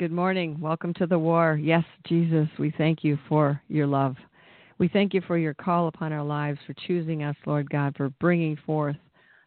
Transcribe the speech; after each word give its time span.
Good 0.00 0.10
morning. 0.10 0.58
Welcome 0.58 0.94
to 0.94 1.06
the 1.06 1.18
war. 1.18 1.60
Yes, 1.62 1.84
Jesus, 2.06 2.48
we 2.58 2.72
thank 2.78 3.04
you 3.04 3.18
for 3.28 3.60
your 3.68 3.86
love. 3.86 4.16
We 4.78 4.88
thank 4.88 5.12
you 5.12 5.20
for 5.20 5.36
your 5.36 5.52
call 5.52 5.88
upon 5.88 6.10
our 6.10 6.24
lives, 6.24 6.58
for 6.66 6.72
choosing 6.86 7.22
us, 7.22 7.36
Lord 7.44 7.68
God, 7.68 7.94
for 7.98 8.08
bringing 8.18 8.56
forth 8.64 8.96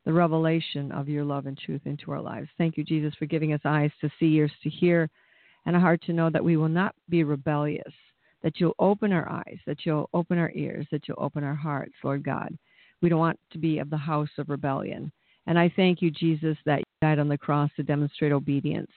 the 0.05 0.13
revelation 0.13 0.91
of 0.91 1.09
your 1.09 1.25
love 1.25 1.47
and 1.47 1.57
truth 1.57 1.81
into 1.85 2.11
our 2.11 2.21
lives. 2.21 2.49
Thank 2.59 2.77
you, 2.77 2.83
Jesus, 2.83 3.15
for 3.17 3.25
giving 3.25 3.53
us 3.53 3.61
eyes 3.65 3.89
to 4.01 4.11
see, 4.19 4.35
ears 4.35 4.51
to 4.61 4.69
hear, 4.69 5.09
and 5.65 5.75
a 5.75 5.79
heart 5.79 6.03
to 6.03 6.13
know 6.13 6.29
that 6.29 6.45
we 6.45 6.55
will 6.55 6.69
not 6.69 6.93
be 7.09 7.23
rebellious, 7.23 7.93
that 8.43 8.59
you'll 8.59 8.75
open 8.77 9.11
our 9.11 9.27
eyes, 9.27 9.57
that 9.65 9.87
you'll 9.87 10.07
open 10.13 10.37
our 10.37 10.51
ears, 10.53 10.85
that 10.91 11.07
you'll 11.07 11.17
open 11.17 11.43
our 11.43 11.55
hearts, 11.55 11.95
Lord 12.03 12.23
God. 12.23 12.55
We 13.01 13.09
don't 13.09 13.17
want 13.17 13.39
to 13.53 13.57
be 13.57 13.79
of 13.79 13.89
the 13.89 13.97
house 13.97 14.29
of 14.37 14.49
rebellion. 14.49 15.11
And 15.47 15.57
I 15.57 15.73
thank 15.75 16.03
you, 16.03 16.11
Jesus, 16.11 16.57
that 16.67 16.77
you 16.77 16.83
died 17.01 17.17
on 17.17 17.27
the 17.27 17.39
cross 17.39 17.71
to 17.77 17.81
demonstrate 17.81 18.31
obedience, 18.31 18.91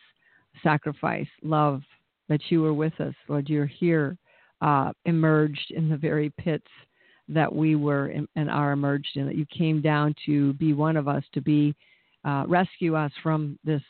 sacrifice, 0.62 1.26
love, 1.42 1.82
that 2.28 2.40
you 2.48 2.62
were 2.62 2.74
with 2.74 2.98
us. 3.00 3.14
Lord, 3.28 3.48
you're 3.48 3.66
here, 3.66 4.16
uh, 4.60 4.92
emerged 5.04 5.70
in 5.70 5.88
the 5.88 5.96
very 5.96 6.30
pits 6.38 6.66
that 7.28 7.52
we 7.52 7.76
were 7.76 8.08
in, 8.08 8.26
and 8.36 8.50
are 8.50 8.72
emerged 8.72 9.16
in, 9.16 9.26
that 9.26 9.36
you 9.36 9.46
came 9.46 9.80
down 9.80 10.14
to 10.26 10.52
be 10.54 10.72
one 10.72 10.96
of 10.96 11.08
us, 11.08 11.24
to 11.34 11.40
be 11.40 11.74
uh, 12.24 12.44
rescue 12.48 12.94
us 12.96 13.12
from 13.22 13.58
this 13.64 13.82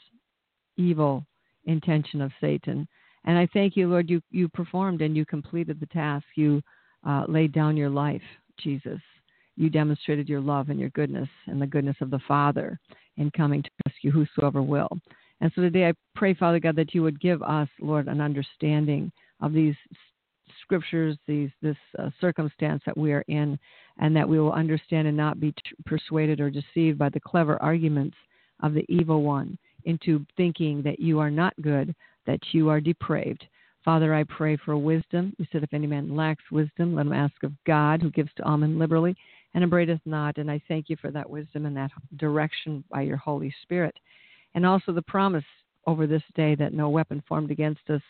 evil 0.76 1.24
intention 1.64 2.20
of 2.20 2.32
Satan. 2.40 2.86
And 3.24 3.38
I 3.38 3.48
thank 3.52 3.76
you, 3.76 3.88
Lord, 3.88 4.08
you, 4.08 4.20
you 4.30 4.48
performed 4.48 5.02
and 5.02 5.16
you 5.16 5.26
completed 5.26 5.80
the 5.80 5.86
task. 5.86 6.24
You 6.36 6.62
uh, 7.06 7.24
laid 7.28 7.52
down 7.52 7.76
your 7.76 7.90
life, 7.90 8.22
Jesus 8.58 9.00
you 9.56 9.70
demonstrated 9.70 10.28
your 10.28 10.40
love 10.40 10.68
and 10.68 10.78
your 10.78 10.90
goodness 10.90 11.28
and 11.46 11.60
the 11.60 11.66
goodness 11.66 11.96
of 12.00 12.10
the 12.10 12.20
Father 12.28 12.78
in 13.16 13.30
coming 13.30 13.62
to 13.62 13.70
rescue 13.86 14.10
whosoever 14.10 14.62
will. 14.62 14.88
And 15.40 15.52
so 15.54 15.62
today 15.62 15.88
I 15.88 15.92
pray, 16.14 16.34
Father 16.34 16.58
God, 16.58 16.76
that 16.76 16.94
you 16.94 17.02
would 17.02 17.20
give 17.20 17.42
us, 17.42 17.68
Lord, 17.80 18.08
an 18.08 18.20
understanding 18.20 19.12
of 19.40 19.52
these 19.52 19.74
scriptures, 20.62 21.16
these 21.26 21.50
this 21.62 21.76
uh, 21.98 22.10
circumstance 22.20 22.82
that 22.86 22.96
we 22.96 23.12
are 23.12 23.24
in, 23.28 23.58
and 23.98 24.16
that 24.16 24.28
we 24.28 24.40
will 24.40 24.52
understand 24.52 25.06
and 25.08 25.16
not 25.16 25.40
be 25.40 25.52
t- 25.52 25.60
persuaded 25.84 26.40
or 26.40 26.50
deceived 26.50 26.98
by 26.98 27.08
the 27.10 27.20
clever 27.20 27.60
arguments 27.62 28.16
of 28.62 28.72
the 28.72 28.84
evil 28.88 29.22
one 29.22 29.58
into 29.84 30.24
thinking 30.36 30.82
that 30.82 30.98
you 30.98 31.18
are 31.18 31.30
not 31.30 31.54
good, 31.62 31.94
that 32.26 32.40
you 32.52 32.68
are 32.68 32.80
depraved. 32.80 33.44
Father, 33.84 34.14
I 34.14 34.24
pray 34.24 34.56
for 34.56 34.76
wisdom. 34.76 35.32
You 35.38 35.46
said, 35.52 35.62
if 35.62 35.72
any 35.72 35.86
man 35.86 36.16
lacks 36.16 36.42
wisdom, 36.50 36.96
let 36.96 37.06
him 37.06 37.12
ask 37.12 37.40
of 37.44 37.52
God, 37.66 38.02
who 38.02 38.10
gives 38.10 38.30
to 38.36 38.44
all 38.44 38.56
men 38.56 38.78
liberally 38.78 39.16
and 39.54 39.64
abradeth 39.64 40.00
not. 40.04 40.38
And 40.38 40.50
I 40.50 40.60
thank 40.66 40.90
you 40.90 40.96
for 41.00 41.12
that 41.12 41.28
wisdom 41.30 41.66
and 41.66 41.76
that 41.76 41.92
direction 42.16 42.82
by 42.90 43.02
your 43.02 43.16
Holy 43.16 43.54
Spirit. 43.62 43.94
And 44.56 44.66
also 44.66 44.90
the 44.90 45.02
promise 45.02 45.44
over 45.86 46.06
this 46.06 46.22
day 46.34 46.56
that 46.56 46.72
no 46.74 46.88
weapon 46.88 47.22
formed 47.28 47.50
against 47.50 47.88
us, 47.90 48.00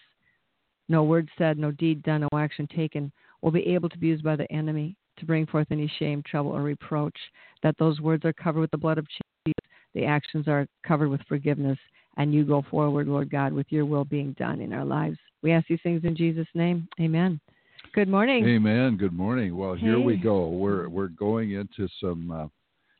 no 0.89 1.03
word 1.03 1.29
said, 1.37 1.59
no 1.59 1.73
deed 1.73 2.03
done, 2.05 2.27
no 2.33 2.39
action 2.39 2.69
taken 2.75 3.13
will 3.43 3.51
be 3.51 3.67
able 3.67 3.89
to 3.89 3.99
be 3.99 4.07
used 4.07 4.25
by 4.25 4.37
the 4.37 4.51
enemy 4.51 4.97
to 5.19 5.27
bring 5.27 5.45
forth 5.45 5.67
any 5.71 5.91
shame, 5.99 6.23
trouble, 6.23 6.53
or 6.53 6.63
reproach. 6.63 7.17
That 7.63 7.77
those 7.79 8.01
words 8.01 8.25
are 8.25 8.33
covered 8.33 8.61
with 8.61 8.71
the 8.71 8.79
blood 8.79 8.97
of 8.97 9.07
Jesus, 9.09 9.71
the 9.95 10.05
actions 10.05 10.47
are 10.47 10.67
covered 10.87 11.09
with 11.09 11.21
forgiveness, 11.29 11.79
and 12.17 12.33
you 12.33 12.45
go 12.45 12.65
forward, 12.71 13.09
Lord 13.09 13.29
God, 13.29 13.53
with 13.53 13.67
your 13.71 13.85
will 13.85 14.05
being 14.05 14.33
done 14.39 14.61
in 14.61 14.73
our 14.73 14.85
lives. 14.85 15.19
We 15.43 15.53
ask 15.53 15.67
these 15.67 15.81
things 15.83 16.05
in 16.05 16.17
Jesus' 16.17 16.47
name. 16.55 16.89
Amen. 17.01 17.41
Good 17.93 18.09
morning. 18.09 18.47
Amen. 18.47 18.97
Good 18.97 19.13
morning. 19.13 19.57
Well, 19.57 19.75
here 19.75 19.99
we 19.99 20.17
go. 20.17 20.49
We're 20.49 20.89
we're 20.89 21.09
going 21.09 21.53
into 21.53 21.89
some 22.01 22.31
uh, 22.31 22.47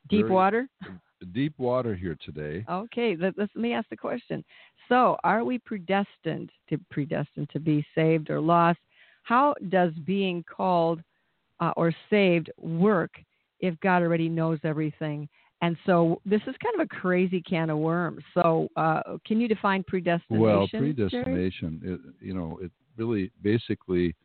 Deep 0.09 0.23
very- 0.23 0.31
water? 0.31 0.69
deep 1.33 1.53
water 1.57 1.95
here 1.95 2.17
today. 2.23 2.65
Okay, 2.69 3.15
let, 3.19 3.37
let 3.37 3.55
me 3.55 3.73
ask 3.73 3.87
the 3.89 3.97
question. 3.97 4.43
So, 4.89 5.17
are 5.23 5.43
we 5.43 5.59
predestined 5.59 6.51
to 6.69 6.77
predestined 6.89 7.49
to 7.51 7.59
be 7.59 7.85
saved 7.95 8.29
or 8.29 8.39
lost? 8.39 8.79
How 9.23 9.53
does 9.69 9.91
being 10.05 10.43
called 10.43 11.01
uh, 11.59 11.73
or 11.75 11.93
saved 12.09 12.49
work 12.57 13.11
if 13.59 13.79
God 13.81 14.01
already 14.01 14.29
knows 14.29 14.59
everything? 14.63 15.27
And 15.61 15.75
so, 15.85 16.21
this 16.25 16.41
is 16.47 16.55
kind 16.63 16.79
of 16.79 16.81
a 16.81 16.95
crazy 17.01 17.41
can 17.41 17.69
of 17.69 17.79
worms. 17.79 18.23
So, 18.33 18.69
uh, 18.75 19.17
can 19.25 19.41
you 19.41 19.47
define 19.47 19.83
predestination? 19.83 20.41
Well, 20.41 20.67
predestination. 20.67 21.81
It, 21.83 22.25
you 22.25 22.33
know, 22.33 22.59
it 22.61 22.71
really 22.97 23.31
basically 23.41 24.15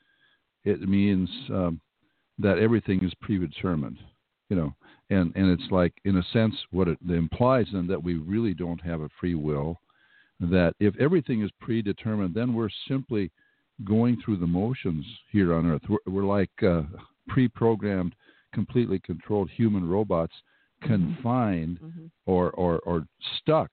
it 0.65 0.81
means 0.83 1.29
um, 1.51 1.81
that 2.39 2.59
everything 2.59 3.05
is 3.05 3.13
predetermined. 3.21 3.99
You 4.53 4.59
know, 4.59 4.75
and 5.09 5.33
and 5.35 5.51
it's 5.51 5.71
like 5.71 5.95
in 6.05 6.19
a 6.19 6.23
sense 6.25 6.55
what 6.73 6.87
it 6.87 6.99
implies 7.09 7.69
then 7.73 7.87
that 7.87 8.05
we 8.05 8.17
really 8.17 8.53
don't 8.53 8.83
have 8.83 9.01
a 9.01 9.09
free 9.19 9.35
will. 9.35 9.81
That 10.41 10.75
if 10.79 10.95
everything 11.01 11.41
is 11.43 11.51
predetermined, 11.59 12.35
then 12.35 12.53
we're 12.53 12.69
simply 12.87 13.31
going 13.83 14.21
through 14.23 14.37
the 14.41 14.47
motions 14.47 15.07
here 15.31 15.55
on 15.55 15.65
Earth. 15.71 15.81
We're, 15.89 16.05
we're 16.07 16.25
like 16.39 16.51
uh, 16.63 16.83
pre-programmed, 17.29 18.15
completely 18.53 18.99
controlled 18.99 19.49
human 19.49 19.89
robots, 19.89 20.35
confined 20.83 21.79
Mhm. 21.81 22.11
or, 22.27 22.51
or, 22.51 22.79
or 22.81 23.07
stuck 23.39 23.71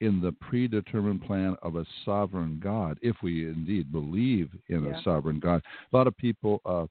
in 0.00 0.20
the 0.20 0.32
predetermined 0.32 1.22
plan 1.24 1.56
of 1.62 1.74
a 1.74 1.86
sovereign 2.04 2.60
God, 2.62 2.96
if 3.02 3.16
we 3.24 3.48
indeed 3.48 3.90
believe 3.90 4.50
in 4.68 4.84
Yeah. 4.84 4.98
a 4.98 5.02
sovereign 5.02 5.40
God. 5.40 5.62
A 5.92 5.96
lot 5.96 6.06
of 6.06 6.16
people, 6.16 6.60
uh, 6.64 6.86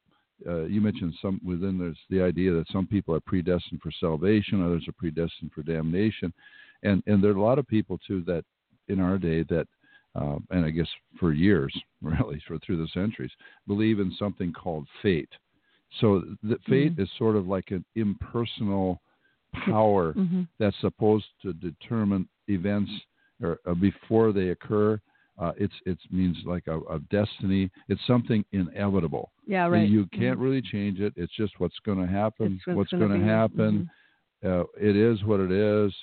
uh, 0.48 0.64
you 0.66 0.82
mentioned 0.82 1.14
some 1.22 1.40
within 1.44 1.78
there's 1.78 1.98
the 2.10 2.22
idea 2.22 2.52
that 2.52 2.70
some 2.72 2.86
people 2.88 3.14
are 3.16 3.20
predestined 3.22 3.82
for 3.82 3.92
salvation, 4.00 4.64
others 4.64 4.86
are 4.88 4.94
predestined 4.94 5.52
for 5.54 5.64
damnation, 5.64 6.34
and 6.84 7.02
and 7.08 7.24
there 7.24 7.32
are 7.32 7.38
a 7.38 7.42
lot 7.42 7.60
of 7.60 7.68
people 7.68 7.98
too 8.08 8.22
that 8.26 8.44
in 8.88 9.00
our 9.00 9.18
day 9.18 9.44
that, 9.44 9.68
uh, 10.16 10.38
and 10.52 10.66
I 10.66 10.70
guess 10.70 10.88
for 11.20 11.34
years, 11.34 11.74
really 12.02 12.42
for 12.48 12.58
through 12.60 12.78
the 12.78 12.88
centuries, 12.94 13.32
believe 13.68 14.00
in 14.00 14.12
something 14.20 14.52
called 14.54 14.88
fate. 15.02 15.30
So 16.02 16.24
the 16.44 16.58
fate 16.68 16.96
Mhm. 16.96 17.00
is 17.04 17.10
sort 17.18 17.36
of 17.36 17.48
like 17.48 17.72
an 17.72 17.86
impersonal 17.96 19.02
power 19.54 20.14
Mhm. 20.14 20.48
that's 20.60 20.78
supposed 20.82 21.28
to 21.42 21.54
determine 21.54 22.28
events 22.48 22.92
or 23.42 23.60
uh, 23.66 23.74
before 23.74 24.32
they 24.32 24.50
occur. 24.50 25.00
Uh, 25.38 25.52
it's 25.58 25.74
it 25.86 25.98
means 26.12 26.38
like 26.46 26.68
a, 26.68 26.80
a 26.82 27.00
destiny. 27.12 27.70
It's 27.90 28.02
something 28.08 28.44
inevitable. 28.54 29.32
Yeah, 29.46 29.68
right. 29.68 29.88
You 29.88 30.06
can't 30.08 30.40
Mhm. 30.40 30.44
really 30.44 30.62
change 30.62 31.00
it. 31.02 31.14
It's 31.18 31.34
just 31.36 31.60
what's 31.60 31.78
going 31.86 32.00
to 32.00 32.08
happen. 32.08 32.54
It's 32.56 32.68
what's 32.68 32.92
going 32.92 33.12
to 33.12 33.20
happen. 33.26 33.90
Uh, 34.44 34.64
it 34.80 34.96
is 34.96 35.24
what 35.24 35.40
it 35.40 35.52
is. 35.52 35.94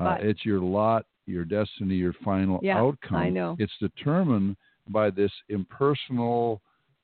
Uh, 0.00 0.16
it's 0.20 0.44
your 0.44 0.60
lot, 0.60 1.04
your 1.26 1.44
destiny, 1.44 1.94
your 1.94 2.14
final 2.24 2.58
Yeah, 2.62 2.78
outcome. 2.80 3.16
I 3.16 3.28
know. 3.30 3.56
It's 3.58 3.72
determined 3.80 4.56
by 4.88 5.10
this 5.10 5.32
impersonal 5.48 6.60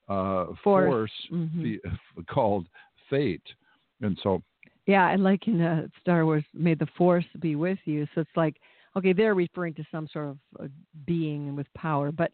uh, 0.09 0.47
Force. 0.63 0.63
force 0.63 1.13
Mhm. 1.31 1.63
fe- 1.63 1.81
called 2.29 2.67
fate. 3.11 3.43
And 4.01 4.19
so 4.23 4.43
Yeah, 4.87 5.09
and 5.11 5.23
like 5.25 5.49
in 5.49 5.61
uh, 5.61 5.89
Star 6.01 6.25
Wars, 6.25 6.45
may 6.55 6.75
the 6.75 6.87
Force 6.97 7.27
be 7.41 7.57
with 7.57 7.79
you. 7.87 8.07
So 8.15 8.21
it's 8.21 8.37
like, 8.37 8.57
okay, 8.97 9.13
they're 9.13 9.35
referring 9.35 9.75
to 9.75 9.85
some 9.91 10.09
sort 10.13 10.29
of 10.29 10.39
uh, 10.61 10.69
being 11.07 11.55
with 11.55 11.67
power. 11.75 12.11
But 12.11 12.31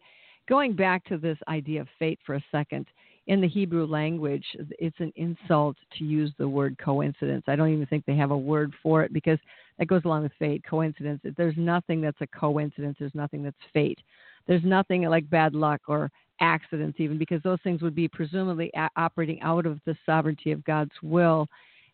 going 0.47 0.73
back 0.73 1.03
to 1.05 1.17
this 1.17 1.37
idea 1.47 1.81
of 1.81 1.87
fate 1.99 2.19
for 2.25 2.35
a 2.35 2.43
second, 2.51 2.87
in 3.27 3.39
the 3.39 3.47
Hebrew 3.47 3.85
language, 3.85 4.45
it's 4.79 4.99
an 4.99 5.13
insult 5.15 5.77
to 5.97 6.03
use 6.03 6.31
the 6.37 6.47
word 6.47 6.77
coincidence. 6.77 7.45
I 7.47 7.55
don't 7.55 7.71
even 7.71 7.85
think 7.85 8.05
they 8.05 8.17
have 8.17 8.31
a 8.31 8.37
word 8.37 8.73
for 8.83 9.03
it 9.03 9.13
because 9.13 9.39
that 9.79 9.87
goes 9.87 10.01
along 10.03 10.23
with 10.23 10.33
fate, 10.37 10.63
coincidence. 10.69 11.21
There's 11.37 11.55
nothing 11.55 12.01
that's 12.01 12.19
a 12.19 12.27
coincidence, 12.27 12.97
there's 12.99 13.15
nothing 13.15 13.43
that's 13.43 13.55
fate. 13.71 13.99
There's 14.45 14.63
nothing 14.65 15.03
like 15.03 15.29
bad 15.29 15.55
luck 15.55 15.81
or 15.87 16.11
accidents, 16.41 16.99
even 16.99 17.17
because 17.17 17.41
those 17.43 17.59
things 17.63 17.81
would 17.81 17.95
be 17.95 18.09
presumably 18.09 18.69
operating 18.97 19.39
out 19.41 19.65
of 19.65 19.79
the 19.85 19.95
sovereignty 20.05 20.51
of 20.51 20.63
God's 20.65 20.91
will 21.01 21.47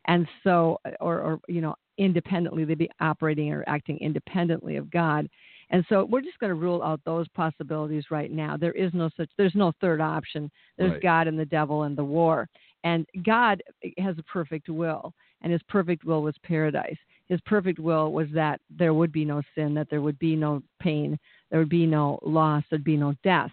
and 0.05 0.27
so 0.43 0.79
or, 0.99 1.19
or 1.19 1.39
you 1.47 1.61
know 1.61 1.75
independently 1.99 2.65
they'd 2.65 2.77
be 2.77 2.89
operating 2.99 3.51
or 3.53 3.63
acting 3.67 3.97
independently 3.99 4.75
of 4.77 4.89
god 4.89 5.29
and 5.71 5.85
so 5.87 6.05
we're 6.05 6.21
just 6.21 6.39
going 6.39 6.49
to 6.49 6.55
rule 6.55 6.81
out 6.81 6.99
those 7.05 7.27
possibilities 7.29 8.05
right 8.09 8.31
now 8.31 8.57
there 8.57 8.71
is 8.73 8.91
no 8.93 9.09
such 9.15 9.29
there's 9.37 9.53
no 9.55 9.71
third 9.79 10.01
option 10.01 10.49
there's 10.77 10.93
Right. 10.93 11.01
god 11.03 11.27
and 11.27 11.37
the 11.37 11.45
devil 11.45 11.83
and 11.83 11.95
the 11.97 12.03
war 12.03 12.47
and 12.83 13.05
god 13.23 13.61
has 13.97 14.17
a 14.17 14.23
perfect 14.23 14.69
will 14.69 15.13
and 15.41 15.51
his 15.51 15.61
perfect 15.69 16.03
will 16.05 16.21
was 16.23 16.35
paradise 16.43 16.97
His 17.29 17.39
perfect 17.45 17.79
will 17.79 18.11
was 18.11 18.27
that 18.33 18.59
there 18.75 18.93
would 18.93 19.11
be 19.11 19.23
no 19.23 19.41
sin, 19.53 19.73
that 19.75 19.87
there 19.89 20.01
would 20.01 20.17
be 20.19 20.35
no 20.35 20.61
pain, 20.79 21.17
there 21.49 21.59
would 21.59 21.69
be 21.69 21.85
no 21.85 22.17
loss, 22.23 22.63
there'd 22.69 22.83
be 22.83 22.97
no 22.97 23.13
death. 23.23 23.51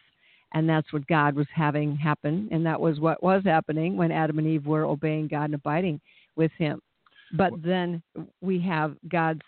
And 0.55 0.67
that's 0.67 0.91
what 0.93 1.07
God 1.07 1.35
was 1.35 1.47
having 1.55 1.95
happen. 1.97 2.49
And 2.51 2.65
that 2.65 2.81
was 2.81 2.99
what 2.99 3.23
was 3.23 3.43
happening 3.45 3.97
when 3.97 4.11
Adam 4.11 4.39
and 4.39 4.49
Eve 4.49 4.67
were 4.67 4.85
obeying 4.87 5.29
God 5.29 5.45
and 5.51 5.55
abiding 5.55 6.01
with 6.37 6.53
Him. 6.59 6.81
But 7.33 7.53
then 7.63 8.03
we 8.41 8.61
have 8.61 8.97
God's 9.09 9.43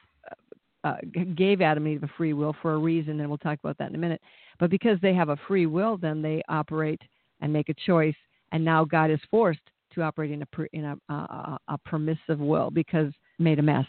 uh, 0.84 0.96
gave 1.36 1.60
Adam 1.60 1.86
and 1.86 1.94
Eve 1.96 2.02
a 2.04 2.10
free 2.16 2.32
will 2.32 2.54
for 2.62 2.74
a 2.74 2.78
reason, 2.78 3.20
and 3.20 3.28
we'll 3.28 3.38
talk 3.38 3.58
about 3.58 3.76
that 3.78 3.88
in 3.88 3.94
a 3.94 3.98
minute. 3.98 4.20
But 4.58 4.70
because 4.70 4.98
they 5.02 5.14
have 5.14 5.28
a 5.28 5.36
free 5.48 5.66
will, 5.66 5.96
then 5.96 6.22
they 6.22 6.42
operate 6.48 7.00
and 7.40 7.52
make 7.52 7.68
a 7.68 7.74
choice, 7.74 8.14
and 8.52 8.64
now 8.64 8.84
God 8.84 9.10
is 9.10 9.20
forced 9.30 9.60
to 9.94 10.02
operate 10.02 10.30
in 10.30 10.42
a 10.42 10.62
in 10.72 10.84
a, 10.84 11.12
a, 11.12 11.58
a 11.68 11.78
permissive 11.78 12.38
will 12.38 12.70
because 12.70 13.12
made 13.38 13.58
a 13.58 13.62
mess. 13.62 13.86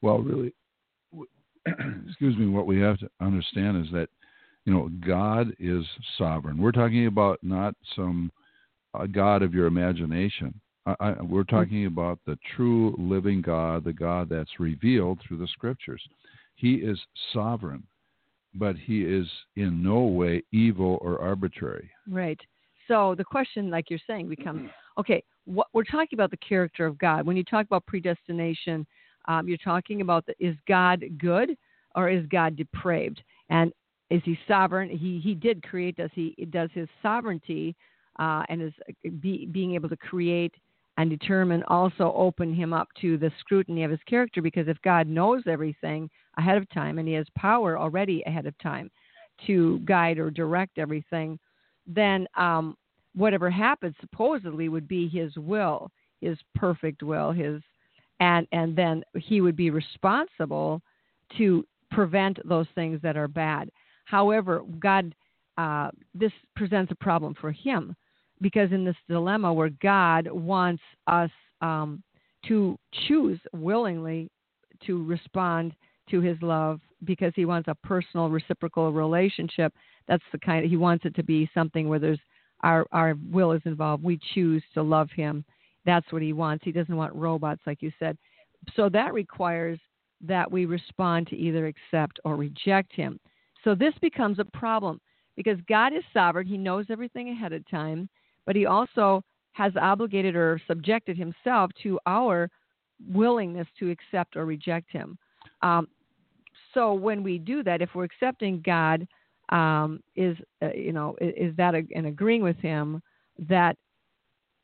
Well, 0.00 0.18
really, 0.18 0.54
excuse 2.08 2.36
me. 2.36 2.48
What 2.48 2.66
we 2.66 2.80
have 2.80 2.98
to 2.98 3.10
understand 3.20 3.84
is 3.84 3.92
that 3.92 4.08
you 4.64 4.72
know 4.72 4.90
God 5.06 5.54
is 5.58 5.84
sovereign. 6.16 6.58
We're 6.60 6.72
talking 6.72 7.06
about 7.06 7.38
not 7.42 7.74
some 7.94 8.32
uh, 8.94 9.06
God 9.06 9.42
of 9.42 9.54
your 9.54 9.66
imagination. 9.66 10.58
I, 10.86 10.94
I, 11.00 11.10
we're 11.22 11.42
Mm-hmm. 11.42 11.56
talking 11.56 11.86
about 11.86 12.18
the 12.26 12.38
true 12.56 12.94
living 12.98 13.42
God, 13.42 13.84
the 13.84 13.92
God 13.92 14.28
that's 14.28 14.58
revealed 14.58 15.20
through 15.20 15.38
the 15.38 15.46
scriptures. 15.48 16.02
He 16.54 16.74
is 16.74 16.98
sovereign, 17.32 17.84
but 18.54 18.76
he 18.76 19.02
is 19.02 19.26
in 19.56 19.82
no 19.82 20.00
way 20.00 20.42
evil 20.52 20.98
or 21.00 21.20
arbitrary. 21.20 21.90
Right. 22.08 22.40
So 22.88 23.14
the 23.16 23.24
question, 23.24 23.70
like 23.70 23.90
you're 23.90 23.98
saying, 24.06 24.28
becomes 24.28 24.70
okay. 24.98 25.22
What 25.44 25.68
we're 25.72 25.84
talking 25.84 26.14
about 26.16 26.30
the 26.30 26.36
character 26.36 26.86
of 26.86 26.98
God. 26.98 27.26
When 27.26 27.36
you 27.36 27.44
talk 27.44 27.66
about 27.66 27.84
predestination, 27.86 28.86
um, 29.26 29.48
you're 29.48 29.56
talking 29.58 30.00
about 30.00 30.24
the, 30.26 30.34
is 30.38 30.56
God 30.68 31.04
good 31.18 31.56
or 31.94 32.08
is 32.08 32.24
God 32.26 32.56
depraved? 32.56 33.22
And 33.50 33.72
is 34.10 34.22
He 34.24 34.38
sovereign? 34.46 34.88
He 34.88 35.20
He 35.22 35.34
did 35.34 35.62
create 35.62 35.98
us. 35.98 36.10
He 36.14 36.34
does 36.50 36.70
His 36.74 36.88
sovereignty 37.02 37.74
uh, 38.18 38.42
and 38.48 38.62
is 38.62 38.72
be, 39.20 39.46
being 39.46 39.74
able 39.74 39.88
to 39.88 39.96
create 39.96 40.54
and 40.96 41.08
determine 41.10 41.62
also 41.68 42.12
open 42.16 42.54
Him 42.54 42.72
up 42.72 42.88
to 43.00 43.16
the 43.18 43.32
scrutiny 43.40 43.84
of 43.84 43.90
His 43.90 44.00
character. 44.06 44.42
Because 44.42 44.68
if 44.68 44.80
God 44.82 45.06
knows 45.06 45.42
everything 45.46 46.10
ahead 46.38 46.56
of 46.56 46.68
time 46.70 46.98
and 46.98 47.08
He 47.08 47.14
has 47.14 47.26
power 47.36 47.78
already 47.78 48.22
ahead 48.26 48.46
of 48.46 48.56
time 48.58 48.90
to 49.46 49.78
guide 49.80 50.18
or 50.18 50.30
direct 50.30 50.78
everything 50.78 51.38
then 51.86 52.26
um, 52.36 52.76
whatever 53.14 53.50
happens 53.50 53.94
supposedly 54.00 54.68
would 54.68 54.88
be 54.88 55.08
his 55.08 55.36
will, 55.36 55.90
his 56.20 56.38
perfect 56.54 57.02
will, 57.02 57.32
his 57.32 57.60
and 58.20 58.46
and 58.52 58.76
then 58.76 59.02
he 59.16 59.40
would 59.40 59.56
be 59.56 59.70
responsible 59.70 60.80
to 61.36 61.66
prevent 61.90 62.38
those 62.48 62.66
things 62.74 63.00
that 63.02 63.16
are 63.16 63.28
bad. 63.28 63.70
However, 64.04 64.62
God 64.78 65.14
uh, 65.58 65.90
this 66.14 66.32
presents 66.56 66.92
a 66.92 66.96
problem 66.96 67.34
for 67.40 67.52
him 67.52 67.94
because 68.42 68.72
in 68.72 68.84
this 68.84 68.96
dilemma 69.08 69.52
where 69.52 69.70
God 69.80 70.28
wants 70.30 70.82
us 71.06 71.30
um, 71.62 72.02
to 72.46 72.76
choose 73.06 73.40
willingly 73.52 74.28
to 74.86 75.04
respond 75.04 75.74
to 76.10 76.20
his 76.20 76.36
love 76.42 76.80
because 77.04 77.32
he 77.36 77.44
wants 77.44 77.68
a 77.68 77.74
personal 77.86 78.28
reciprocal 78.28 78.92
relationship 78.92 79.72
that's 80.08 80.22
the 80.32 80.38
kind 80.38 80.64
of, 80.64 80.70
he 80.70 80.76
wants 80.76 81.04
it 81.04 81.14
to 81.14 81.22
be 81.22 81.48
something 81.54 81.88
where 81.88 81.98
there's 81.98 82.20
our 82.62 82.86
our 82.92 83.14
will 83.30 83.52
is 83.52 83.62
involved. 83.64 84.04
We 84.04 84.20
choose 84.34 84.62
to 84.74 84.82
love 84.82 85.10
him. 85.10 85.44
That's 85.84 86.10
what 86.12 86.22
he 86.22 86.32
wants. 86.32 86.64
He 86.64 86.72
doesn't 86.72 86.96
want 86.96 87.14
robots 87.14 87.62
like 87.66 87.82
you 87.82 87.92
said. 87.98 88.16
So 88.76 88.88
that 88.90 89.12
requires 89.14 89.78
that 90.20 90.50
we 90.50 90.66
respond 90.66 91.26
to 91.28 91.36
either 91.36 91.66
accept 91.66 92.20
or 92.24 92.36
reject 92.36 92.92
him. 92.92 93.18
So 93.64 93.74
this 93.74 93.94
becomes 94.00 94.38
a 94.38 94.44
problem 94.44 95.00
because 95.36 95.58
god 95.68 95.92
is 95.92 96.04
sovereign. 96.12 96.46
He 96.46 96.56
knows 96.56 96.86
everything 96.88 97.30
ahead 97.30 97.52
of 97.52 97.68
time 97.68 98.08
but 98.46 98.56
he 98.56 98.66
also 98.66 99.22
has 99.52 99.72
obligated 99.80 100.34
or 100.34 100.60
subjected 100.66 101.16
himself 101.16 101.70
to 101.82 101.98
our 102.06 102.48
willingness 103.08 103.66
to 103.78 103.90
accept 103.90 104.36
or 104.36 104.44
reject 104.44 104.90
him 104.90 105.18
um, 105.62 105.88
so 106.74 106.94
when 106.94 107.22
we 107.22 107.38
do 107.38 107.62
that 107.62 107.82
if 107.82 107.90
we're 107.94 108.04
accepting 108.04 108.62
god 108.64 109.06
um, 109.50 110.00
is 110.16 110.36
uh, 110.62 110.72
you 110.72 110.92
know 110.92 111.16
is, 111.20 111.50
is 111.50 111.56
that 111.56 111.74
a, 111.74 111.82
and 111.94 112.06
agreeing 112.06 112.42
with 112.42 112.56
him 112.58 113.02
that 113.48 113.76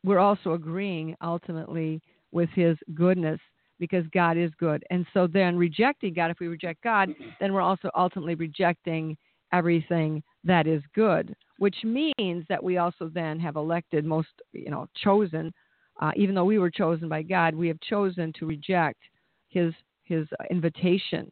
we're 0.04 0.18
also 0.18 0.52
agreeing 0.52 1.16
ultimately 1.22 2.00
with 2.32 2.48
his 2.50 2.76
goodness 2.94 3.40
because 3.78 4.04
God 4.12 4.36
is 4.36 4.50
good. 4.58 4.84
And 4.90 5.06
so 5.14 5.26
then 5.26 5.56
rejecting 5.56 6.14
God, 6.14 6.30
if 6.30 6.40
we 6.40 6.48
reject 6.48 6.82
God, 6.82 7.10
then 7.40 7.52
we're 7.52 7.60
also 7.60 7.90
ultimately 7.96 8.34
rejecting 8.34 9.16
everything 9.52 10.22
that 10.44 10.66
is 10.66 10.82
good, 10.94 11.34
which 11.58 11.76
means 11.84 12.44
that 12.48 12.62
we 12.62 12.78
also 12.78 13.10
then 13.12 13.38
have 13.38 13.56
elected 13.56 14.04
most, 14.04 14.28
you 14.52 14.70
know, 14.70 14.86
chosen, 15.02 15.52
uh, 16.00 16.12
even 16.16 16.34
though 16.34 16.44
we 16.44 16.58
were 16.58 16.70
chosen 16.70 17.08
by 17.08 17.22
God, 17.22 17.54
we 17.54 17.68
have 17.68 17.80
chosen 17.80 18.32
to 18.38 18.46
reject 18.46 19.00
his 19.48 19.72
his 20.04 20.26
invitation, 20.50 21.30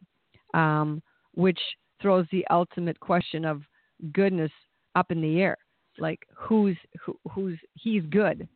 um, 0.53 1.01
which 1.33 1.59
throws 2.01 2.27
the 2.31 2.45
ultimate 2.51 2.99
question 2.99 3.43
of 3.43 3.63
goodness 4.13 4.51
up 4.95 5.11
in 5.11 5.21
the 5.21 5.41
air. 5.41 5.57
Like 5.97 6.19
who's 6.35 6.77
who, 7.03 7.17
who's 7.31 7.57
he's 7.73 8.03
good. 8.09 8.47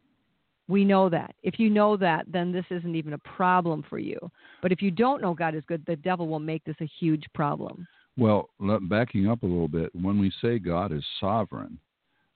We 0.68 0.86
know 0.86 1.10
that. 1.10 1.36
If 1.44 1.60
you 1.60 1.70
know 1.70 1.98
that, 1.98 2.26
then 2.32 2.52
this 2.52 2.66
isn't 2.70 2.96
even 2.96 3.14
a 3.14 3.18
problem 3.18 3.84
for 3.90 4.00
you. 4.00 4.18
But 4.62 4.72
if 4.72 4.82
you 4.82 4.92
don't 4.92 5.22
know 5.22 5.34
God 5.34 5.56
is 5.56 5.64
good, 5.68 5.84
the 5.86 5.96
devil 5.98 6.28
will 6.28 6.40
make 6.40 6.64
this 6.64 6.78
a 6.80 6.90
huge 7.00 7.26
problem. 7.34 7.88
Well, 8.18 8.50
backing 8.84 9.28
up 9.30 9.44
a 9.44 9.48
little 9.48 9.68
bit, 9.68 9.90
when 9.96 10.20
we 10.20 10.32
say 10.42 10.60
God 10.60 10.92
is 10.92 11.04
sovereign, 11.20 11.80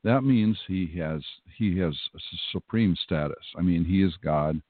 that 0.04 0.22
means 0.22 0.58
he 0.68 0.88
has 1.00 1.22
he 1.58 1.78
has 1.80 1.94
supreme 2.52 2.96
status. 3.04 3.44
I 3.58 3.62
mean, 3.62 3.84
he 3.84 4.04
is 4.04 4.14
God. 4.24 4.62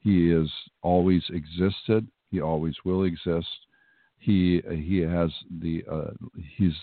He 0.00 0.30
is 0.30 0.48
always 0.82 1.22
existed. 1.30 2.06
He 2.30 2.40
always 2.40 2.74
will 2.84 3.04
exist. 3.04 3.48
He 4.18 4.62
he 4.70 5.00
has 5.00 5.30
the 5.60 5.84
uh, 5.90 6.10
he's 6.56 6.74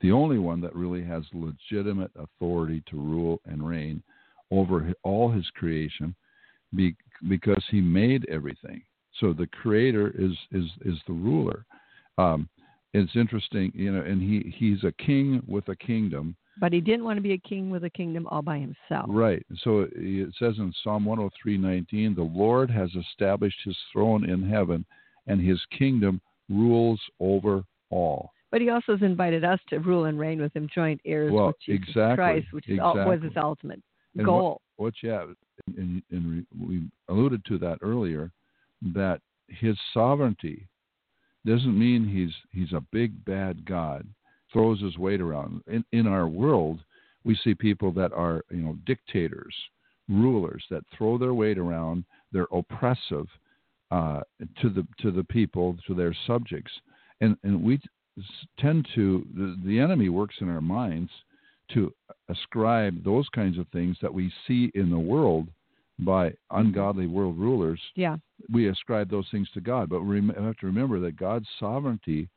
the 0.00 0.12
only 0.12 0.38
one 0.38 0.60
that 0.60 0.74
really 0.74 1.04
has 1.04 1.24
legitimate 1.32 2.10
authority 2.16 2.82
to 2.90 2.96
rule 2.96 3.40
and 3.46 3.66
reign 3.66 4.02
over 4.50 4.92
all 5.02 5.30
his 5.30 5.48
creation, 5.54 6.14
be, 6.74 6.94
because 7.28 7.62
he 7.70 7.80
made 7.80 8.28
everything. 8.28 8.82
So 9.18 9.32
the 9.32 9.46
creator 9.46 10.14
is 10.16 10.32
is 10.52 10.70
is 10.84 10.98
the 11.06 11.12
ruler. 11.12 11.64
Um, 12.18 12.48
it's 12.92 13.14
interesting, 13.14 13.72
you 13.74 13.92
know, 13.92 14.02
and 14.02 14.20
he 14.20 14.54
he's 14.56 14.82
a 14.84 14.92
king 14.92 15.42
with 15.46 15.68
a 15.68 15.76
kingdom, 15.76 16.36
But 16.58 16.72
he 16.72 16.80
didn't 16.80 17.04
want 17.04 17.16
to 17.18 17.22
be 17.22 17.32
a 17.32 17.38
king 17.38 17.70
with 17.70 17.84
a 17.84 17.90
kingdom 17.90 18.26
all 18.26 18.42
by 18.42 18.58
himself. 18.58 19.06
right? 19.08 19.44
So 19.62 19.86
it 19.92 20.34
says 20.38 20.54
in 20.58 20.72
Psalm 20.82 21.04
103:19, 21.04 22.14
the 22.14 22.22
Lord 22.22 22.70
has 22.70 22.90
established 22.94 23.60
His 23.64 23.76
throne 23.92 24.28
in 24.28 24.42
heaven, 24.42 24.84
and 25.26 25.40
His 25.40 25.60
kingdom 25.76 26.20
rules 26.48 27.00
over 27.20 27.64
all. 27.90 28.32
But 28.50 28.60
he 28.60 28.68
also 28.70 28.92
has 28.92 29.02
invited 29.02 29.44
us 29.44 29.60
to 29.68 29.78
rule 29.78 30.06
and 30.06 30.18
reign 30.18 30.40
with 30.40 30.54
him, 30.54 30.68
joint 30.74 31.00
heirs 31.04 31.30
Well, 31.32 31.48
with 31.48 31.60
Jesus 31.64 31.88
exactly, 31.88 32.16
Christ, 32.16 32.46
which 32.52 32.68
is 32.68 32.80
all, 32.80 32.96
was 32.96 33.22
his 33.22 33.32
ultimate 33.36 33.80
And 34.16 34.24
goal. 34.24 34.60
What, 34.76 34.86
what 34.86 34.94
yeah, 35.02 35.26
and, 35.76 36.02
and 36.10 36.44
we 36.58 36.82
alluded 37.08 37.44
to 37.44 37.58
that 37.58 37.78
earlier, 37.80 38.32
that 38.94 39.20
His 39.46 39.76
sovereignty 39.94 40.66
doesn't 41.46 41.78
mean 41.78 42.06
He's 42.06 42.34
He's 42.52 42.72
a 42.72 42.84
big 42.92 43.24
bad 43.24 43.64
God, 43.64 44.06
throws 44.52 44.80
His 44.80 44.98
weight 44.98 45.20
around. 45.20 45.62
In 45.66 45.84
in 45.92 46.06
our 46.06 46.28
world, 46.28 46.80
we 47.24 47.36
see 47.36 47.54
people 47.54 47.92
that 47.92 48.12
are 48.12 48.42
you 48.50 48.62
know 48.62 48.76
dictators, 48.86 49.54
rulers 50.08 50.64
that 50.70 50.84
throw 50.96 51.18
their 51.18 51.34
weight 51.34 51.58
around. 51.58 52.04
They're 52.32 52.46
oppressive 52.52 53.26
uh, 53.90 54.20
to 54.60 54.70
the 54.70 54.86
to 55.00 55.10
the 55.10 55.24
people, 55.24 55.76
to 55.86 55.94
their 55.94 56.14
subjects, 56.26 56.72
and 57.20 57.36
and 57.42 57.62
we 57.62 57.80
tend 58.58 58.86
to 58.94 59.26
the, 59.34 59.56
the 59.64 59.78
enemy 59.78 60.08
works 60.08 60.36
in 60.40 60.48
our 60.48 60.60
minds 60.60 61.10
to 61.72 61.92
ascribe 62.28 63.02
those 63.04 63.28
kinds 63.28 63.58
of 63.58 63.66
things 63.68 63.96
that 64.02 64.12
we 64.12 64.32
see 64.46 64.70
in 64.74 64.90
the 64.90 64.98
world 64.98 65.48
by 66.04 66.32
ungodly 66.50 67.06
world 67.06 67.38
rulers. 67.38 67.80
yeah. 67.94 68.16
We 68.50 68.68
ascribe 68.68 69.10
those 69.10 69.28
things 69.30 69.48
to 69.52 69.60
God, 69.60 69.90
but 69.90 70.02
we 70.02 70.16
have 70.26 70.56
to 70.56 70.66
remember 70.66 70.98
that 71.00 71.16
God's 71.16 71.46
sovereignty 71.58 72.28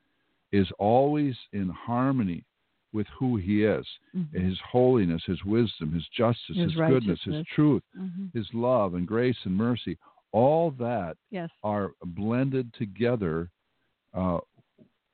is 0.52 0.68
always 0.78 1.36
in 1.54 1.70
harmony 1.70 2.44
with 2.92 3.08
who 3.18 3.38
He 3.38 3.64
is, 3.64 3.88
Mhm. 4.14 4.34
His 4.34 4.60
holiness, 4.60 5.24
His 5.26 5.44
wisdom, 5.46 5.94
His 5.94 6.08
justice, 6.10 6.58
His 6.58 6.74
His, 6.74 6.76
goodness, 6.76 7.24
His 7.24 7.46
truth, 7.48 7.84
Mhm. 7.98 8.34
His 8.34 8.54
love 8.54 8.94
and 8.96 9.08
grace 9.08 9.38
and 9.46 9.56
mercy. 9.56 9.98
All 10.32 10.72
that 10.72 11.18
Yes. 11.32 11.50
are 11.64 11.94
blended 12.04 12.74
together. 12.74 13.50
Uh, 14.14 14.40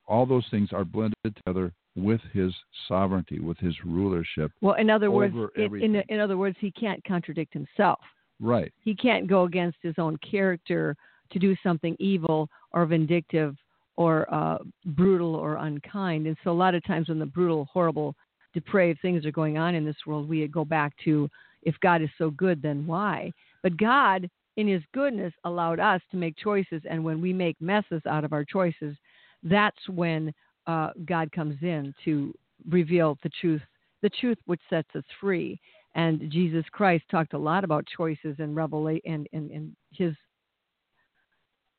all 0.06 0.26
those 0.26 0.46
things 0.48 0.72
are 0.72 0.84
blended 0.84 1.14
together 1.36 1.72
with 1.94 2.20
His 2.32 2.54
sovereignty, 2.88 3.38
with 3.38 3.58
His 3.58 3.82
rulership. 3.84 4.52
Well, 4.60 4.74
in 4.74 4.90
other 4.90 5.10
words, 5.10 5.34
in, 5.54 5.74
in, 5.76 5.94
in 6.08 6.20
other 6.20 6.36
words, 6.36 6.58
he 6.58 6.70
can't 6.72 7.02
contradict 7.04 7.54
himself. 7.54 8.00
Right. 8.40 8.72
He 8.82 8.94
can't 8.94 9.26
go 9.26 9.44
against 9.44 9.78
his 9.82 9.94
own 9.98 10.16
character 10.18 10.96
to 11.32 11.38
do 11.38 11.54
something 11.62 11.96
evil 11.98 12.48
or 12.72 12.86
vindictive 12.86 13.54
or 13.96 14.32
uh, 14.32 14.58
brutal 14.86 15.34
or 15.34 15.56
unkind. 15.56 16.26
And 16.26 16.36
so 16.42 16.50
a 16.50 16.52
lot 16.52 16.74
of 16.74 16.84
times 16.84 17.08
when 17.08 17.18
the 17.18 17.26
brutal, 17.26 17.68
horrible, 17.72 18.14
depraved 18.54 19.00
things 19.02 19.24
are 19.26 19.30
going 19.30 19.58
on 19.58 19.74
in 19.74 19.84
this 19.84 19.96
world, 20.06 20.28
we 20.28 20.46
go 20.48 20.64
back 20.64 20.94
to 21.04 21.28
if 21.62 21.74
God 21.80 22.02
is 22.02 22.08
so 22.16 22.30
good, 22.30 22.62
then 22.62 22.86
why? 22.86 23.30
But 23.62 23.76
God, 23.76 24.28
in 24.56 24.66
His 24.66 24.82
goodness, 24.94 25.32
allowed 25.44 25.78
us 25.78 26.00
to 26.10 26.16
make 26.16 26.36
choices. 26.36 26.82
And 26.88 27.04
when 27.04 27.20
we 27.20 27.32
make 27.32 27.60
messes 27.60 28.02
out 28.08 28.24
of 28.24 28.32
our 28.32 28.44
choices, 28.44 28.96
that's 29.42 29.88
when 29.88 30.32
uh, 30.66 30.90
God 31.04 31.30
comes 31.32 31.56
in 31.62 31.94
to 32.04 32.34
reveal 32.68 33.18
the 33.22 33.30
truth, 33.40 33.62
the 34.02 34.10
truth 34.10 34.38
which 34.46 34.60
sets 34.70 34.88
us 34.94 35.04
free. 35.20 35.60
And 35.94 36.30
Jesus 36.30 36.64
Christ 36.70 37.04
talked 37.10 37.34
a 37.34 37.38
lot 37.38 37.64
about 37.64 37.84
choices 37.96 38.36
and 38.38 38.54
revelation 38.54 39.00
and, 39.06 39.28
in, 39.32 39.50
and 39.52 39.76
his 39.92 40.14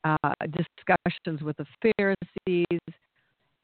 uh, 0.03 0.34
discussions 0.51 1.41
with 1.41 1.56
the 1.58 1.65
Pharisees 1.98 2.96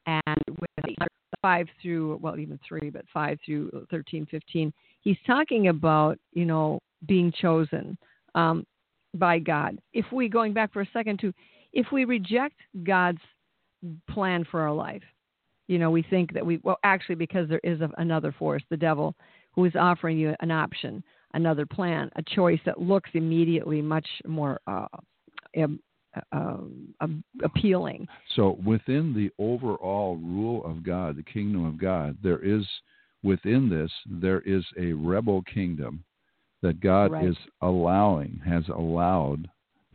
and 0.05 0.41
with 0.47 0.95
five 1.41 1.67
through 1.81 2.19
well 2.21 2.37
even 2.39 2.59
three, 2.67 2.89
but 2.89 3.05
five 3.13 3.37
through 3.45 3.85
13, 3.91 4.25
15. 4.29 4.73
He's 5.01 5.17
talking 5.25 5.67
about 5.67 6.17
you 6.33 6.45
know 6.45 6.79
being 7.07 7.31
chosen 7.31 7.97
um, 8.35 8.65
by 9.13 9.39
God. 9.39 9.77
If 9.93 10.05
we 10.11 10.29
going 10.29 10.53
back 10.53 10.73
for 10.73 10.81
a 10.81 10.89
second 10.91 11.19
to 11.19 11.33
if 11.73 11.87
we 11.91 12.05
reject 12.05 12.55
God's 12.83 13.21
plan 14.09 14.45
for 14.49 14.61
our 14.61 14.73
life, 14.73 15.03
you 15.67 15.77
know 15.77 15.91
we 15.91 16.03
think 16.03 16.33
that 16.33 16.45
we 16.45 16.59
well 16.63 16.79
actually 16.83 17.15
because 17.15 17.49
there 17.49 17.61
is 17.63 17.79
another 17.97 18.33
force, 18.37 18.63
the 18.69 18.77
devil, 18.77 19.15
who 19.57 19.65
is 19.65 19.75
offering 19.75 20.19
you 20.19 20.35
an 20.39 20.51
option, 20.51 21.03
another 21.33 21.65
plan, 21.65 22.11
a 22.15 22.21
choice 22.21 22.59
that 22.63 22.79
looks 22.79 23.09
immediately 23.15 23.81
much 23.81 24.07
more 24.27 24.61
uh, 24.67 24.85
uh, 26.31 26.57
appealing. 27.43 28.07
So 28.35 28.59
within 28.63 29.15
the 29.15 29.31
overall 29.43 30.17
rule 30.17 30.63
of 30.63 30.83
God, 30.83 31.17
the 31.17 31.23
kingdom 31.23 31.65
of 31.65 31.79
God, 31.79 32.17
there 32.21 32.39
is 32.39 32.63
within 33.23 33.67
this 33.67 33.91
there 34.05 34.41
is 34.41 34.63
a 34.79 34.93
rebel 34.93 35.41
kingdom 35.51 36.03
that 36.61 36.79
God 36.79 37.11
right. 37.11 37.27
is 37.27 37.35
allowing, 37.63 38.39
has 38.45 38.63
allowed 38.69 39.49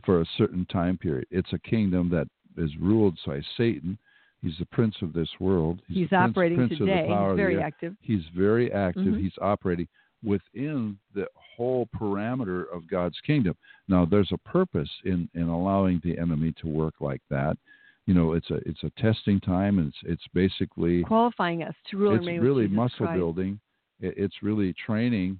for 0.05 0.19
a 0.19 0.25
certain 0.37 0.65
time 0.65 0.97
period. 0.97 1.27
It's 1.31 1.53
a 1.53 1.69
kingdom 1.69 2.09
that 2.09 2.27
is 2.61 2.71
ruled 2.81 3.17
by 3.25 3.41
Satan. 3.55 3.97
He's 4.43 4.57
the 4.59 4.65
prince 4.65 4.95
of 5.01 5.13
this 5.13 5.29
world. 5.39 5.81
He's, 5.87 5.97
He's 5.99 6.07
prince, 6.09 6.31
operating 6.31 6.57
prince 6.57 6.77
today. 6.77 7.07
He's 7.07 7.35
very 7.37 7.61
active. 7.61 7.95
He's 8.01 8.23
very 8.35 8.71
active. 8.73 9.05
Mm-hmm. 9.05 9.23
He's 9.23 9.33
operating 9.41 9.87
within 10.21 10.97
the 11.15 11.25
whole 11.33 11.87
parameter 11.97 12.65
of 12.73 12.87
God's 12.89 13.15
kingdom. 13.25 13.55
Now, 13.87 14.05
there's 14.05 14.31
a 14.33 14.37
purpose 14.37 14.89
in, 15.05 15.29
in 15.33 15.43
allowing 15.43 16.01
the 16.03 16.17
enemy 16.17 16.53
to 16.61 16.67
work 16.67 16.95
like 16.99 17.21
that. 17.29 17.57
You 18.05 18.13
know, 18.13 18.33
it's 18.33 18.49
a 18.49 18.55
it's 18.65 18.83
a 18.83 18.89
testing 19.01 19.39
time, 19.39 19.79
and 19.79 19.87
it's 19.87 19.97
it's 20.03 20.23
basically 20.33 21.03
qualifying 21.03 21.63
us 21.63 21.73
to 21.89 21.97
rule. 21.97 22.15
It's 22.15 22.43
really 22.43 22.67
muscle 22.67 23.05
Christ. 23.05 23.17
building. 23.17 23.61
It, 24.01 24.15
it's 24.17 24.35
really 24.43 24.73
training 24.85 25.39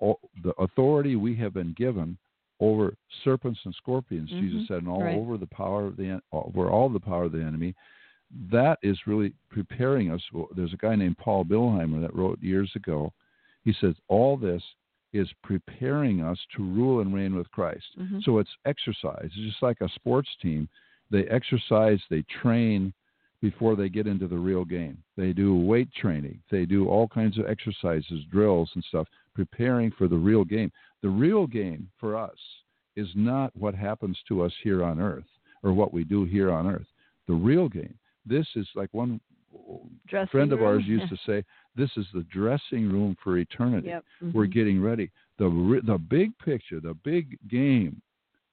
all, 0.00 0.18
the 0.42 0.50
authority 0.58 1.14
we 1.14 1.36
have 1.36 1.54
been 1.54 1.72
given 1.78 2.18
over 2.58 2.94
serpents 3.22 3.60
and 3.64 3.74
scorpions. 3.76 4.30
Mm-hmm. 4.30 4.48
Jesus 4.48 4.68
said, 4.68 4.78
and 4.78 4.88
all 4.88 5.04
right. 5.04 5.16
over 5.16 5.36
the 5.36 5.46
power 5.46 5.86
of 5.86 5.96
the 5.96 6.20
over 6.32 6.68
all 6.68 6.88
the 6.88 6.98
power 6.98 7.24
of 7.24 7.32
the 7.32 7.40
enemy. 7.40 7.74
That 8.52 8.78
is 8.82 8.98
really 9.06 9.32
preparing 9.50 10.10
us. 10.10 10.22
There's 10.56 10.72
a 10.72 10.78
guy 10.78 10.94
named 10.94 11.18
Paul 11.18 11.44
Billheimer 11.44 12.00
that 12.00 12.14
wrote 12.14 12.40
years 12.40 12.70
ago. 12.76 13.12
He 13.64 13.74
says 13.80 13.94
all 14.08 14.36
this 14.36 14.62
is 15.12 15.28
preparing 15.42 16.22
us 16.22 16.38
to 16.56 16.62
rule 16.62 17.00
and 17.00 17.12
reign 17.12 17.34
with 17.34 17.50
Christ. 17.50 17.84
Mm-hmm. 17.98 18.20
So 18.22 18.38
it's 18.38 18.50
exercise. 18.64 19.24
It's 19.24 19.50
just 19.50 19.62
like 19.62 19.80
a 19.80 19.88
sports 19.96 20.28
team. 20.40 20.68
They 21.10 21.24
exercise, 21.24 21.98
they 22.08 22.24
train 22.40 22.92
before 23.42 23.74
they 23.74 23.88
get 23.88 24.06
into 24.06 24.28
the 24.28 24.36
real 24.36 24.64
game. 24.64 24.98
They 25.16 25.32
do 25.32 25.56
weight 25.56 25.92
training, 25.94 26.40
they 26.50 26.64
do 26.64 26.88
all 26.88 27.08
kinds 27.08 27.38
of 27.38 27.46
exercises, 27.46 28.24
drills, 28.30 28.70
and 28.74 28.84
stuff, 28.84 29.08
preparing 29.34 29.90
for 29.92 30.08
the 30.08 30.16
real 30.16 30.44
game. 30.44 30.70
The 31.02 31.08
real 31.08 31.46
game 31.46 31.88
for 31.98 32.16
us 32.16 32.36
is 32.96 33.08
not 33.14 33.50
what 33.56 33.74
happens 33.74 34.18
to 34.28 34.42
us 34.42 34.52
here 34.62 34.84
on 34.84 35.00
earth 35.00 35.24
or 35.62 35.72
what 35.72 35.92
we 35.92 36.04
do 36.04 36.24
here 36.24 36.50
on 36.50 36.68
earth. 36.68 36.86
The 37.26 37.34
real 37.34 37.68
game. 37.68 37.94
This 38.26 38.46
is 38.56 38.68
like 38.74 38.90
one 38.92 39.20
Dressing 40.06 40.30
friend 40.30 40.52
of 40.52 40.60
room. 40.60 40.68
ours 40.68 40.84
used 40.86 41.08
to 41.08 41.16
say, 41.26 41.44
"This 41.74 41.90
is 41.96 42.06
the 42.14 42.22
dressing 42.24 42.90
room 42.90 43.16
for 43.22 43.38
eternity." 43.38 43.88
Yep. 43.88 44.04
Mm-hmm. 44.22 44.38
We're 44.38 44.46
getting 44.46 44.80
ready. 44.80 45.10
the 45.38 45.80
The 45.84 45.98
big 45.98 46.36
picture, 46.38 46.80
the 46.80 46.94
big 46.94 47.38
game, 47.48 48.00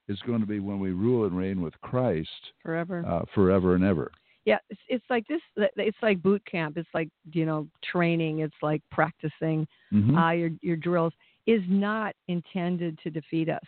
is 0.07 0.19
going 0.25 0.41
to 0.41 0.47
be 0.47 0.59
when 0.59 0.79
we 0.79 0.91
rule 0.91 1.25
and 1.25 1.37
reign 1.37 1.61
with 1.61 1.79
Christ 1.81 2.29
forever, 2.63 3.03
uh, 3.05 3.23
forever 3.33 3.75
and 3.75 3.83
ever. 3.83 4.11
Yeah, 4.45 4.59
it's, 4.69 4.79
it's 4.87 5.05
like 5.09 5.27
this. 5.27 5.41
It's 5.57 5.97
like 6.01 6.21
boot 6.23 6.41
camp. 6.45 6.77
It's 6.77 6.89
like 6.93 7.09
you 7.31 7.45
know 7.45 7.67
training. 7.83 8.39
It's 8.39 8.55
like 8.61 8.81
practicing. 8.91 9.67
Mm-hmm. 9.93 10.17
Uh, 10.17 10.31
your 10.31 10.51
your 10.61 10.77
drills 10.77 11.13
is 11.45 11.61
not 11.67 12.15
intended 12.27 12.97
to 13.03 13.09
defeat 13.09 13.49
us. 13.49 13.63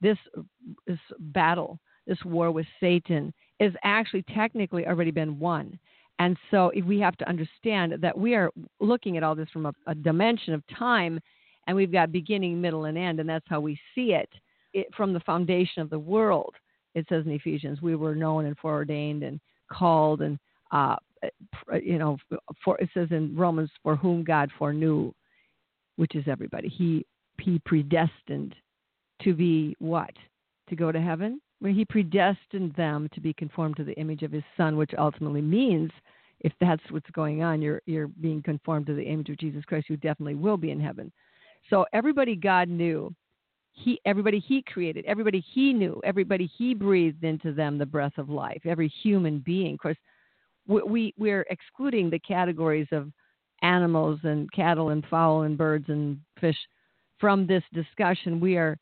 This 0.00 0.18
this 0.86 0.98
battle, 1.18 1.78
this 2.06 2.22
war 2.24 2.50
with 2.50 2.66
Satan, 2.80 3.32
is 3.60 3.72
actually 3.82 4.24
technically 4.34 4.86
already 4.86 5.10
been 5.10 5.38
won. 5.38 5.78
And 6.18 6.36
so 6.50 6.70
we 6.84 7.00
have 7.00 7.16
to 7.18 7.28
understand 7.28 7.94
that 8.00 8.16
we 8.16 8.34
are 8.34 8.50
looking 8.80 9.16
at 9.16 9.22
all 9.22 9.34
this 9.34 9.50
from 9.52 9.66
a, 9.66 9.72
a, 9.86 9.94
dimension 9.94 10.54
of 10.54 10.62
time, 10.76 11.18
and 11.66 11.76
we've 11.76 11.90
got 11.90 12.12
beginning, 12.12 12.60
middle, 12.60 12.84
and 12.84 12.96
end, 12.96 13.18
and 13.18 13.28
that's 13.28 13.46
how 13.48 13.60
we 13.60 13.78
see 13.94 14.12
it. 14.12 14.28
it. 14.72 14.86
From 14.96 15.12
the 15.12 15.20
foundation 15.20 15.82
of 15.82 15.90
the 15.90 15.98
world, 15.98 16.54
it 16.94 17.06
says 17.08 17.26
in 17.26 17.32
Ephesians, 17.32 17.82
we 17.82 17.96
were 17.96 18.14
known 18.14 18.46
and 18.46 18.56
foreordained 18.58 19.24
and 19.24 19.40
called, 19.72 20.22
and 20.22 20.38
uh, 20.70 20.96
you 21.82 21.98
know, 21.98 22.16
for 22.64 22.78
it 22.78 22.90
says 22.94 23.08
in 23.10 23.36
Romans, 23.36 23.70
for 23.82 23.96
whom 23.96 24.22
God 24.22 24.50
foreknew, 24.56 25.12
which 25.96 26.14
is 26.14 26.24
everybody. 26.28 26.68
He 26.68 27.04
he 27.40 27.60
predestined 27.64 28.54
to 29.22 29.34
be 29.34 29.74
what? 29.78 30.12
To 30.68 30.76
go 30.76 30.92
to 30.92 31.00
heaven? 31.00 31.40
When 31.60 31.74
he 31.74 31.84
predestined 31.84 32.74
them 32.74 33.08
to 33.14 33.20
be 33.20 33.32
conformed 33.32 33.76
to 33.76 33.84
the 33.84 33.94
image 33.94 34.22
of 34.22 34.32
his 34.32 34.44
son, 34.56 34.76
which 34.76 34.92
ultimately 34.98 35.42
means 35.42 35.90
if 36.40 36.52
that's 36.60 36.82
what's 36.90 37.10
going 37.10 37.42
on, 37.42 37.62
you're 37.62 37.80
you're 37.86 38.08
being 38.08 38.42
conformed 38.42 38.86
to 38.86 38.94
the 38.94 39.02
image 39.02 39.30
of 39.30 39.38
Jesus 39.38 39.64
Christ, 39.64 39.88
you 39.88 39.96
definitely 39.96 40.34
will 40.34 40.56
be 40.56 40.70
in 40.70 40.80
heaven. 40.80 41.10
So 41.70 41.86
everybody 41.92 42.36
God 42.36 42.68
knew, 42.68 43.14
he 43.72 44.00
everybody 44.04 44.38
he 44.38 44.62
created, 44.62 45.04
everybody 45.06 45.40
he 45.40 45.72
knew, 45.72 46.00
everybody 46.04 46.50
he 46.58 46.74
breathed 46.74 47.24
into 47.24 47.52
them 47.52 47.78
the 47.78 47.86
breath 47.86 48.18
of 48.18 48.28
life, 48.28 48.62
every 48.64 48.88
human 49.02 49.38
being. 49.38 49.74
Of 49.74 49.80
course, 49.80 49.96
we 50.66 51.14
we're 51.16 51.46
excluding 51.50 52.10
the 52.10 52.18
categories 52.18 52.88
of 52.92 53.10
animals 53.62 54.20
and 54.24 54.50
cattle 54.52 54.90
and 54.90 55.04
fowl 55.06 55.42
and 55.42 55.56
birds 55.56 55.86
and 55.88 56.18
fish 56.40 56.58
from 57.18 57.46
this 57.46 57.62
discussion. 57.72 58.38
We 58.38 58.56
are 58.56 58.76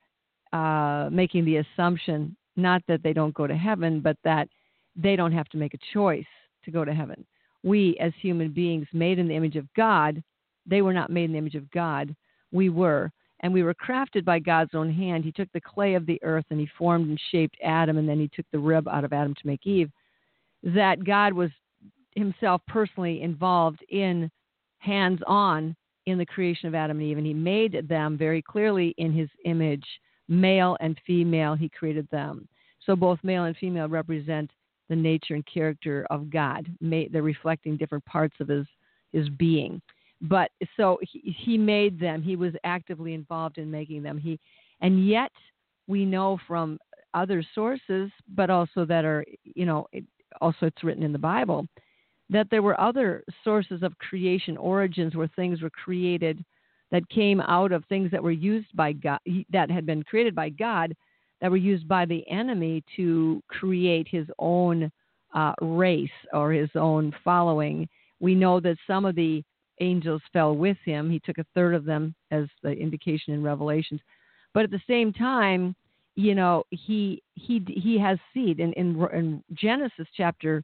uh, 0.52 1.08
making 1.10 1.44
the 1.44 1.58
assumption 1.58 2.36
not 2.56 2.82
that 2.88 3.02
they 3.02 3.12
don't 3.12 3.34
go 3.34 3.46
to 3.46 3.56
heaven, 3.56 4.00
but 4.00 4.16
that 4.24 4.48
they 4.96 5.16
don't 5.16 5.32
have 5.32 5.48
to 5.50 5.56
make 5.56 5.74
a 5.74 5.92
choice 5.92 6.26
to 6.64 6.70
go 6.70 6.84
to 6.84 6.92
heaven. 6.92 7.24
We, 7.62 7.96
as 8.00 8.12
human 8.20 8.52
beings 8.52 8.86
made 8.92 9.18
in 9.18 9.28
the 9.28 9.36
image 9.36 9.56
of 9.56 9.72
God, 9.74 10.22
they 10.66 10.82
were 10.82 10.92
not 10.92 11.10
made 11.10 11.24
in 11.24 11.32
the 11.32 11.38
image 11.38 11.54
of 11.54 11.70
God. 11.70 12.14
We 12.52 12.68
were. 12.68 13.10
And 13.40 13.52
we 13.52 13.62
were 13.62 13.74
crafted 13.74 14.24
by 14.24 14.38
God's 14.38 14.74
own 14.74 14.92
hand. 14.92 15.24
He 15.24 15.32
took 15.32 15.48
the 15.52 15.60
clay 15.60 15.94
of 15.94 16.06
the 16.06 16.22
earth 16.22 16.44
and 16.50 16.60
he 16.60 16.68
formed 16.78 17.08
and 17.08 17.20
shaped 17.30 17.56
Adam, 17.62 17.98
and 17.98 18.08
then 18.08 18.20
he 18.20 18.30
took 18.34 18.46
the 18.52 18.58
rib 18.58 18.86
out 18.86 19.04
of 19.04 19.12
Adam 19.12 19.34
to 19.34 19.46
make 19.46 19.66
Eve. 19.66 19.90
That 20.62 21.04
God 21.04 21.32
was 21.32 21.50
himself 22.14 22.62
personally 22.68 23.22
involved 23.22 23.80
in 23.88 24.30
hands 24.78 25.20
on 25.26 25.74
in 26.06 26.18
the 26.18 26.26
creation 26.26 26.68
of 26.68 26.74
Adam 26.74 26.98
and 26.98 27.06
Eve, 27.06 27.18
and 27.18 27.26
he 27.26 27.34
made 27.34 27.88
them 27.88 28.18
very 28.18 28.42
clearly 28.42 28.94
in 28.98 29.12
his 29.12 29.28
image 29.44 29.84
male 30.28 30.76
and 30.80 31.00
female, 31.06 31.54
he 31.54 31.68
created 31.68 32.08
them. 32.10 32.48
So 32.84 32.96
both 32.96 33.18
male 33.22 33.44
and 33.44 33.56
female 33.56 33.88
represent 33.88 34.50
the 34.88 34.96
nature 34.96 35.34
and 35.34 35.46
character 35.46 36.06
of 36.10 36.30
God. 36.30 36.68
They're 36.80 37.22
reflecting 37.22 37.76
different 37.76 38.04
parts 38.04 38.34
of 38.40 38.48
his 38.48 38.66
his 39.12 39.28
being. 39.30 39.80
But 40.22 40.50
so 40.76 40.98
he, 41.02 41.34
he 41.44 41.58
made 41.58 42.00
them. 42.00 42.22
He 42.22 42.36
was 42.36 42.54
actively 42.64 43.12
involved 43.12 43.58
in 43.58 43.70
making 43.70 44.02
them. 44.02 44.16
He, 44.16 44.38
and 44.80 45.06
yet 45.06 45.32
we 45.86 46.04
know 46.04 46.38
from 46.46 46.78
other 47.12 47.44
sources, 47.54 48.10
but 48.34 48.48
also 48.48 48.84
that 48.86 49.04
are 49.04 49.24
you 49.44 49.66
know 49.66 49.86
it, 49.92 50.04
also 50.40 50.66
it's 50.66 50.84
written 50.84 51.02
in 51.02 51.12
the 51.12 51.18
Bible 51.18 51.66
that 52.30 52.48
there 52.50 52.62
were 52.62 52.80
other 52.80 53.22
sources 53.44 53.82
of 53.82 53.98
creation 53.98 54.56
origins 54.56 55.14
where 55.14 55.28
things 55.36 55.60
were 55.60 55.70
created 55.70 56.42
that 56.92 57.08
came 57.08 57.40
out 57.40 57.72
of 57.72 57.84
things 57.86 58.10
that 58.12 58.22
were 58.22 58.30
used 58.30 58.68
by 58.76 58.92
God, 58.92 59.18
that 59.50 59.70
had 59.70 59.86
been 59.86 60.04
created 60.04 60.34
by 60.34 60.50
God, 60.50 60.94
that 61.40 61.50
were 61.50 61.56
used 61.56 61.88
by 61.88 62.04
the 62.04 62.22
enemy 62.30 62.84
to 62.94 63.42
create 63.48 64.06
his 64.08 64.26
own 64.38 64.92
uh, 65.34 65.54
race 65.60 66.10
or 66.32 66.52
his 66.52 66.70
own 66.76 67.12
following. 67.24 67.88
We 68.20 68.34
know 68.34 68.60
that 68.60 68.76
some 68.86 69.04
of 69.04 69.16
the 69.16 69.42
angels 69.80 70.22
fell 70.32 70.54
with 70.54 70.76
him. 70.84 71.10
He 71.10 71.18
took 71.18 71.38
a 71.38 71.46
third 71.54 71.74
of 71.74 71.84
them, 71.84 72.14
as 72.30 72.44
the 72.62 72.70
indication 72.70 73.32
in 73.34 73.42
Revelations. 73.42 74.00
But 74.54 74.64
at 74.64 74.70
the 74.70 74.80
same 74.86 75.12
time, 75.12 75.74
you 76.14 76.34
know, 76.34 76.64
he 76.68 77.22
he 77.34 77.64
he 77.66 77.98
has 77.98 78.18
seed 78.34 78.60
in 78.60 78.74
in, 78.74 79.02
in 79.14 79.42
Genesis 79.54 80.06
chapter 80.14 80.62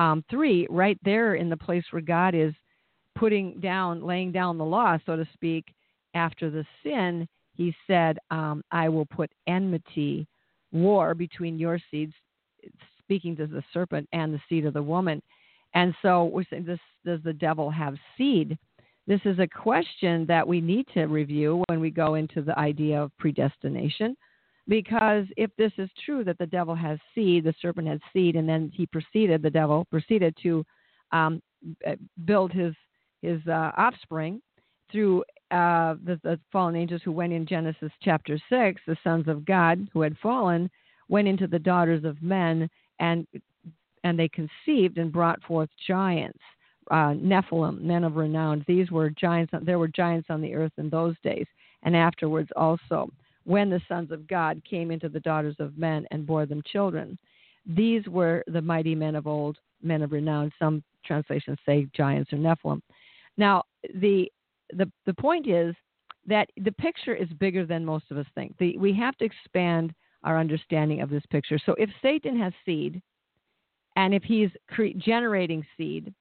um, 0.00 0.24
three, 0.28 0.66
right 0.70 0.98
there 1.04 1.36
in 1.36 1.48
the 1.48 1.56
place 1.56 1.84
where 1.92 2.02
God 2.02 2.34
is 2.34 2.52
putting 3.18 3.60
down, 3.60 4.02
laying 4.02 4.32
down 4.32 4.58
the 4.58 4.64
law, 4.64 4.96
so 5.04 5.16
to 5.16 5.26
speak, 5.34 5.66
after 6.14 6.50
the 6.50 6.64
sin. 6.82 7.28
He 7.54 7.74
said, 7.86 8.18
um, 8.30 8.62
"I 8.70 8.88
will 8.88 9.06
put 9.06 9.30
enmity, 9.46 10.26
war 10.72 11.14
between 11.14 11.58
your 11.58 11.78
seeds." 11.90 12.14
Speaking 13.00 13.36
to 13.36 13.46
the 13.46 13.64
serpent 13.72 14.08
and 14.12 14.32
the 14.32 14.40
seed 14.48 14.66
of 14.66 14.74
the 14.74 14.82
woman, 14.82 15.22
and 15.74 15.94
so 16.02 16.24
we're 16.24 16.44
saying, 16.50 16.64
this: 16.64 16.80
Does 17.04 17.22
the 17.22 17.32
devil 17.32 17.70
have 17.70 17.96
seed? 18.16 18.58
This 19.06 19.20
is 19.24 19.38
a 19.38 19.48
question 19.48 20.26
that 20.26 20.46
we 20.46 20.60
need 20.60 20.86
to 20.92 21.06
review 21.06 21.62
when 21.68 21.80
we 21.80 21.90
go 21.90 22.14
into 22.14 22.42
the 22.42 22.58
idea 22.58 23.02
of 23.02 23.16
predestination. 23.18 24.14
Because 24.68 25.24
if 25.38 25.50
this 25.56 25.72
is 25.78 25.88
true 26.04 26.24
that 26.24 26.36
the 26.36 26.46
devil 26.46 26.74
has 26.74 26.98
seed, 27.14 27.44
the 27.44 27.54
serpent 27.62 27.88
has 27.88 28.00
seed, 28.12 28.36
and 28.36 28.46
then 28.46 28.70
he 28.74 28.84
proceeded, 28.86 29.40
the 29.40 29.48
devil 29.48 29.86
proceeded 29.90 30.36
to 30.42 30.62
um, 31.10 31.40
uh, 31.86 31.92
build 32.26 32.52
his 32.52 32.74
his 33.22 33.40
uh, 33.46 33.72
offspring 33.76 34.40
through 34.90 35.22
uh, 35.50 35.94
the, 36.04 36.18
the, 36.22 36.38
fallen 36.52 36.76
angels 36.76 37.02
who 37.04 37.12
went 37.12 37.32
in 37.32 37.46
Genesis 37.46 37.92
chapter 38.02 38.38
six, 38.48 38.80
the 38.86 38.96
sons 39.02 39.28
of 39.28 39.44
God 39.44 39.88
who 39.92 40.02
had 40.02 40.16
fallen 40.18 40.70
went 41.08 41.28
into 41.28 41.46
the 41.46 41.58
daughters 41.58 42.04
of 42.04 42.22
men 42.22 42.68
and 43.00 43.26
and 44.04 44.18
they 44.18 44.28
conceived 44.28 44.98
and 44.98 45.12
brought 45.12 45.42
forth 45.42 45.68
giants 45.86 46.38
uh, 46.90 47.14
Nephilim, 47.14 47.80
men 47.80 48.04
of 48.04 48.16
renown. 48.16 48.64
These 48.66 48.90
were 48.90 49.10
giants. 49.10 49.52
There 49.62 49.78
were 49.78 49.88
giants 49.88 50.28
on 50.30 50.40
the 50.40 50.54
earth 50.54 50.72
in 50.78 50.88
those 50.88 51.16
days, 51.22 51.46
and 51.82 51.96
afterwards 51.96 52.50
also, 52.56 53.10
when 53.44 53.70
the 53.70 53.80
sons 53.88 54.10
of 54.10 54.26
God 54.26 54.62
came 54.68 54.90
into 54.90 55.08
the 55.08 55.20
daughters 55.20 55.56
of 55.58 55.78
men 55.78 56.06
and 56.10 56.26
bore 56.26 56.46
them 56.46 56.62
children. 56.70 57.18
These 57.66 58.06
were 58.08 58.44
the 58.46 58.62
mighty 58.62 58.94
men 58.94 59.14
of 59.14 59.26
old, 59.26 59.58
men 59.82 60.02
of 60.02 60.12
renown. 60.12 60.52
Some 60.58 60.82
translations 61.04 61.58
say 61.66 61.86
giants 61.94 62.32
or 62.32 62.38
Nephilim. 62.38 62.80
Now, 63.38 63.62
the 63.94 64.30
the 64.74 64.90
the 65.06 65.14
point 65.14 65.48
is 65.48 65.74
that 66.26 66.50
the 66.58 66.72
picture 66.72 67.14
is 67.14 67.28
bigger 67.40 67.64
than 67.64 67.84
most 67.84 68.10
of 68.10 68.18
us 68.18 68.26
think. 68.34 68.54
The, 68.58 68.76
we 68.76 68.92
have 68.94 69.16
to 69.16 69.24
expand 69.24 69.94
our 70.24 70.38
understanding 70.38 71.00
of 71.00 71.08
this 71.08 71.22
picture. 71.30 71.58
So, 71.64 71.74
if 71.78 71.88
Satan 72.02 72.38
has 72.38 72.52
seed, 72.66 73.00
and 73.96 74.12
if 74.12 74.22
he's 74.22 74.50
cre- 74.68 74.96
generating 74.98 75.64
seed, 75.76 76.12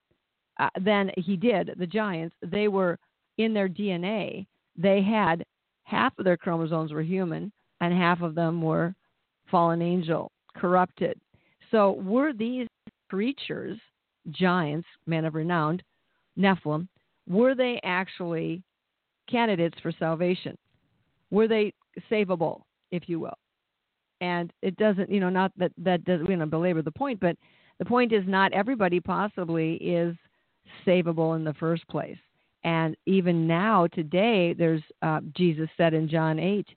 uh, 0.59 0.69
than 0.81 1.11
he 1.17 1.37
did. 1.37 1.75
The 1.77 1.87
giants, 1.87 2.35
they 2.41 2.67
were 2.67 2.97
in 3.37 3.53
their 3.53 3.69
DNA. 3.69 4.47
They 4.75 5.01
had 5.01 5.43
half 5.83 6.17
of 6.17 6.25
their 6.25 6.37
chromosomes 6.37 6.91
were 6.91 7.03
human, 7.03 7.51
and 7.81 7.93
half 7.93 8.21
of 8.21 8.35
them 8.35 8.61
were 8.61 8.95
fallen 9.49 9.81
angel, 9.81 10.31
corrupted. 10.55 11.19
So 11.71 11.91
were 11.91 12.33
these 12.33 12.67
creatures, 13.09 13.77
giants, 14.31 14.87
men 15.05 15.25
of 15.25 15.35
renown, 15.35 15.79
Nephilim, 16.37 16.87
were 17.27 17.55
they 17.55 17.79
actually 17.83 18.63
candidates 19.29 19.77
for 19.81 19.91
salvation? 19.91 20.57
Were 21.29 21.47
they 21.47 21.73
savable, 22.09 22.61
if 22.91 23.09
you 23.09 23.19
will? 23.19 23.37
And 24.21 24.51
it 24.61 24.75
doesn't, 24.77 25.11
you 25.11 25.19
know, 25.19 25.29
not 25.29 25.51
that 25.57 25.71
that 25.77 26.03
does 26.05 26.21
we 26.27 26.35
don't 26.35 26.49
belabor 26.49 26.81
the 26.81 26.91
point, 26.91 27.19
but 27.19 27.35
the 27.79 27.85
point 27.85 28.11
is 28.11 28.23
not 28.25 28.53
everybody 28.53 28.99
possibly 28.99 29.75
is 29.75 30.15
savable 30.85 31.35
in 31.35 31.43
the 31.43 31.53
first 31.53 31.87
place. 31.87 32.17
And 32.63 32.97
even 33.05 33.47
now, 33.47 33.87
today, 33.87 34.53
there's 34.53 34.81
uh, 35.01 35.21
Jesus 35.35 35.69
said 35.77 35.93
in 35.93 36.09
John 36.09 36.39
8, 36.39 36.67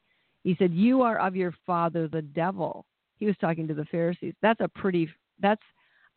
he 0.45 0.57
said, 0.59 0.73
You 0.73 1.03
are 1.03 1.19
of 1.19 1.35
your 1.35 1.55
father, 1.67 2.09
the 2.09 2.23
devil. 2.23 2.85
He 3.17 3.27
was 3.27 3.37
talking 3.41 3.67
to 3.69 3.75
the 3.75 3.85
Pharisees. 3.87 4.35
That's 4.43 4.61
a 4.61 4.69
pretty, 4.69 5.09
that's, 5.41 5.63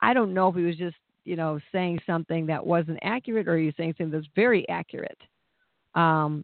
I 0.02 0.14
don't 0.14 0.34
know 0.34 0.50
if 0.50 0.56
he 0.56 0.64
was 0.64 0.78
just, 0.78 0.96
you 1.26 1.36
know, 1.36 1.60
saying 1.72 2.00
something 2.06 2.46
that 2.48 2.66
wasn't 2.66 3.00
accurate 3.02 3.48
or 3.48 3.58
he 3.58 3.66
was 3.66 3.76
saying 3.78 3.96
something 3.98 4.12
that's 4.12 4.32
very 4.36 4.68
accurate. 4.70 5.18
Um, 5.96 6.44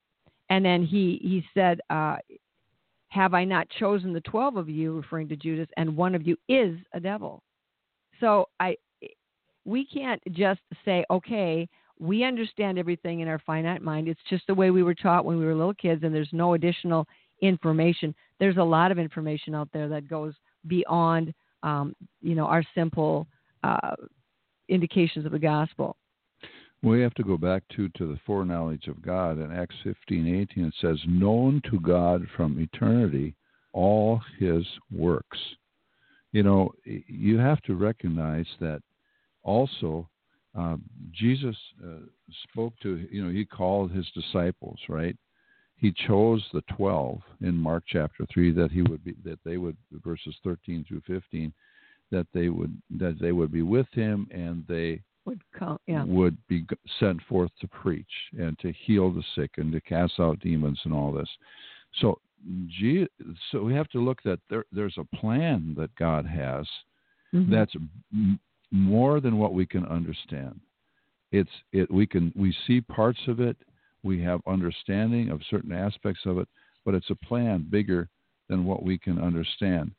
and 0.49 0.63
then 0.63 0.83
he, 0.83 1.19
he 1.21 1.43
said, 1.53 1.79
uh, 1.89 2.17
Have 3.09 3.33
I 3.33 3.43
not 3.43 3.67
chosen 3.69 4.13
the 4.13 4.21
12 4.21 4.57
of 4.57 4.69
you, 4.69 4.95
referring 4.95 5.29
to 5.29 5.35
Judas, 5.35 5.67
and 5.77 5.95
one 5.95 6.15
of 6.15 6.25
you 6.25 6.35
is 6.47 6.77
a 6.93 6.99
devil? 6.99 7.43
So 8.19 8.47
I, 8.59 8.75
we 9.65 9.85
can't 9.85 10.21
just 10.31 10.61
say, 10.83 11.05
okay, 11.09 11.67
we 11.99 12.23
understand 12.23 12.79
everything 12.79 13.19
in 13.19 13.27
our 13.27 13.39
finite 13.39 13.81
mind. 13.81 14.07
It's 14.07 14.19
just 14.29 14.47
the 14.47 14.55
way 14.55 14.71
we 14.71 14.83
were 14.83 14.95
taught 14.95 15.25
when 15.25 15.37
we 15.37 15.45
were 15.45 15.55
little 15.55 15.73
kids, 15.73 16.03
and 16.03 16.13
there's 16.13 16.29
no 16.31 16.53
additional 16.53 17.05
information. 17.41 18.15
There's 18.39 18.57
a 18.57 18.63
lot 18.63 18.91
of 18.91 18.99
information 18.99 19.53
out 19.53 19.69
there 19.73 19.89
that 19.89 20.07
goes 20.07 20.33
beyond, 20.67 21.33
um, 21.63 21.95
you 22.21 22.35
know, 22.35 22.45
our 22.45 22.63
simple 22.73 23.27
uh, 23.63 23.95
indications 24.69 25.25
of 25.25 25.31
the 25.31 25.39
gospel. 25.39 25.97
We 26.81 27.01
have 27.01 27.13
to 27.15 27.23
go 27.23 27.37
back 27.37 27.63
to 27.75 27.89
to 27.89 28.07
the 28.07 28.19
foreknowledge 28.25 28.87
of 28.87 29.01
God 29.01 29.37
in 29.37 29.51
Acts 29.51 29.75
15, 29.83 30.27
18. 30.27 30.65
It 30.65 30.73
says, 30.79 30.99
"Known 31.05 31.61
to 31.69 31.79
God 31.79 32.25
from 32.35 32.59
eternity, 32.59 33.35
all 33.73 34.21
His 34.37 34.65
works." 34.89 35.39
You 36.31 36.43
know, 36.43 36.71
you 36.85 37.37
have 37.37 37.61
to 37.63 37.75
recognize 37.75 38.47
that 38.59 38.81
also, 39.43 40.07
uh, 40.57 40.77
Jesus 41.11 41.55
uh, 41.83 42.05
spoke 42.49 42.73
to, 42.83 43.07
you 43.11 43.23
know, 43.23 43.31
he 43.31 43.45
called 43.45 43.91
his 43.91 44.09
disciples, 44.11 44.79
right? 44.87 45.17
He 45.77 45.93
chose 46.07 46.45
the 46.53 46.61
12 46.75 47.19
in 47.41 47.55
Mark 47.55 47.83
chapter 47.87 48.25
3 48.31 48.51
that 48.51 48.71
he 48.71 48.81
would 48.81 49.03
be, 49.03 49.15
that 49.23 49.39
they 49.45 49.57
would, 49.57 49.77
verses 50.03 50.35
13 50.43 50.85
through 50.87 51.01
15, 51.07 51.53
that 52.11 52.27
they 52.33 52.49
would, 52.49 52.75
that 52.97 53.17
they 53.19 53.31
would 53.31 53.51
be 53.51 53.61
with 53.61 53.87
him 53.91 54.27
and 54.31 54.65
they 54.67 55.01
would, 55.25 55.41
come, 55.57 55.77
yeah. 55.87 56.03
would 56.03 56.37
be 56.47 56.65
sent 56.99 57.21
forth 57.23 57.51
to 57.61 57.67
preach 57.67 58.05
and 58.37 58.57
to 58.59 58.71
heal 58.85 59.11
the 59.11 59.23
sick 59.35 59.51
and 59.57 59.71
to 59.71 59.81
cast 59.81 60.13
out 60.19 60.39
demons 60.39 60.79
and 60.85 60.93
all 60.93 61.11
this. 61.11 61.29
So, 62.01 62.19
so 63.51 63.61
we 63.61 63.73
have 63.73 63.89
to 63.89 63.99
look 63.99 64.23
that 64.23 64.39
there, 64.49 64.65
there's 64.71 64.97
a 64.97 65.17
plan 65.17 65.75
that 65.77 65.93
God 65.95 66.25
has 66.25 66.65
mm-hmm. 67.33 67.51
that's 67.51 67.75
more 68.71 69.19
than 69.19 69.37
what 69.37 69.53
we 69.53 69.65
can 69.65 69.85
understand. 69.85 70.59
It's 71.31 71.49
it 71.73 71.91
we 71.91 72.07
can 72.07 72.31
we 72.35 72.55
see 72.65 72.81
parts 72.81 73.19
of 73.27 73.39
it, 73.39 73.57
we 74.03 74.21
have 74.23 74.41
understanding 74.47 75.29
of 75.29 75.41
certain 75.49 75.71
aspects 75.71 76.21
of 76.25 76.37
it, 76.37 76.47
but 76.85 76.95
it's 76.95 77.09
a 77.09 77.25
plan 77.27 77.67
bigger 77.69 78.09
than 78.47 78.65
what 78.65 78.83
we 78.83 78.97
can 78.97 79.19
understand 79.19 79.91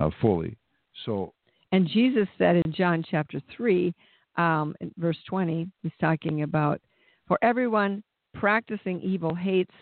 uh, 0.00 0.10
fully. 0.20 0.56
So, 1.04 1.32
and 1.72 1.88
Jesus 1.88 2.28
said 2.38 2.56
in 2.56 2.72
John 2.72 3.04
chapter 3.08 3.40
three, 3.56 3.94
um, 4.36 4.74
verse 4.98 5.18
twenty, 5.28 5.68
he's 5.82 5.92
talking 6.00 6.42
about 6.42 6.80
for 7.26 7.38
everyone 7.42 8.02
practicing 8.34 9.00
evil 9.00 9.34
hates 9.34 9.74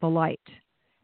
the 0.00 0.08
light 0.08 0.40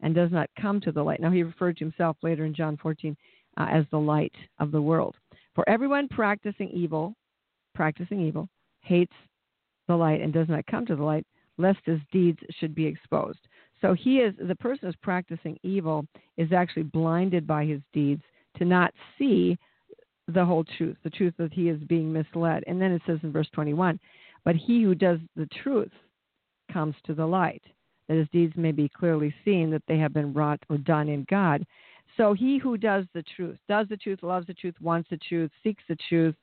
and 0.01 0.13
does 0.13 0.31
not 0.31 0.49
come 0.59 0.81
to 0.81 0.91
the 0.91 1.03
light. 1.03 1.19
Now 1.19 1.31
he 1.31 1.43
referred 1.43 1.77
to 1.77 1.85
himself 1.85 2.17
later 2.21 2.45
in 2.45 2.53
John 2.53 2.77
14 2.77 3.15
uh, 3.57 3.67
as 3.71 3.85
the 3.91 3.99
light 3.99 4.33
of 4.59 4.71
the 4.71 4.81
world. 4.81 5.15
For 5.53 5.67
everyone 5.69 6.07
practicing 6.09 6.69
evil, 6.69 7.15
practicing 7.73 8.21
evil, 8.21 8.49
hates 8.81 9.13
the 9.87 9.95
light 9.95 10.21
and 10.21 10.33
does 10.33 10.49
not 10.49 10.65
come 10.67 10.85
to 10.87 10.95
the 10.95 11.03
light, 11.03 11.25
lest 11.57 11.79
his 11.85 11.99
deeds 12.11 12.39
should 12.59 12.75
be 12.75 12.85
exposed. 12.85 13.39
So 13.81 13.93
he 13.93 14.17
is 14.17 14.33
the 14.39 14.55
person 14.55 14.87
who's 14.87 14.95
practicing 15.01 15.57
evil 15.63 16.05
is 16.37 16.51
actually 16.51 16.83
blinded 16.83 17.47
by 17.47 17.65
his 17.65 17.81
deeds 17.93 18.23
to 18.57 18.65
not 18.65 18.93
see 19.17 19.57
the 20.27 20.45
whole 20.45 20.63
truth, 20.77 20.97
the 21.03 21.09
truth 21.09 21.33
that 21.37 21.53
he 21.53 21.69
is 21.69 21.79
being 21.83 22.11
misled. 22.11 22.63
And 22.67 22.81
then 22.81 22.91
it 22.91 23.01
says 23.05 23.19
in 23.23 23.31
verse 23.31 23.49
21, 23.53 23.99
but 24.43 24.55
he 24.55 24.83
who 24.83 24.95
does 24.95 25.19
the 25.35 25.47
truth 25.63 25.91
comes 26.71 26.95
to 27.05 27.13
the 27.13 27.25
light, 27.25 27.63
that 28.07 28.17
his 28.17 28.27
deeds 28.31 28.53
may 28.55 28.71
be 28.71 28.89
clearly 28.89 29.33
seen 29.43 29.69
that 29.71 29.83
they 29.87 29.97
have 29.97 30.13
been 30.13 30.33
wrought 30.33 30.59
or 30.69 30.77
done 30.77 31.09
in 31.09 31.25
God. 31.29 31.65
So 32.17 32.33
he 32.33 32.57
who 32.57 32.77
does 32.77 33.05
the 33.13 33.23
truth, 33.35 33.57
does 33.67 33.87
the 33.89 33.97
truth, 33.97 34.19
loves 34.23 34.47
the 34.47 34.53
truth, 34.53 34.75
wants 34.79 35.09
the 35.09 35.17
truth, 35.17 35.51
seeks 35.63 35.83
the 35.87 35.97
truth, 36.09 36.35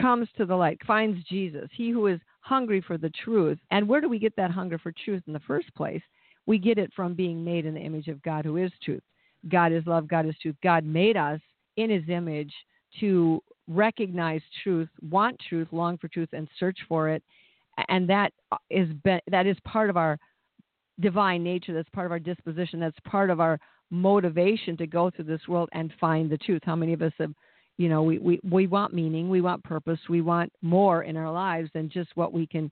comes 0.00 0.28
to 0.36 0.44
the 0.44 0.54
light, 0.54 0.78
finds 0.86 1.22
Jesus. 1.24 1.68
He 1.72 1.90
who 1.90 2.06
is 2.08 2.20
hungry 2.40 2.80
for 2.80 2.98
the 2.98 3.10
truth. 3.24 3.58
And 3.70 3.88
where 3.88 4.00
do 4.00 4.08
we 4.08 4.18
get 4.18 4.36
that 4.36 4.50
hunger 4.50 4.78
for 4.78 4.92
truth 5.04 5.22
in 5.26 5.32
the 5.32 5.40
first 5.40 5.74
place? 5.74 6.02
We 6.46 6.58
get 6.58 6.78
it 6.78 6.92
from 6.94 7.14
being 7.14 7.42
made 7.42 7.64
in 7.64 7.74
the 7.74 7.80
image 7.80 8.08
of 8.08 8.22
God 8.22 8.44
who 8.44 8.58
is 8.58 8.70
truth. 8.84 9.02
God 9.48 9.72
is 9.72 9.86
love, 9.86 10.08
God 10.08 10.26
is 10.26 10.34
truth. 10.40 10.56
God 10.62 10.84
made 10.84 11.16
us 11.16 11.40
in 11.76 11.90
his 11.90 12.08
image 12.08 12.52
to 13.00 13.42
recognize 13.68 14.42
truth, 14.62 14.88
want 15.10 15.40
truth, 15.48 15.68
long 15.72 15.98
for 15.98 16.08
truth, 16.08 16.28
and 16.32 16.48
search 16.58 16.78
for 16.88 17.08
it. 17.08 17.22
And 17.88 18.08
that 18.08 18.32
is 18.70 18.88
that 19.04 19.46
is 19.46 19.56
part 19.64 19.90
of 19.90 19.96
our 19.96 20.18
divine 21.00 21.42
nature. 21.42 21.74
That's 21.74 21.88
part 21.90 22.06
of 22.06 22.12
our 22.12 22.18
disposition. 22.18 22.78
That's 22.78 22.96
part 23.04 23.30
of 23.30 23.40
our 23.40 23.58
motivation 23.90 24.76
to 24.76 24.86
go 24.86 25.10
through 25.10 25.24
this 25.26 25.46
world 25.48 25.68
and 25.72 25.92
find 26.00 26.30
the 26.30 26.38
truth. 26.38 26.62
How 26.64 26.76
many 26.76 26.92
of 26.92 27.02
us 27.02 27.12
have, 27.18 27.32
you 27.78 27.88
know, 27.88 28.02
we, 28.02 28.18
we, 28.18 28.40
we 28.48 28.66
want 28.66 28.94
meaning, 28.94 29.28
we 29.28 29.40
want 29.40 29.62
purpose, 29.64 29.98
we 30.08 30.20
want 30.20 30.52
more 30.62 31.02
in 31.02 31.16
our 31.16 31.32
lives 31.32 31.70
than 31.74 31.88
just 31.88 32.10
what 32.14 32.32
we 32.32 32.46
can 32.46 32.70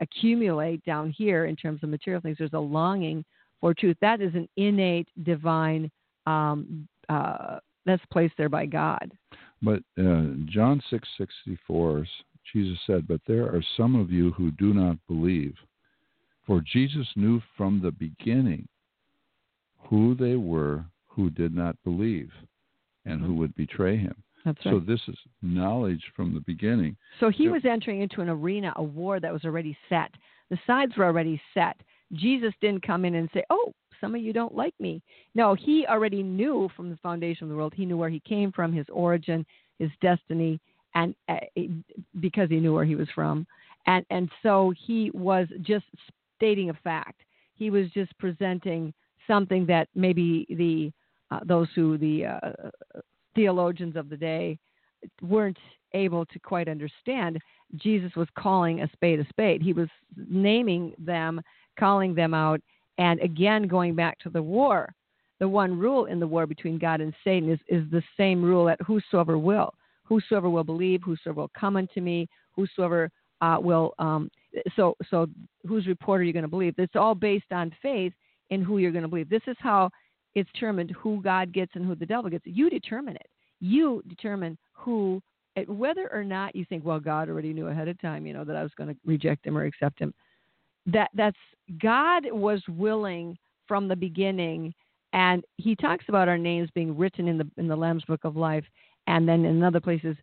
accumulate 0.00 0.84
down 0.84 1.10
here 1.10 1.46
in 1.46 1.56
terms 1.56 1.82
of 1.82 1.88
material 1.88 2.20
things. 2.20 2.38
There's 2.38 2.52
a 2.52 2.58
longing 2.58 3.24
for 3.60 3.74
truth. 3.74 3.96
That 4.00 4.20
is 4.20 4.34
an 4.34 4.48
innate 4.56 5.08
divine 5.22 5.90
um, 6.26 6.88
uh, 7.08 7.58
that's 7.86 8.02
placed 8.10 8.34
there 8.36 8.48
by 8.48 8.66
God. 8.66 9.12
But 9.62 9.82
uh, 9.98 10.34
John 10.46 10.82
six 10.90 11.08
sixty 11.16 11.56
four, 11.66 12.04
Jesus 12.52 12.78
said, 12.86 13.06
"But 13.06 13.20
there 13.26 13.46
are 13.46 13.62
some 13.76 13.94
of 13.94 14.10
you 14.10 14.32
who 14.32 14.50
do 14.52 14.74
not 14.74 14.96
believe, 15.06 15.54
for 16.46 16.60
Jesus 16.60 17.06
knew 17.14 17.40
from 17.56 17.80
the 17.80 17.92
beginning 17.92 18.66
who 19.88 20.14
they 20.14 20.36
were 20.36 20.84
who 21.06 21.30
did 21.30 21.54
not 21.54 21.76
believe, 21.84 22.30
and 23.04 23.22
who 23.22 23.34
would 23.34 23.54
betray 23.54 23.96
him." 23.96 24.14
That's 24.44 24.62
So 24.64 24.80
this 24.80 25.00
is 25.06 25.16
knowledge 25.40 26.02
from 26.16 26.34
the 26.34 26.40
beginning. 26.40 26.96
So 27.20 27.28
he 27.30 27.48
was 27.48 27.64
entering 27.64 28.00
into 28.00 28.22
an 28.22 28.28
arena, 28.28 28.72
a 28.74 28.82
war 28.82 29.20
that 29.20 29.32
was 29.32 29.44
already 29.44 29.76
set. 29.88 30.10
The 30.50 30.58
sides 30.66 30.96
were 30.96 31.04
already 31.04 31.40
set. 31.54 31.76
Jesus 32.12 32.52
didn't 32.60 32.82
come 32.84 33.04
in 33.04 33.14
and 33.14 33.30
say, 33.32 33.44
"Oh, 33.50 33.72
some 34.02 34.14
of 34.14 34.20
you 34.20 34.34
don't 34.34 34.54
like 34.54 34.74
me." 34.78 35.00
No, 35.34 35.54
he 35.54 35.86
already 35.86 36.22
knew 36.22 36.68
from 36.76 36.90
the 36.90 36.98
foundation 36.98 37.44
of 37.44 37.48
the 37.48 37.56
world. 37.56 37.72
He 37.74 37.86
knew 37.86 37.96
where 37.96 38.10
he 38.10 38.20
came 38.20 38.52
from, 38.52 38.72
his 38.72 38.86
origin, 38.92 39.46
his 39.78 39.90
destiny, 40.02 40.60
and 40.94 41.14
uh, 41.28 41.36
because 42.20 42.50
he 42.50 42.60
knew 42.60 42.74
where 42.74 42.84
he 42.84 42.96
was 42.96 43.08
from, 43.14 43.46
and 43.86 44.04
and 44.10 44.28
so 44.42 44.74
he 44.86 45.10
was 45.14 45.46
just 45.62 45.86
stating 46.36 46.68
a 46.68 46.74
fact. 46.74 47.20
He 47.54 47.70
was 47.70 47.88
just 47.92 48.16
presenting 48.18 48.92
something 49.26 49.64
that 49.66 49.88
maybe 49.94 50.46
the 50.50 50.92
uh, 51.34 51.40
those 51.44 51.68
who 51.74 51.96
the 51.96 52.26
uh, 52.26 52.50
theologians 53.34 53.96
of 53.96 54.08
the 54.08 54.16
day 54.16 54.58
weren't 55.20 55.58
able 55.94 56.24
to 56.26 56.38
quite 56.38 56.68
understand. 56.68 57.38
Jesus 57.76 58.10
was 58.16 58.28
calling 58.36 58.82
a 58.82 58.90
spade 58.92 59.20
a 59.20 59.28
spade. 59.28 59.62
He 59.62 59.72
was 59.72 59.88
naming 60.16 60.94
them, 60.98 61.40
calling 61.78 62.14
them 62.14 62.34
out, 62.34 62.60
and 62.98 63.20
again 63.20 63.66
going 63.66 63.94
back 63.94 64.18
to 64.20 64.30
the 64.30 64.42
war. 64.42 64.92
The 65.40 65.48
one 65.48 65.76
rule 65.76 66.04
in 66.04 66.20
the 66.20 66.26
war 66.26 66.46
between 66.46 66.78
God 66.78 67.00
and 67.00 67.12
Satan 67.24 67.50
is, 67.50 67.58
is 67.66 67.90
the 67.90 68.02
same 68.16 68.42
rule 68.42 68.64
that 68.66 68.80
whosoever 68.82 69.38
will, 69.38 69.74
whosoever 70.04 70.48
will 70.48 70.62
believe, 70.62 71.02
whosoever 71.02 71.40
will 71.40 71.50
come 71.58 71.76
unto 71.76 72.00
me, 72.00 72.28
whosoever 72.52 73.10
uh, 73.40 73.56
will. 73.60 73.92
Um, 73.98 74.30
so, 74.76 74.96
so 75.10 75.26
whose 75.66 75.86
report 75.86 76.20
are 76.20 76.24
you 76.24 76.32
going 76.32 76.44
to 76.44 76.48
believe? 76.48 76.74
It's 76.78 76.94
all 76.94 77.14
based 77.14 77.50
on 77.50 77.74
faith 77.82 78.12
in 78.50 78.62
who 78.62 78.78
you're 78.78 78.92
going 78.92 79.02
to 79.02 79.08
believe. 79.08 79.28
This 79.28 79.42
is 79.48 79.56
how 79.58 79.90
it's 80.34 80.50
determined 80.52 80.92
who 80.92 81.20
God 81.20 81.52
gets 81.52 81.72
and 81.74 81.84
who 81.84 81.94
the 81.94 82.06
devil 82.06 82.30
gets. 82.30 82.44
You 82.46 82.70
determine 82.70 83.16
it. 83.16 83.26
You 83.60 84.02
determine 84.08 84.56
who, 84.72 85.20
whether 85.66 86.08
or 86.12 86.24
not 86.24 86.54
you 86.54 86.64
think, 86.64 86.84
well, 86.84 87.00
God 87.00 87.28
already 87.28 87.52
knew 87.52 87.68
ahead 87.68 87.88
of 87.88 88.00
time, 88.00 88.26
you 88.26 88.32
know, 88.32 88.44
that 88.44 88.56
I 88.56 88.62
was 88.62 88.72
going 88.76 88.90
to 88.90 88.96
reject 89.04 89.46
him 89.46 89.58
or 89.58 89.64
accept 89.64 89.98
him. 89.98 90.14
That 90.86 91.10
that's 91.14 91.36
God 91.80 92.24
was 92.30 92.62
willing 92.68 93.38
from 93.68 93.88
the 93.88 93.96
beginning, 93.96 94.74
and 95.12 95.44
He 95.56 95.76
talks 95.76 96.04
about 96.08 96.28
our 96.28 96.38
names 96.38 96.68
being 96.74 96.96
written 96.96 97.28
in 97.28 97.38
the 97.38 97.48
in 97.56 97.68
the 97.68 97.76
Lamb's 97.76 98.04
Book 98.04 98.24
of 98.24 98.36
Life, 98.36 98.64
and 99.06 99.28
then 99.28 99.44
in 99.44 99.62
other 99.62 99.80
places, 99.80 100.16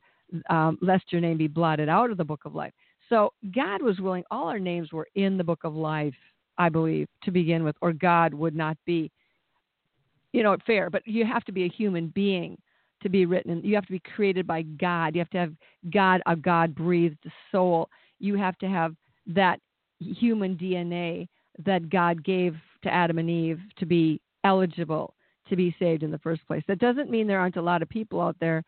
um, 0.50 0.78
lest 0.82 1.12
your 1.12 1.22
name 1.22 1.38
be 1.38 1.48
blotted 1.48 1.89
out 1.89 2.12
of 2.12 2.17
the 2.17 2.26
Book 2.26 2.41
of 2.45 2.56
Life. 2.56 2.74
So 3.08 3.34
God 3.56 3.82
was 3.82 4.00
willing. 4.00 4.24
All 4.30 4.48
our 4.48 4.60
names 4.60 4.91
were 4.91 5.08
in 5.15 5.38
the 5.38 5.43
Book 5.43 5.63
of 5.63 5.76
Life, 5.76 6.15
I 6.58 6.69
believe, 6.69 7.08
to 7.24 7.32
begin 7.32 7.63
with, 7.63 7.76
or 7.82 7.93
God 7.93 8.34
would 8.34 8.56
not 8.56 8.78
be 8.86 9.12
you 10.32 10.43
know, 10.43 10.56
fair, 10.65 10.89
but 10.89 11.08
you 11.08 11.26
have 11.26 11.43
to 11.45 11.52
be 11.52 11.65
a 11.65 11.69
human 11.69 12.08
being 12.08 12.58
to 13.02 13.10
be 13.10 13.26
written. 13.26 13.62
You 13.63 13.76
have 13.76 13.86
to 13.86 13.91
be 13.91 14.02
created 14.15 14.45
by 14.45 14.63
God. 14.63 15.15
You 15.15 15.19
have 15.19 15.30
to 15.32 15.38
have 15.38 15.54
God, 15.91 16.22
a 16.26 16.36
God 16.36 16.76
breathed 16.76 17.24
soul. 17.52 17.89
You 18.19 18.36
have 18.36 18.58
to 18.60 18.67
have 18.67 18.95
that 19.28 19.60
human 20.00 20.56
DNA 20.56 21.28
that 21.66 21.90
God 21.90 22.24
gave 22.24 22.56
to 22.84 22.94
Adam 22.94 23.18
and 23.18 23.30
Eve 23.30 23.60
to 23.78 23.86
be 23.86 24.22
eligible 24.44 25.14
to 25.50 25.56
be 25.56 25.76
saved 25.80 26.04
in 26.04 26.12
the 26.12 26.20
first 26.20 26.46
place. 26.48 26.64
That 26.68 26.80
doesn't 26.80 27.10
mean 27.10 27.28
there 27.28 27.40
aren't 27.40 27.58
a 27.58 27.62
lot 27.62 27.82
of 27.82 27.90
people 27.90 28.22
out 28.22 28.36
there 28.40 28.64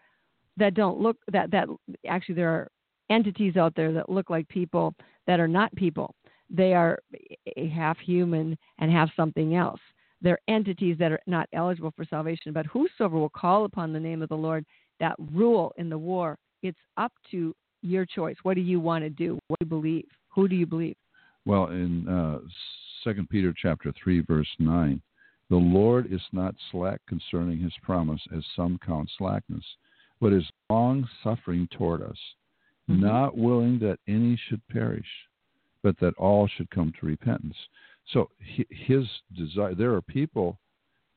that 0.58 0.74
don't 0.74 1.00
look 1.00 1.18
that 1.32 1.52
that 1.52 1.68
actually 2.08 2.36
there 2.36 2.50
are 2.50 2.68
entities 3.10 3.56
out 3.56 3.76
there 3.76 3.94
that 3.94 4.10
look 4.10 4.30
like 4.30 4.48
people 4.48 4.94
that 5.28 5.40
are 5.40 5.48
not 5.48 5.74
people. 5.76 6.14
They 6.50 6.74
are 6.74 7.00
half 7.74 7.98
human 8.00 8.58
and 8.80 8.92
half 8.92 9.10
something 9.16 9.56
else 9.56 9.80
they're 10.22 10.40
entities 10.48 10.98
that 11.00 11.12
are 11.12 11.20
not 11.28 11.50
eligible 11.54 11.92
for 11.96 12.06
salvation. 12.06 12.54
But 12.54 12.66
whosoever 12.68 13.18
will 13.18 13.30
call 13.30 13.66
upon 13.66 13.92
the 13.92 14.00
name 14.00 14.22
of 14.22 14.30
the 14.30 14.36
Lord, 14.36 14.66
that 15.00 15.16
rule 15.34 15.74
in 15.78 15.90
the 15.90 15.98
war, 15.98 16.38
it's 16.62 16.78
up 16.98 17.12
to 17.32 17.56
your 17.82 18.06
choice. 18.06 18.36
What 18.44 18.54
do 18.54 18.62
you 18.62 18.80
want 18.80 19.04
to 19.04 19.10
do? 19.10 19.40
What 19.48 19.60
do 19.60 19.66
you 19.66 19.70
believe? 19.70 20.06
Who 20.30 20.48
do 20.48 20.56
you 20.56 20.68
believe? 20.68 20.96
Well, 21.46 21.68
in 21.68 22.08
uh, 22.08 22.40
Second 23.04 23.30
Peter 23.30 23.54
chapter 23.60 23.92
three, 24.04 24.22
verse 24.22 24.48
nine, 24.60 25.02
the 25.50 25.56
Lord 25.58 26.12
is 26.12 26.22
not 26.32 26.56
slack 26.72 27.02
concerning 27.08 27.60
His 27.60 27.74
promise, 27.82 28.22
as 28.36 28.44
some 28.56 28.80
count 28.86 29.10
slackness, 29.18 29.64
but 30.20 30.34
is 30.34 30.46
long 30.70 31.08
suffering 31.24 31.68
toward 31.72 32.02
us, 32.02 32.18
Mhm. 32.90 33.00
not 33.00 33.38
willing 33.38 33.80
that 33.80 34.00
any 34.08 34.36
should 34.36 34.66
perish, 34.68 35.28
but 35.82 35.98
that 35.98 36.14
all 36.16 36.48
should 36.48 36.70
come 36.70 36.92
to 36.94 37.06
repentance. 37.06 37.58
So 38.06 38.30
His 38.40 39.08
desire. 39.34 39.74
There 39.76 39.94
are 39.96 40.02
people 40.02 40.60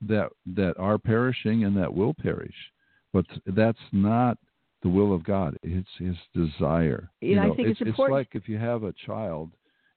that 0.01 0.31
that 0.47 0.77
are 0.79 0.99
perishing 0.99 1.65
and 1.65 1.77
that 1.77 1.93
will 1.93 2.15
perish, 2.15 2.73
but 3.13 3.27
that's 3.47 3.93
not 3.93 4.39
the 4.83 4.89
will 4.89 5.13
of 5.15 5.23
God. 5.23 5.59
It's 5.63 5.95
His 5.99 6.17
desire. 6.35 7.11
And 7.23 7.41
I 7.41 7.51
think 7.55 7.69
it's 7.69 7.81
important- 7.81 8.13
like 8.15 8.35
if 8.35 8.49
you 8.49 8.59
have 8.59 8.85
a 8.85 8.93
child 8.95 9.53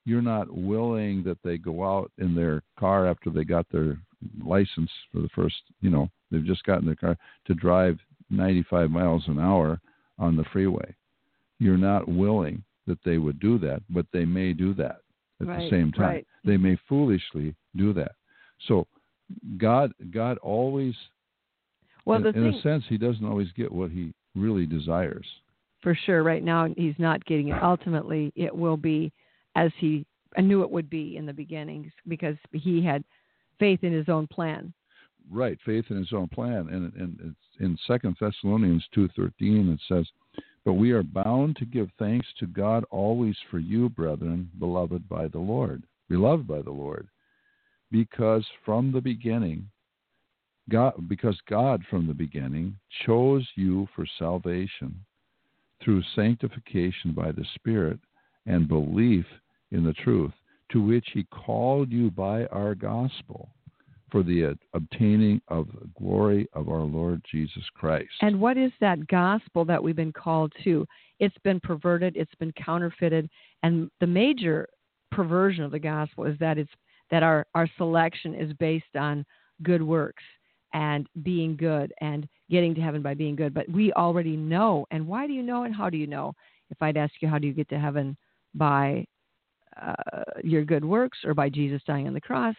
you're 0.07 0.21
not 0.21 0.49
willing 0.55 1.21
that 1.23 1.37
they 1.43 1.57
go 1.57 1.83
out 1.83 2.09
in 2.17 2.33
their 2.33 2.63
car 2.79 3.05
after 3.07 3.29
they 3.29 3.43
got 3.43 3.65
their 3.71 3.97
license 4.43 4.89
for 5.11 5.19
the 5.19 5.27
first, 5.35 5.55
you 5.81 5.89
know, 5.89 6.09
they've 6.31 6.45
just 6.45 6.63
gotten 6.63 6.85
their 6.85 6.95
car 6.95 7.17
to 7.45 7.53
drive 7.53 7.99
95 8.29 8.89
miles 8.89 9.23
an 9.27 9.37
hour 9.37 9.79
on 10.17 10.37
the 10.37 10.45
freeway. 10.53 10.95
You're 11.59 11.77
not 11.77 12.07
willing 12.07 12.63
that 12.87 12.99
they 13.03 13.17
would 13.17 13.37
do 13.41 13.59
that, 13.59 13.81
but 13.89 14.05
they 14.13 14.23
may 14.23 14.53
do 14.53 14.73
that 14.75 15.01
at 15.41 15.47
Right, 15.47 15.59
the 15.63 15.69
same 15.69 15.91
time. 15.91 16.01
right. 16.01 16.27
They 16.45 16.55
may 16.57 16.77
foolishly 16.87 17.53
do 17.75 17.91
that. 17.93 18.13
So 18.67 18.87
God 19.57 19.91
God 20.11 20.37
always 20.37 20.95
Well, 22.05 22.17
in, 22.19 22.23
the 22.23 22.29
in 22.29 22.51
thing, 22.51 22.53
a 22.59 22.61
sense 22.61 22.85
he 22.87 22.97
doesn't 22.97 23.25
always 23.25 23.51
get 23.51 23.69
what 23.71 23.91
he 23.91 24.13
really 24.35 24.65
desires. 24.65 25.27
for 25.81 25.93
sure, 26.05 26.23
right 26.23 26.43
now 26.43 26.69
he's 26.77 26.95
not 26.97 27.23
getting 27.25 27.49
it. 27.49 27.61
Ultimately, 27.61 28.31
it 28.35 28.55
will 28.55 28.77
be 28.77 29.11
as 29.57 29.71
he 29.79 30.05
knew 30.37 30.61
it 30.61 30.69
would 30.69 30.89
be 30.89 31.17
in 31.17 31.25
the 31.25 31.33
beginning 31.33 31.91
because 32.07 32.35
he 32.53 32.81
had 32.83 33.03
faith 33.59 33.83
in 33.83 33.91
his 33.91 34.07
own 34.07 34.27
plan. 34.27 34.71
right 35.31 35.57
faith 35.65 35.85
in 35.89 35.97
his 35.97 36.13
own 36.13 36.27
plan 36.27 36.67
and, 36.71 36.93
and 36.93 37.35
in 37.59 37.77
second 37.87 38.15
thessalonians 38.19 38.85
2.13 38.95 39.73
it 39.73 39.79
says 39.89 40.07
but 40.63 40.73
we 40.73 40.91
are 40.91 41.03
bound 41.03 41.55
to 41.55 41.65
give 41.65 41.89
thanks 41.97 42.27
to 42.39 42.45
god 42.45 42.85
always 42.91 43.35
for 43.49 43.57
you 43.57 43.89
brethren 43.89 44.49
beloved 44.59 45.09
by 45.09 45.27
the 45.27 45.39
lord 45.39 45.83
beloved 46.07 46.47
by 46.47 46.61
the 46.61 46.71
lord 46.71 47.07
because 47.91 48.45
from 48.63 48.91
the 48.91 49.01
beginning 49.01 49.67
god 50.69 50.93
because 51.09 51.37
god 51.49 51.83
from 51.89 52.05
the 52.05 52.13
beginning 52.13 52.77
chose 53.05 53.45
you 53.55 53.87
for 53.95 54.05
salvation 54.19 54.95
through 55.83 56.03
sanctification 56.15 57.11
by 57.11 57.31
the 57.31 57.45
spirit 57.55 57.99
and 58.45 58.67
belief 58.67 59.25
in 59.71 59.83
the 59.83 59.93
truth 59.93 60.31
to 60.71 60.81
which 60.81 61.07
he 61.13 61.23
called 61.25 61.91
you 61.91 62.11
by 62.11 62.45
our 62.47 62.75
gospel 62.75 63.49
for 64.11 64.23
the 64.23 64.55
obtaining 64.73 65.41
of 65.49 65.67
the 65.67 65.89
glory 65.99 66.47
of 66.53 66.69
our 66.69 66.81
Lord 66.81 67.21
Jesus 67.29 67.63
Christ. 67.73 68.11
And 68.21 68.39
what 68.39 68.57
is 68.57 68.71
that 68.79 69.05
gospel 69.07 69.65
that 69.65 69.81
we've 69.81 69.95
been 69.95 70.13
called 70.13 70.53
to? 70.63 70.85
It's 71.19 71.37
been 71.43 71.59
perverted, 71.59 72.15
it's 72.15 72.35
been 72.35 72.53
counterfeited, 72.53 73.29
and 73.63 73.89
the 73.99 74.07
major 74.07 74.67
perversion 75.11 75.63
of 75.63 75.71
the 75.71 75.79
gospel 75.79 76.25
is 76.25 76.37
that 76.39 76.57
it's 76.57 76.71
that 77.09 77.23
our, 77.23 77.45
our 77.55 77.69
selection 77.77 78.35
is 78.35 78.51
based 78.53 78.95
on 78.97 79.25
good 79.63 79.81
works 79.81 80.23
and 80.73 81.07
being 81.23 81.55
good 81.55 81.93
and 82.01 82.27
getting 82.49 82.75
to 82.75 82.81
heaven 82.81 83.01
by 83.01 83.13
being 83.13 83.35
good. 83.35 83.53
But 83.53 83.69
we 83.69 83.93
already 83.93 84.35
know. 84.35 84.85
And 84.91 85.07
why 85.07 85.25
do 85.25 85.33
you 85.33 85.41
know 85.41 85.63
and 85.63 85.73
how 85.73 85.89
do 85.89 85.97
you 85.97 86.07
know? 86.07 86.33
If 86.69 86.81
I'd 86.81 86.97
ask 86.97 87.13
you, 87.21 87.29
how 87.29 87.39
do 87.39 87.47
you 87.47 87.53
get 87.53 87.69
to 87.69 87.79
heaven 87.79 88.17
by 88.53 89.05
uh, 89.81 90.23
your 90.43 90.63
good 90.63 90.85
works 90.85 91.19
or 91.23 91.33
by 91.33 91.49
Jesus 91.49 91.81
dying 91.85 92.07
on 92.07 92.13
the 92.13 92.21
cross? 92.21 92.55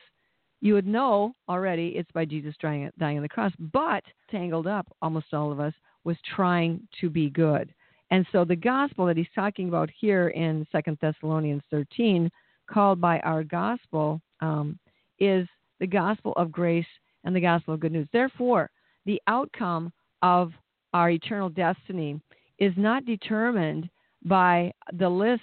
you 0.61 0.75
would 0.75 0.87
know 0.87 1.33
already 1.49 1.89
it's 1.97 2.11
by 2.13 2.25
Jesus 2.25 2.55
dying, 2.61 2.91
dying 2.99 3.17
on 3.17 3.23
the 3.23 3.29
cross. 3.29 3.53
But 3.73 4.03
tangled 4.31 4.67
up, 4.67 4.87
almost 5.03 5.33
all 5.33 5.53
of 5.53 5.61
us, 5.61 5.73
was 6.05 6.17
trying 6.35 6.87
to 7.01 7.11
be 7.11 7.31
good. 7.31 7.73
And 8.11 8.27
so 8.33 8.45
the 8.45 8.57
gospel 8.57 9.07
that 9.07 9.17
he's 9.17 9.27
talking 9.35 9.69
about 9.69 9.91
here 9.99 10.29
in 10.29 10.67
Second 10.73 10.99
Thessalonians 11.01 11.63
13, 11.71 12.31
called 12.71 13.01
by 13.01 13.21
our 13.21 13.45
gospel, 13.45 14.21
um, 14.41 14.79
is 15.19 15.47
the 15.81 15.87
gospel 15.87 16.33
of 16.37 16.51
grace 16.51 16.87
and 17.25 17.35
the 17.35 17.41
gospel 17.41 17.75
of 17.75 17.81
good 17.81 17.93
news. 17.93 18.09
Therefore, 18.13 18.71
the 19.05 19.21
outcome 19.27 19.93
of 20.23 20.53
our 20.95 21.11
eternal 21.11 21.51
destiny 21.51 22.21
is 22.59 22.73
not 22.77 23.05
determined 23.05 23.89
by 24.25 24.73
the 24.95 25.09
list, 25.09 25.43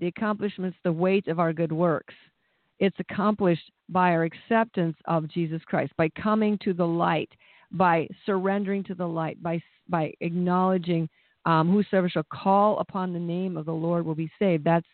the 0.00 0.06
accomplishments, 0.06 0.76
the 0.82 0.92
weight 0.92 1.28
of 1.28 1.38
our 1.38 1.52
good 1.52 1.72
works. 1.72 2.14
It's 2.78 2.96
accomplished 2.98 3.70
by 3.88 4.10
our 4.12 4.24
acceptance 4.24 4.96
of 5.04 5.28
Jesus 5.28 5.60
Christ, 5.66 5.92
by 5.96 6.08
coming 6.10 6.58
to 6.64 6.72
the 6.72 6.86
light, 6.86 7.30
by 7.70 8.08
surrendering 8.24 8.82
to 8.84 8.94
the 8.94 9.06
light, 9.06 9.40
by 9.42 9.62
by 9.88 10.12
acknowledging 10.20 11.08
um, 11.44 11.70
whosoever 11.70 12.08
shall 12.08 12.26
call 12.32 12.78
upon 12.78 13.12
the 13.12 13.18
name 13.18 13.56
of 13.56 13.66
the 13.66 13.72
Lord 13.72 14.04
will 14.04 14.14
be 14.14 14.30
saved. 14.38 14.64
That's 14.64 14.86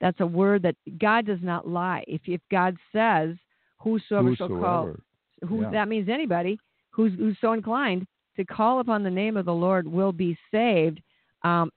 that's 0.00 0.20
a 0.20 0.26
word 0.26 0.62
that 0.62 0.76
God 0.98 1.26
does 1.26 1.38
not 1.42 1.66
lie. 1.66 2.04
If 2.06 2.20
if 2.26 2.40
God 2.50 2.76
says 2.92 3.36
whosoever, 3.78 4.36
shall 4.36 4.48
call, 4.48 4.94
who 5.48 5.62
Yeah. 5.62 5.70
that 5.70 5.88
means 5.88 6.08
anybody 6.08 6.58
who's 6.90 7.12
who's 7.14 7.38
so 7.40 7.52
inclined 7.52 8.06
to 8.36 8.44
call 8.44 8.80
upon 8.80 9.02
the 9.02 9.10
name 9.10 9.36
of 9.36 9.46
the 9.46 9.54
Lord 9.54 9.86
will 9.86 10.12
be 10.12 10.36
saved. 10.50 11.00
Um, 11.42 11.70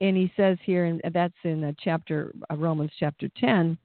and 0.00 0.16
he 0.16 0.32
says 0.36 0.58
here, 0.64 0.84
and 0.84 1.00
that's 1.12 1.34
in 1.44 1.74
chapter 1.82 2.32
uh, 2.50 2.56
Romans 2.56 2.90
chapter 2.98 3.28
ten, 3.38 3.78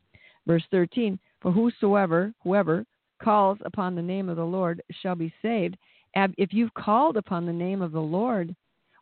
verse 0.48 0.64
thirteen. 0.72 1.20
For 1.42 1.52
whosoever, 1.52 2.34
whoever 2.44 2.86
calls 3.22 3.58
upon 3.66 3.96
the 3.96 4.02
name 4.02 4.30
of 4.30 4.38
the 4.38 4.44
Lord 4.44 4.82
shall 5.02 5.16
be 5.16 5.34
saved. 5.42 5.78
If 6.16 6.54
you've 6.54 6.74
called 6.74 7.18
upon 7.18 7.46
the 7.46 7.54
name 7.54 7.82
of 7.82 7.92
the 7.92 8.00
Lord, 8.00 8.56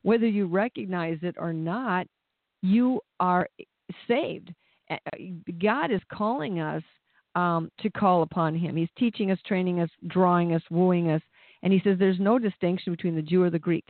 whether 0.04 0.28
you 0.28 0.46
recognize 0.46 1.18
it 1.22 1.36
or 1.38 1.54
not, 1.54 2.08
you 2.62 3.02
are 3.20 3.50
saved. 4.08 4.54
Uh, 4.90 4.98
God 5.62 5.92
is 5.92 6.02
calling 6.12 6.60
us 6.60 6.84
um, 7.36 7.72
to 7.80 7.90
call 7.90 8.24
upon 8.24 8.56
Him. 8.56 8.76
He's 8.76 8.90
teaching 8.98 9.32
us, 9.32 9.40
training 9.46 9.80
us, 9.82 9.90
drawing 10.08 10.54
us, 10.54 10.62
wooing 10.70 11.12
us, 11.12 11.22
and 11.64 11.74
He 11.74 11.82
says 11.84 11.98
there's 12.00 12.20
no 12.20 12.40
distinction 12.40 12.94
between 12.94 13.16
the 13.16 13.22
Jew 13.22 13.44
or 13.44 13.50
the 13.50 13.60
Greek. 13.60 13.86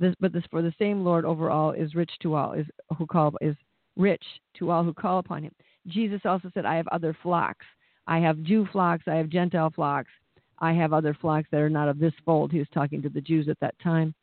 This, 0.00 0.14
but 0.18 0.32
this, 0.32 0.42
for 0.50 0.62
the 0.62 0.72
same 0.78 1.04
Lord 1.04 1.26
over 1.26 1.50
all 1.50 1.72
is 1.72 1.94
rich 1.94 2.10
to 2.22 2.34
all, 2.34 2.52
is 2.54 2.66
who 2.96 3.06
call 3.06 3.34
is 3.42 3.54
rich 3.96 4.24
to 4.58 4.70
all 4.70 4.82
who 4.82 4.94
call 4.94 5.18
upon 5.18 5.42
Him. 5.42 5.54
Jesus 5.86 6.22
also 6.24 6.50
said, 6.54 6.64
"I 6.64 6.76
have 6.76 6.88
other 6.88 7.14
flocks. 7.22 7.66
I 8.06 8.18
have 8.18 8.42
Jew 8.42 8.66
flocks. 8.72 9.04
I 9.06 9.16
have 9.16 9.28
Gentile 9.28 9.70
flocks. 9.70 10.10
I 10.58 10.72
have 10.72 10.94
other 10.94 11.14
flocks 11.14 11.48
that 11.52 11.60
are 11.60 11.68
not 11.68 11.88
of 11.88 11.98
this 11.98 12.14
fold." 12.24 12.50
He 12.50 12.58
was 12.58 12.68
talking 12.72 13.02
to 13.02 13.10
the 13.10 13.20
Jews 13.20 13.48
at 13.48 13.60
that 13.60 13.78
time. 13.78 14.14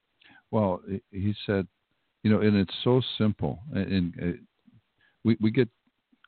Well, 0.50 0.82
he- 1.12 1.36
said, 1.46 1.68
you 2.24 2.32
know, 2.32 2.40
and 2.40 2.56
it's 2.56 2.74
so 2.84 3.02
simple, 3.18 3.60
and, 3.72 3.92
and 3.92 4.14
uh, 4.20 4.38
we 5.24 5.38
we 5.40 5.52
get 5.52 5.70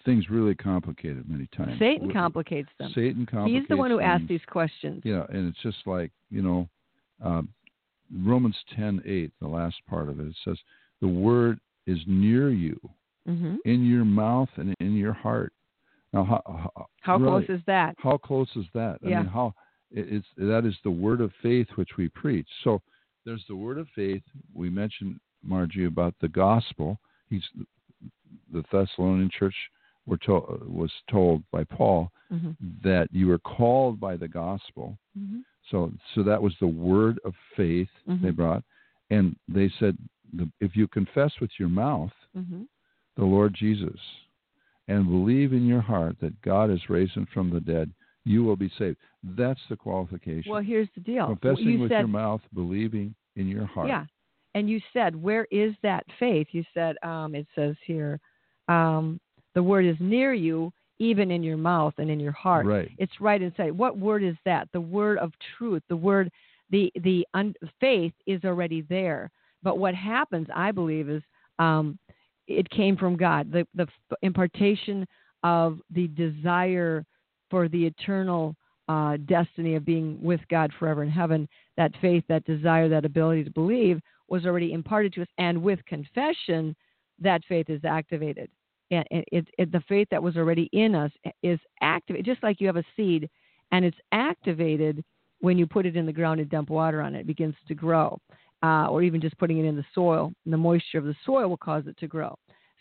things 0.06 0.30
really 0.30 0.56
complicated 0.56 1.28
many 1.28 1.48
times. 1.48 1.80
Satan 1.80 2.12
complicates 2.14 2.70
them. 2.78 2.92
Satan 2.94 3.26
complicates. 3.26 3.64
He's 3.64 3.68
the 3.68 3.78
one 3.78 3.90
who 3.90 4.00
asked 4.00 4.22
things. 4.22 4.30
these 4.30 4.46
questions. 4.48 5.02
Yeah, 5.04 5.26
and 5.30 5.48
it's 5.48 5.62
just 5.62 5.80
like 5.86 6.12
you 6.30 6.42
know, 6.44 6.70
um, 7.24 7.50
Romans 8.14 8.56
ten 8.76 9.02
eight, 9.06 9.32
the 9.40 9.48
last 9.48 9.78
part 9.88 10.10
of 10.10 10.20
it. 10.20 10.28
It 10.28 10.36
says, 10.44 10.58
"The 11.02 11.08
word 11.08 11.60
is 11.88 12.00
near 12.08 12.50
you, 12.50 12.80
hmm 13.26 13.58
in 13.66 13.86
your 13.86 14.06
mouth 14.06 14.50
and 14.58 14.74
in 14.80 14.96
your 14.96 15.14
heart." 15.14 15.54
Now, 16.14 16.24
how 16.24 16.42
how, 16.46 16.88
How 17.02 17.18
really, 17.18 17.46
close 17.46 17.60
is 17.60 17.66
that? 17.66 17.96
how 17.98 18.18
close 18.18 18.50
is 18.56 18.66
that? 18.74 19.00
I 19.04 19.10
Yeah. 19.10 19.20
mean, 19.20 19.28
how 19.28 19.54
it's 19.92 20.28
that 20.38 20.66
is 20.66 20.78
the 20.84 20.92
word 20.92 21.22
of 21.22 21.32
faith 21.42 21.68
which 21.76 21.98
we 21.98 22.10
preach. 22.10 22.48
So 22.64 22.82
there's 23.26 23.46
the 23.48 23.56
word 23.56 23.78
of 23.78 23.88
faith. 23.90 24.24
We 24.54 24.70
mentioned 24.70 25.20
Margie 25.44 25.86
about 25.86 26.16
the 26.20 26.28
gospel. 26.28 27.00
He's 27.30 27.48
the 28.52 28.64
Thessalonian 28.72 29.30
church 29.30 29.56
were 30.06 30.18
told 30.18 30.68
was 30.68 30.92
told 31.10 31.44
by 31.52 31.64
Paul 31.64 32.12
hmm 32.30 32.52
that 32.84 33.08
you 33.12 33.28
were 33.28 33.40
called 33.40 34.00
by 34.00 34.16
the 34.18 34.28
gospel. 34.28 34.98
hmm 35.18 35.40
So 35.70 35.92
so 36.16 36.24
that 36.24 36.42
was 36.42 36.54
the 36.60 36.68
word 36.68 37.20
of 37.26 37.34
faith 37.56 37.90
they 38.06 38.30
Mhm. 38.32 38.36
brought, 38.36 38.64
and 39.10 39.36
they 39.48 39.70
said 39.80 39.98
the, 40.34 40.50
if 40.60 40.76
you 40.76 40.88
confess 40.88 41.32
with 41.40 41.52
your 41.60 41.70
mouth 41.70 42.14
hmm 42.34 42.64
the 43.16 43.26
Lord 43.26 43.54
Jesus 43.54 44.00
and 44.88 45.06
believe 45.06 45.52
in 45.54 45.66
your 45.66 45.82
heart 45.82 46.18
that 46.20 46.40
God 46.42 46.70
is 46.70 46.90
raised 46.90 47.14
him 47.14 47.26
from 47.34 47.50
the 47.50 47.60
dead, 47.60 47.92
you 48.24 48.44
will 48.44 48.56
be 48.56 48.70
saved. 48.78 48.98
That's 49.24 49.60
the 49.70 49.76
qualification. 49.76 50.52
Well, 50.52 50.62
here's 50.62 50.90
the 50.96 51.02
deal. 51.02 51.26
Confessing 51.26 51.72
you 51.74 51.80
with 51.80 51.92
said, 51.92 52.00
your 52.00 52.08
mouth, 52.08 52.42
believing 52.54 53.14
in 53.36 53.48
your 53.48 53.66
heart. 53.66 53.90
Yeah. 53.90 54.06
And 54.56 54.70
you 54.70 54.80
said, 54.94 55.16
where 55.16 55.46
is 55.52 55.76
that 55.84 56.06
faith? 56.18 56.48
You 56.52 56.64
said, 56.74 56.96
um, 57.04 57.36
it 57.36 57.48
says 57.56 57.76
here, 57.86 58.20
um, 58.68 59.20
the 59.54 59.64
word 59.64 59.86
is 59.86 59.98
near 60.00 60.34
you, 60.34 60.72
even 61.00 61.32
in 61.32 61.42
your 61.42 61.58
mouth 61.58 61.94
and 61.98 62.10
in 62.10 62.20
your 62.20 62.34
heart. 62.34 62.66
Right. 62.66 62.92
It's 62.98 63.20
right 63.20 63.42
inside. 63.42 63.72
What 63.72 63.98
word 63.98 64.24
is 64.24 64.36
that? 64.46 64.68
The 64.74 64.82
word 64.82 65.18
of 65.18 65.32
truth. 65.58 65.82
The 65.90 65.96
word, 65.96 66.30
the 66.70 66.92
the 67.04 67.26
un, 67.34 67.54
faith 67.80 68.14
is 68.28 68.44
already 68.44 68.82
there. 68.82 69.32
But 69.64 69.78
what 69.78 69.96
happens, 69.96 70.48
I 70.54 70.72
believe, 70.72 71.10
is 71.10 71.24
um, 71.58 71.98
it 72.48 72.70
came 72.70 72.98
from 72.98 73.16
God. 73.16 73.52
The 73.52 73.66
the 73.74 73.88
impartation 74.22 75.08
of 75.44 75.80
the 75.90 76.08
desire 76.10 77.06
for 77.50 77.68
the 77.70 77.86
eternal 77.86 78.56
uh, 78.90 79.18
destiny 79.26 79.76
of 79.76 79.86
being 79.86 80.22
with 80.22 80.42
God 80.50 80.72
forever 80.78 81.04
in 81.04 81.10
heaven. 81.10 81.48
That 81.78 81.94
faith, 82.02 82.24
that 82.28 82.44
desire, 82.46 82.90
that 82.90 83.06
ability 83.06 83.46
to 83.46 83.52
believe 83.52 84.00
was 84.28 84.46
already 84.46 84.74
imparted 84.74 85.14
to 85.14 85.22
us, 85.22 85.28
and 85.38 85.62
with 85.62 85.84
confession, 85.86 86.76
that 87.20 87.42
faith 87.48 87.70
is 87.70 87.82
activated. 87.84 88.50
And 88.92 89.06
it, 89.12 89.48
it, 89.58 89.72
the 89.72 89.84
faith 89.88 90.08
that 90.10 90.22
was 90.22 90.36
already 90.36 90.70
in 90.74 90.96
us 90.96 91.12
is 91.44 91.60
activated, 91.82 92.26
just 92.26 92.42
like 92.42 92.60
you 92.60 92.68
have 92.68 92.78
a 92.78 92.84
seed, 92.96 93.30
and 93.72 93.86
it's 93.86 93.98
activated 94.12 95.04
when 95.42 95.58
you 95.58 95.68
put 95.68 95.86
it 95.86 95.96
in 95.96 96.06
the 96.06 96.14
ground 96.14 96.40
and 96.40 96.50
dump 96.50 96.70
water 96.70 97.02
on 97.02 97.16
it. 97.16 97.22
It 97.22 97.28
begins 97.28 97.56
to 97.68 97.76
grow, 97.76 98.20
uh, 98.64 98.88
or 98.88 99.04
even 99.04 99.22
just 99.22 99.38
putting 99.38 99.60
it 99.60 99.66
in 99.66 99.76
the 99.76 99.86
soil. 99.94 100.34
The 100.46 100.58
moisture 100.58 100.98
of 100.98 101.06
the 101.06 101.16
soil 101.26 101.48
will 101.48 101.58
cause 101.58 101.84
it 101.88 101.98
to 101.98 102.08
grow. 102.08 102.36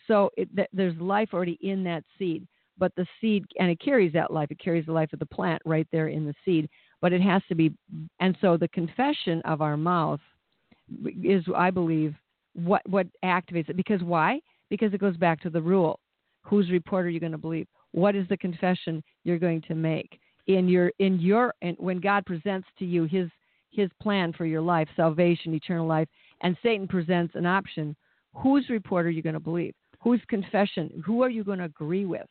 So 0.07 0.31
it, 0.35 0.53
th- 0.55 0.69
there's 0.73 0.99
life 0.99 1.29
already 1.33 1.59
in 1.61 1.83
that 1.83 2.03
seed, 2.17 2.47
but 2.79 2.91
the 2.95 3.05
seed, 3.21 3.45
and 3.59 3.69
it 3.69 3.79
carries 3.79 4.13
that 4.13 4.31
life. 4.31 4.49
It 4.49 4.59
carries 4.59 4.87
the 4.87 4.91
life 4.91 5.13
of 5.13 5.19
the 5.19 5.25
plant 5.27 5.61
right 5.65 5.87
there 5.91 6.07
in 6.07 6.25
the 6.25 6.33
seed. 6.43 6.67
But 7.01 7.13
it 7.13 7.21
has 7.21 7.43
to 7.49 7.55
be, 7.55 7.71
and 8.19 8.35
so 8.41 8.57
the 8.57 8.67
confession 8.69 9.41
of 9.45 9.61
our 9.61 9.77
mouth 9.77 10.19
is, 11.23 11.43
I 11.55 11.69
believe, 11.69 12.15
what 12.53 12.81
what 12.89 13.07
activates 13.23 13.69
it. 13.69 13.77
Because 13.77 14.01
why? 14.01 14.41
Because 14.69 14.93
it 14.93 14.99
goes 14.99 15.17
back 15.17 15.41
to 15.41 15.49
the 15.49 15.61
rule: 15.61 15.99
whose 16.41 16.69
report 16.69 17.05
are 17.05 17.09
you 17.09 17.19
going 17.19 17.31
to 17.31 17.37
believe? 17.37 17.67
What 17.91 18.15
is 18.15 18.27
the 18.27 18.37
confession 18.37 19.03
you're 19.23 19.39
going 19.39 19.61
to 19.63 19.75
make 19.75 20.19
in 20.47 20.67
your 20.67 20.91
in 20.99 21.19
your 21.19 21.53
and 21.61 21.75
when 21.79 21.99
God 21.99 22.25
presents 22.25 22.67
to 22.79 22.85
you 22.85 23.05
His 23.05 23.29
His 23.71 23.89
plan 24.01 24.33
for 24.33 24.45
your 24.45 24.61
life, 24.61 24.87
salvation, 24.95 25.53
eternal 25.53 25.87
life, 25.87 26.07
and 26.41 26.57
Satan 26.61 26.87
presents 26.87 27.35
an 27.35 27.45
option? 27.45 27.95
Whose 28.35 28.69
report 28.69 29.05
are 29.05 29.11
you 29.11 29.23
going 29.23 29.33
to 29.33 29.39
believe? 29.39 29.73
Whose 30.01 30.21
confession? 30.27 31.03
Who 31.05 31.23
are 31.23 31.29
you 31.29 31.43
going 31.43 31.59
to 31.59 31.65
agree 31.65 32.05
with? 32.05 32.27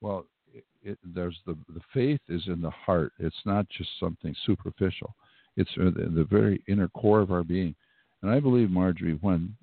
Well, 0.00 0.26
it, 0.52 0.64
it, 0.82 0.98
there's 1.02 1.38
the 1.46 1.56
the 1.74 1.80
faith 1.92 2.20
is 2.28 2.42
in 2.46 2.60
the 2.60 2.70
heart. 2.70 3.12
It's 3.18 3.34
not 3.44 3.66
just 3.70 3.90
something 3.98 4.34
superficial. 4.44 5.14
It's 5.56 5.70
uh, 5.80 5.84
the, 5.84 6.10
the 6.14 6.26
very 6.30 6.62
inner 6.68 6.88
core 6.88 7.20
of 7.20 7.30
our 7.30 7.42
being. 7.42 7.74
And 8.22 8.30
I 8.30 8.40
believe, 8.40 8.70
Marjorie, 8.70 9.18
when 9.20 9.56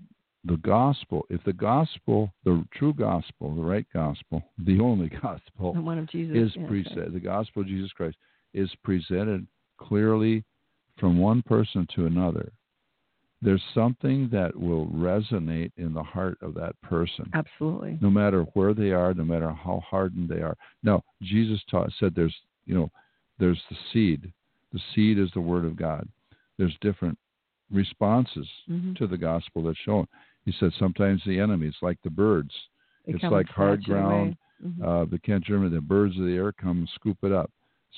the 0.45 0.57
gospel, 0.57 1.25
if 1.29 1.43
the 1.45 1.53
gospel, 1.53 2.33
the 2.43 2.65
true 2.73 2.93
gospel, 2.93 3.55
the 3.55 3.61
right 3.61 3.85
gospel, 3.93 4.43
the 4.65 4.79
only 4.79 5.09
gospel, 5.09 5.73
The 5.73 5.81
one 5.81 5.97
of 5.99 6.09
Jesus 6.09 6.35
is 6.49 6.55
yes, 6.55 6.67
presented, 6.67 7.01
right. 7.01 7.13
the 7.13 7.19
gospel 7.19 7.61
of 7.61 7.67
Jesus 7.67 7.91
Christ 7.93 8.17
is 8.53 8.69
presented 8.83 9.47
clearly 9.77 10.43
from 10.99 11.17
one 11.17 11.41
person 11.43 11.87
to 11.95 12.05
another, 12.05 12.51
there's 13.41 13.63
something 13.73 14.29
that 14.31 14.55
will 14.55 14.87
resonate 14.87 15.71
in 15.75 15.93
the 15.93 16.03
heart 16.03 16.37
of 16.41 16.53
that 16.53 16.79
person, 16.81 17.29
Absolutely. 17.33 17.97
no 18.01 18.09
matter 18.09 18.43
where 18.53 18.73
they 18.73 18.91
are, 18.91 19.13
no 19.13 19.25
matter 19.25 19.51
how 19.51 19.81
hardened 19.85 20.29
they 20.29 20.41
are. 20.41 20.55
Now, 20.81 21.03
Jesus 21.21 21.59
taught 21.69 21.91
said 21.99 22.13
there's 22.15 22.35
you 22.65 22.75
know 22.75 22.89
there's 23.39 23.61
the 23.69 23.75
seed. 23.91 24.31
The 24.71 24.79
seed 24.95 25.19
is 25.19 25.29
the 25.33 25.41
word 25.41 25.65
of 25.65 25.75
God. 25.75 26.07
There's 26.57 26.75
different 26.79 27.17
responses 27.69 28.47
Mhm. 28.69 28.95
to 28.97 29.07
the 29.07 29.17
gospel 29.17 29.63
that's 29.63 29.77
shown. 29.79 30.07
He 30.45 30.53
said 30.59 30.71
sometimes 30.77 31.21
the 31.25 31.39
enemy, 31.39 31.67
it's 31.67 31.77
like 31.81 31.97
the 32.03 32.09
birds. 32.09 32.51
They 33.05 33.13
it's 33.13 33.23
like 33.23 33.47
hard 33.49 33.83
snatch 33.83 33.89
it 33.89 33.91
away. 33.91 34.01
ground. 34.01 34.37
Mhm. 34.65 34.83
Uh, 34.83 35.05
the 35.05 35.19
Kent 35.19 35.43
German, 35.45 35.73
the 35.73 35.81
birds 35.81 36.17
of 36.17 36.25
the 36.25 36.33
air 36.35 36.51
come 36.53 36.79
and 36.79 36.89
scoop 36.95 37.17
it 37.23 37.31
up. 37.31 37.51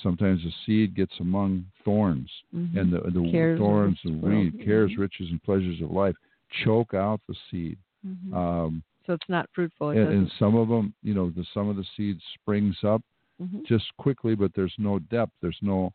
Sometimes 0.03 0.43
the 0.43 0.51
seed 0.65 0.93
gets 0.95 1.13
among 1.19 1.65
thorns, 1.83 2.29
Mhm. 2.53 2.75
and 2.77 2.91
the, 2.93 3.01
the 3.11 3.29
Cares 3.31 3.57
thorns, 3.59 3.99
world. 4.03 4.23
weed, 4.23 4.59
cares, 4.65 4.91
Mhm. 4.91 4.97
riches, 4.97 5.29
and 5.31 5.41
pleasures 5.43 5.79
of 5.81 5.91
life 5.91 6.15
choke 6.63 6.93
out 6.93 7.21
the 7.27 7.35
seed. 7.49 7.77
Mhm. 8.05 8.33
Um, 8.33 8.83
so 9.05 9.13
it's 9.13 9.29
not 9.29 9.49
fruitful. 9.53 9.91
It 9.91 9.99
and, 9.99 10.09
and 10.09 10.31
some 10.39 10.55
of 10.55 10.67
them, 10.67 10.93
you 11.03 11.13
know, 11.13 11.29
the, 11.29 11.43
some 11.53 11.69
of 11.69 11.75
the 11.77 11.85
seed 11.95 12.19
springs 12.33 12.83
up 12.83 13.01
Mhm. 13.41 13.63
just 13.65 13.95
quickly, 13.97 14.35
but 14.35 14.53
there's 14.53 14.75
no 14.79 14.99
depth. 14.99 15.33
There's 15.41 15.61
no, 15.61 15.93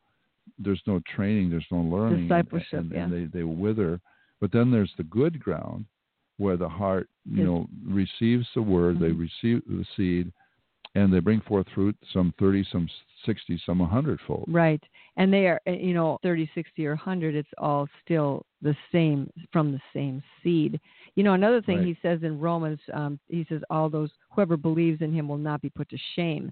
there's 0.58 0.82
no 0.86 1.00
training. 1.00 1.50
There's 1.50 1.66
no 1.70 1.80
learning. 1.82 2.20
and- 2.20 2.28
Discipleship, 2.28 2.80
and, 2.80 2.90
yeah. 2.92 3.04
and 3.04 3.12
they 3.12 3.24
they 3.26 3.44
wither. 3.44 4.00
But 4.40 4.52
then 4.52 4.70
there's 4.70 4.94
the 4.96 5.04
good 5.04 5.38
ground, 5.40 5.84
where 6.40 6.56
the 6.56 6.68
heart, 6.68 7.08
you 7.30 7.44
know, 7.44 7.68
receives 7.86 8.48
the 8.54 8.62
word. 8.62 8.98
They 8.98 9.10
Mhm. 9.10 9.18
receive 9.18 9.62
the 9.66 9.84
seed, 9.94 10.32
and 10.94 11.12
they 11.12 11.20
bring 11.20 11.40
forth 11.42 11.68
fruit. 11.68 11.94
Some 12.12 12.32
thirty, 12.38 12.64
some 12.64 12.88
sixty, 13.26 13.58
some 13.58 13.82
a 13.82 13.86
hundredfold. 13.86 14.46
Right. 14.48 14.82
And 15.18 15.30
they 15.30 15.46
are, 15.46 15.60
uh, 15.66 15.72
you 15.72 15.92
know, 15.92 16.18
30, 16.22 16.46
60, 16.54 16.86
or 16.86 16.96
100, 16.96 17.34
it's 17.34 17.52
all 17.58 17.86
still 18.02 18.46
the 18.62 18.74
same 18.90 19.30
from 19.52 19.72
the 19.72 19.80
same 19.92 20.22
seed. 20.42 20.80
You 21.14 21.22
know, 21.24 21.34
another 21.34 21.60
thing 21.60 21.78
Right. 21.78 21.86
he 21.88 21.98
says 22.00 22.22
in 22.22 22.40
Romans, 22.40 22.80
um, 22.94 23.20
he 23.28 23.44
says, 23.44 23.62
all 23.68 23.90
those, 23.90 24.10
whoever 24.30 24.56
believes 24.56 25.02
in 25.02 25.12
him 25.12 25.28
will 25.28 25.36
not 25.36 25.60
be 25.60 25.68
put 25.68 25.90
to 25.90 25.98
shame. 26.14 26.50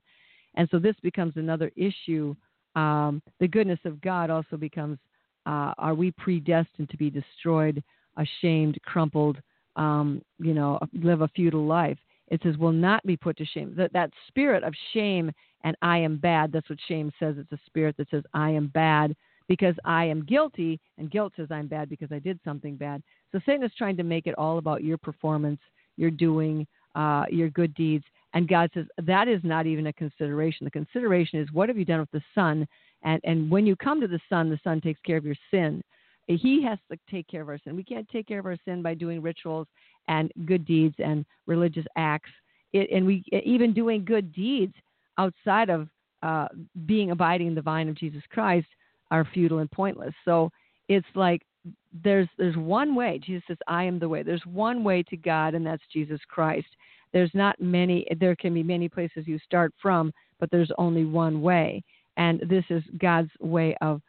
And 0.57 0.69
so 0.69 0.79
this 0.79 0.97
becomes 1.01 1.39
another 1.39 1.73
issue. 1.75 2.37
Um, 2.75 3.23
the 3.41 3.49
goodness 3.49 3.81
of 3.87 3.99
God 4.03 4.29
also 4.29 4.59
becomes 4.59 4.99
uh, 5.47 5.73
are 5.79 5.95
we 5.95 6.11
predestined 6.11 6.91
to 6.91 6.99
be 6.99 7.09
destroyed, 7.09 7.83
ashamed, 8.19 8.79
crumpled, 8.83 9.41
um, 9.79 10.21
you 10.39 10.53
know, 10.53 10.79
live 10.93 11.23
a 11.23 11.29
futile 11.29 11.67
life? 11.67 11.99
It 12.29 12.41
says, 12.43 12.59
will 12.59 12.73
not 12.73 13.05
be 13.07 13.17
put 13.17 13.39
to 13.39 13.47
shame. 13.47 13.75
That, 13.77 13.93
that 13.95 14.11
spirit 14.29 14.63
of 14.63 14.75
shame 14.93 15.33
and 15.65 15.77
I 15.83 15.99
am 15.99 16.19
bad, 16.19 16.53
that's 16.53 16.69
what 16.69 16.79
shame 16.87 17.11
says. 17.19 17.37
It's 17.39 17.53
a 17.53 17.59
spirit 17.67 17.97
that 17.97 18.11
says, 18.11 18.23
I 18.33 18.51
am 18.51 18.69
bad 18.69 19.17
because 19.49 19.75
I 19.85 20.05
am 20.05 20.25
guilty, 20.25 20.79
and 20.99 21.11
guilt 21.11 21.33
says 21.37 21.49
I'm 21.51 21.67
bad 21.67 21.89
because 21.89 22.13
I 22.13 22.19
did 22.19 22.39
something 22.45 22.77
bad. 22.77 23.03
So 23.33 23.41
Satan 23.45 23.65
is 23.65 23.73
trying 23.77 23.97
to 23.97 24.03
make 24.03 24.27
it 24.27 24.37
all 24.37 24.59
about 24.59 24.85
your 24.85 24.99
performance, 24.99 25.61
your 25.97 26.11
doing, 26.11 26.67
uh, 26.95 27.25
your 27.31 27.49
good 27.49 27.75
deeds. 27.75 28.05
And 28.35 28.47
God 28.47 28.71
says 28.75 28.85
that 29.05 29.27
is 29.27 29.41
not 29.43 29.67
even 29.67 29.87
a 29.87 29.93
consideration. 29.95 30.65
The 30.65 30.71
consideration 30.71 31.41
is 31.41 31.51
what 31.53 31.69
have 31.69 31.79
you 31.79 31.87
done 31.87 32.01
with 32.01 32.11
the 32.11 32.23
Son? 32.35 32.69
And, 33.03 33.21
and 33.25 33.51
when 33.51 33.67
you 33.67 33.75
come 33.75 34.01
to 34.01 34.09
the 34.09 34.21
Son, 34.29 34.51
the 34.51 34.61
Son 34.63 34.81
takes 34.81 35.01
care 35.01 35.17
of 35.17 35.25
your 35.25 35.37
sin. 35.51 35.83
He 36.29 36.63
has 36.63 36.79
to 36.91 36.99
take 37.11 37.27
care 37.27 37.43
of 37.43 37.49
our 37.49 37.59
sin. 37.65 37.75
We 37.75 37.85
can't 37.85 38.09
take 38.11 38.29
care 38.29 38.39
of 38.39 38.47
our 38.47 38.59
sin 38.65 38.83
by 38.83 38.95
doing 38.95 39.23
rituals 39.23 39.67
and 40.09 40.31
good 40.45 40.65
deeds 40.67 40.95
and 40.99 41.25
religious 41.47 41.87
acts. 41.97 42.31
It, 42.73 42.91
and 42.93 43.07
we 43.07 43.25
even 43.45 43.73
doing 43.73 44.05
good 44.05 44.33
deeds 44.33 44.75
outside 45.17 45.71
of 45.71 45.89
uh, 46.23 46.49
being 46.87 47.13
abiding 47.13 47.47
in 47.49 47.55
the 47.55 47.63
vine 47.63 47.89
of 47.89 47.95
Jesus 47.95 48.23
Christ 48.31 48.67
are 49.11 49.27
futile 49.33 49.61
and 49.61 49.71
pointless. 49.71 50.13
So 50.25 50.51
it's 50.89 51.07
like 51.15 51.43
there's 52.05 52.29
there's 52.37 52.57
one 52.57 52.95
way. 52.95 53.19
Jesus 53.25 53.45
says, 53.49 53.59
"I 53.67 53.85
am 53.85 53.99
the 53.99 54.09
way." 54.09 54.23
There's 54.23 54.45
one 54.45 54.85
way 54.85 55.03
to 55.05 55.17
God, 55.17 55.55
and 55.55 55.65
that's 55.65 55.83
Jesus 55.93 56.21
Christ. 56.29 56.69
There's 57.13 57.31
not 57.33 57.59
many. 57.61 58.07
There 58.21 58.37
can 58.37 58.53
be 58.53 58.63
many 58.63 58.89
places 58.89 59.27
you 59.27 59.39
start 59.39 59.73
from, 59.81 60.13
but 60.39 60.51
there's 60.51 60.71
only 60.77 61.07
one 61.07 61.41
way, 61.41 61.83
and 62.19 62.41
this 62.41 62.65
is 62.69 62.83
God's 62.99 63.31
way 63.41 63.75
of 63.81 64.03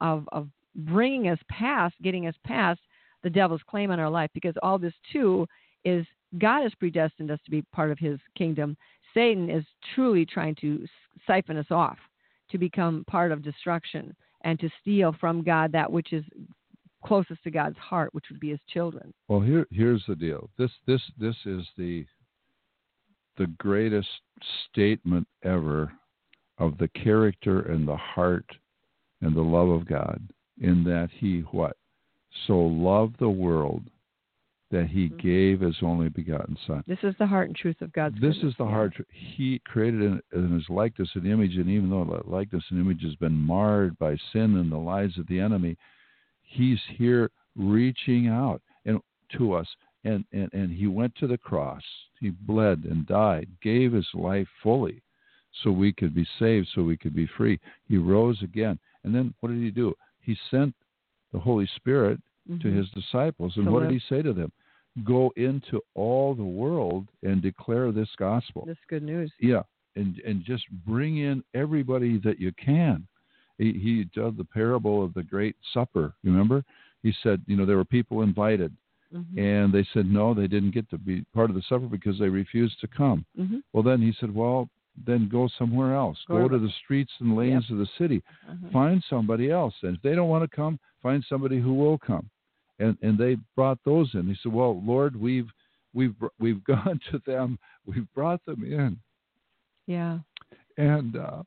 of 0.00 0.28
of 0.32 0.48
bringing 0.74 1.28
us 1.28 1.38
past, 1.48 1.94
getting 2.02 2.26
us 2.26 2.34
past 2.44 2.80
the 3.22 3.30
devil's 3.30 3.62
claim 3.68 3.90
on 3.90 4.00
our 4.00 4.10
life. 4.10 4.30
Because 4.34 4.54
all 4.62 4.78
this 4.78 4.94
too 5.12 5.46
is 5.84 6.06
God 6.38 6.62
has 6.62 6.74
predestined 6.74 7.30
us 7.30 7.40
to 7.44 7.50
be 7.50 7.62
part 7.72 7.90
of 7.90 7.98
His 7.98 8.18
kingdom. 8.36 8.76
Satan 9.14 9.50
is 9.50 9.64
truly 9.94 10.24
trying 10.24 10.54
to 10.56 10.86
siphon 11.26 11.56
us 11.56 11.70
off 11.70 11.98
to 12.50 12.58
become 12.58 13.04
part 13.08 13.32
of 13.32 13.42
destruction 13.42 14.14
and 14.44 14.58
to 14.60 14.68
steal 14.80 15.14
from 15.20 15.42
God 15.42 15.72
that 15.72 15.90
which 15.90 16.12
is 16.12 16.24
closest 17.04 17.42
to 17.44 17.50
God's 17.50 17.78
heart, 17.78 18.14
which 18.14 18.24
would 18.30 18.40
be 18.40 18.50
His 18.50 18.60
children. 18.68 19.12
Well, 19.28 19.40
here 19.40 19.66
here's 19.70 20.04
the 20.06 20.16
deal. 20.16 20.48
This 20.58 20.70
this 20.86 21.02
this 21.18 21.36
is 21.44 21.66
the 21.76 22.06
the 23.38 23.46
greatest 23.58 24.08
statement 24.70 25.26
ever 25.42 25.92
of 26.58 26.78
the 26.78 26.88
character 26.88 27.62
and 27.62 27.88
the 27.88 27.96
heart 27.96 28.46
and 29.20 29.34
the 29.34 29.42
love 29.42 29.68
of 29.68 29.86
God, 29.86 30.20
in 30.60 30.84
that 30.84 31.10
He 31.18 31.40
what 31.50 31.76
so 32.46 32.58
loved 32.58 33.18
the 33.18 33.28
world 33.28 33.82
that 34.70 34.86
He 34.86 35.08
mm-hmm. 35.08 35.26
gave 35.26 35.60
His 35.60 35.76
only 35.82 36.08
begotten 36.08 36.56
Son. 36.66 36.82
This 36.86 36.98
is 37.02 37.14
the 37.18 37.26
heart 37.26 37.48
and 37.48 37.56
truth 37.56 37.80
of 37.80 37.92
God's. 37.92 38.14
This 38.14 38.34
goodness. 38.34 38.52
is 38.52 38.58
the 38.58 38.66
heart. 38.66 38.94
He 39.10 39.60
created 39.64 40.02
in, 40.02 40.20
in 40.32 40.52
His 40.52 40.68
likeness 40.68 41.10
and 41.14 41.26
image, 41.26 41.56
and 41.56 41.68
even 41.68 41.90
though 41.90 42.04
that 42.04 42.28
likeness 42.28 42.64
and 42.70 42.80
image 42.80 43.02
has 43.02 43.16
been 43.16 43.36
marred 43.36 43.98
by 43.98 44.16
sin 44.32 44.56
and 44.56 44.70
the 44.70 44.76
lies 44.76 45.16
of 45.18 45.26
the 45.26 45.40
enemy, 45.40 45.76
He's 46.42 46.80
here 46.96 47.30
reaching 47.56 48.28
out 48.28 48.62
and 48.84 49.00
to 49.36 49.52
us. 49.52 49.66
And, 50.04 50.24
and, 50.32 50.52
and 50.52 50.70
he 50.70 50.88
went 50.88 51.14
to 51.16 51.26
the 51.28 51.38
cross. 51.38 51.82
He 52.20 52.30
bled 52.30 52.84
and 52.84 53.06
died, 53.06 53.48
gave 53.62 53.92
his 53.92 54.08
life 54.14 54.48
fully 54.62 55.02
so 55.62 55.70
we 55.70 55.92
could 55.92 56.14
be 56.14 56.26
saved, 56.38 56.68
so 56.74 56.82
we 56.82 56.96
could 56.96 57.14
be 57.14 57.28
free. 57.36 57.60
He 57.86 57.98
rose 57.98 58.42
again. 58.42 58.78
And 59.04 59.14
then 59.14 59.32
what 59.40 59.50
did 59.50 59.62
he 59.62 59.70
do? 59.70 59.94
He 60.22 60.36
sent 60.50 60.74
the 61.32 61.38
Holy 61.38 61.68
Spirit 61.76 62.18
mm-hmm. 62.50 62.60
to 62.60 62.74
his 62.74 62.88
disciples. 62.90 63.54
And 63.56 63.66
so 63.66 63.70
what 63.70 63.82
did 63.82 63.92
he 63.92 64.00
say 64.08 64.22
to 64.22 64.32
them? 64.32 64.50
Go 65.04 65.32
into 65.36 65.80
all 65.94 66.34
the 66.34 66.44
world 66.44 67.08
and 67.22 67.40
declare 67.40 67.92
this 67.92 68.08
gospel. 68.18 68.64
This 68.66 68.76
good 68.88 69.02
news. 69.02 69.32
Yeah. 69.40 69.62
And 69.96 70.18
and 70.26 70.42
just 70.44 70.64
bring 70.86 71.18
in 71.18 71.44
everybody 71.54 72.18
that 72.24 72.40
you 72.40 72.52
can 72.52 73.06
he, 73.58 73.72
he 73.72 74.08
told 74.14 74.36
the 74.36 74.44
parable 74.44 75.04
of 75.04 75.14
the 75.14 75.22
Great 75.22 75.56
Supper. 75.72 76.14
You 76.22 76.32
Remember, 76.32 76.64
he 77.02 77.14
said, 77.22 77.42
you 77.46 77.56
know, 77.56 77.66
there 77.66 77.76
were 77.76 77.84
people 77.84 78.22
invited, 78.22 78.74
mm-hmm. 79.14 79.38
and 79.38 79.72
they 79.72 79.86
said 79.92 80.06
no, 80.06 80.34
they 80.34 80.46
didn't 80.46 80.72
get 80.72 80.88
to 80.90 80.98
be 80.98 81.24
part 81.34 81.50
of 81.50 81.56
the 81.56 81.62
supper 81.68 81.86
because 81.86 82.18
they 82.18 82.28
refused 82.28 82.80
to 82.80 82.88
come. 82.88 83.24
Mm-hmm. 83.38 83.58
Well, 83.72 83.82
then 83.82 84.00
he 84.00 84.14
said, 84.18 84.34
well, 84.34 84.68
then 85.06 85.28
go 85.30 85.48
somewhere 85.58 85.94
else. 85.94 86.18
Go, 86.28 86.42
go 86.42 86.48
to 86.48 86.58
the 86.58 86.72
streets 86.84 87.12
and 87.20 87.36
lanes 87.36 87.64
yep. 87.68 87.72
of 87.72 87.78
the 87.78 87.88
city. 87.98 88.22
Uh-huh. 88.48 88.68
Find 88.72 89.02
somebody 89.08 89.50
else, 89.50 89.74
and 89.82 89.96
if 89.96 90.02
they 90.02 90.14
don't 90.14 90.28
want 90.28 90.48
to 90.48 90.56
come, 90.56 90.78
find 91.02 91.24
somebody 91.28 91.60
who 91.60 91.74
will 91.74 91.98
come. 91.98 92.28
And 92.78 92.96
and 93.02 93.18
they 93.18 93.36
brought 93.54 93.78
those 93.84 94.10
in. 94.14 94.26
He 94.26 94.36
said, 94.42 94.52
well, 94.52 94.82
Lord, 94.84 95.14
we've 95.14 95.48
we've 95.94 96.14
we've 96.38 96.64
gone 96.64 97.00
to 97.10 97.20
them. 97.26 97.58
We've 97.86 98.12
brought 98.14 98.44
them 98.44 98.64
in. 98.64 98.98
Yeah. 99.86 100.18
And 100.78 101.16
uh, 101.16 101.42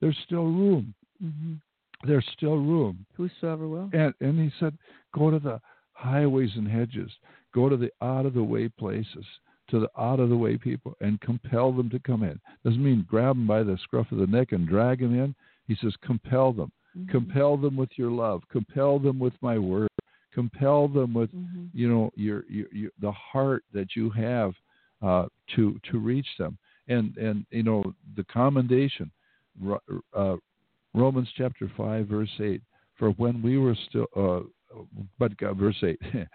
there's 0.00 0.16
still 0.24 0.44
room. 0.44 0.94
Mm-hmm. 1.22 1.54
There's 2.06 2.26
still 2.36 2.56
room. 2.56 3.06
Whosoever 3.16 3.68
will. 3.68 3.90
And 3.92 4.14
and 4.20 4.38
he 4.38 4.50
said, 4.58 4.76
go 5.14 5.30
to 5.30 5.38
the 5.38 5.60
highways 5.92 6.50
and 6.56 6.68
hedges, 6.68 7.10
go 7.54 7.68
to 7.68 7.76
the 7.76 7.90
out 8.02 8.26
of 8.26 8.34
the 8.34 8.42
way 8.42 8.68
places, 8.68 9.24
to 9.70 9.80
the 9.80 9.88
out 9.98 10.20
of 10.20 10.28
the 10.28 10.36
way 10.36 10.56
people, 10.56 10.94
and 11.00 11.20
compel 11.20 11.72
them 11.72 11.90
to 11.90 11.98
come 11.98 12.22
in. 12.22 12.38
Doesn't 12.64 12.84
mean 12.84 13.06
grab 13.08 13.36
them 13.36 13.46
by 13.46 13.62
the 13.62 13.78
scruff 13.82 14.10
of 14.12 14.18
the 14.18 14.26
neck 14.26 14.52
and 14.52 14.68
drag 14.68 15.00
them 15.00 15.18
in. 15.18 15.34
He 15.66 15.76
says, 15.80 15.94
compel 16.02 16.52
them. 16.52 16.70
Mm-hmm. 16.96 17.10
Compel 17.10 17.56
them 17.56 17.76
with 17.76 17.90
your 17.96 18.10
love. 18.10 18.42
Compel 18.50 18.98
them 18.98 19.18
with 19.18 19.34
my 19.40 19.58
word. 19.58 19.88
Compel 20.32 20.88
them 20.88 21.14
with, 21.14 21.34
mm-hmm. 21.34 21.66
you 21.72 21.88
know, 21.88 22.10
your, 22.14 22.44
your, 22.48 22.66
your 22.72 22.90
the 23.00 23.12
heart 23.12 23.64
that 23.72 23.96
you 23.96 24.10
have 24.10 24.52
uh, 25.02 25.26
to 25.54 25.78
to 25.90 25.98
reach 25.98 26.26
them. 26.38 26.58
And 26.88 27.16
and 27.16 27.46
you 27.50 27.62
know 27.62 27.82
the 28.16 28.24
commendation. 28.24 29.10
Uh, 30.14 30.36
Romans 30.94 31.28
chapter 31.36 31.70
5, 31.76 32.06
verse 32.06 32.30
8. 32.40 32.62
For 32.98 33.10
when 33.10 33.42
we 33.42 33.58
were 33.58 33.76
still, 33.88 34.06
uh, 34.16 34.40
but 35.18 35.36
God, 35.36 35.56
verse 35.56 35.82
8, 35.82 35.98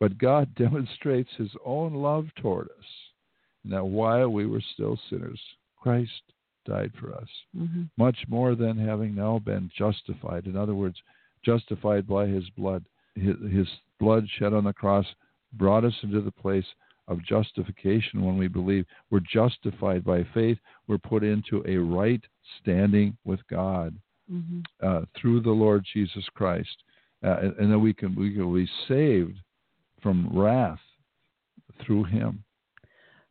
but 0.00 0.18
God 0.18 0.54
demonstrates 0.54 1.30
his 1.36 1.50
own 1.64 1.94
love 1.94 2.26
toward 2.36 2.66
us. 2.66 2.86
That 3.64 3.84
while 3.84 4.28
we 4.28 4.46
were 4.46 4.62
still 4.74 4.98
sinners, 5.08 5.40
Christ 5.76 6.10
died 6.64 6.92
for 6.98 7.14
us. 7.14 7.28
Mm-hmm. 7.56 7.82
Much 7.96 8.18
more 8.28 8.54
than 8.54 8.76
having 8.78 9.14
now 9.14 9.38
been 9.38 9.70
justified. 9.76 10.46
In 10.46 10.56
other 10.56 10.74
words, 10.74 10.96
justified 11.44 12.06
by 12.06 12.26
his 12.26 12.48
blood. 12.50 12.84
His, 13.14 13.36
his 13.50 13.68
blood 14.00 14.26
shed 14.38 14.52
on 14.52 14.64
the 14.64 14.72
cross 14.72 15.06
brought 15.54 15.84
us 15.84 15.94
into 16.02 16.20
the 16.20 16.30
place 16.30 16.64
of 17.08 17.24
justification 17.24 18.24
when 18.24 18.38
we 18.38 18.48
believe 18.48 18.86
we're 19.10 19.20
justified 19.20 20.04
by 20.04 20.26
faith. 20.34 20.58
We're 20.86 20.98
put 20.98 21.22
into 21.24 21.62
a 21.66 21.76
right 21.76 22.22
standing 22.60 23.16
with 23.24 23.40
God 23.48 23.96
mm-hmm. 24.32 24.60
uh, 24.82 25.02
through 25.20 25.42
the 25.42 25.50
Lord 25.50 25.84
Jesus 25.92 26.24
Christ, 26.34 26.82
uh, 27.24 27.36
and, 27.40 27.56
and, 27.58 27.72
then 27.72 27.80
we 27.80 27.92
can 27.92 28.14
we 28.14 28.32
can 28.32 28.52
be 28.54 28.68
saved 28.88 29.38
from 30.02 30.28
wrath 30.32 30.80
through 31.84 32.04
Him. 32.04 32.42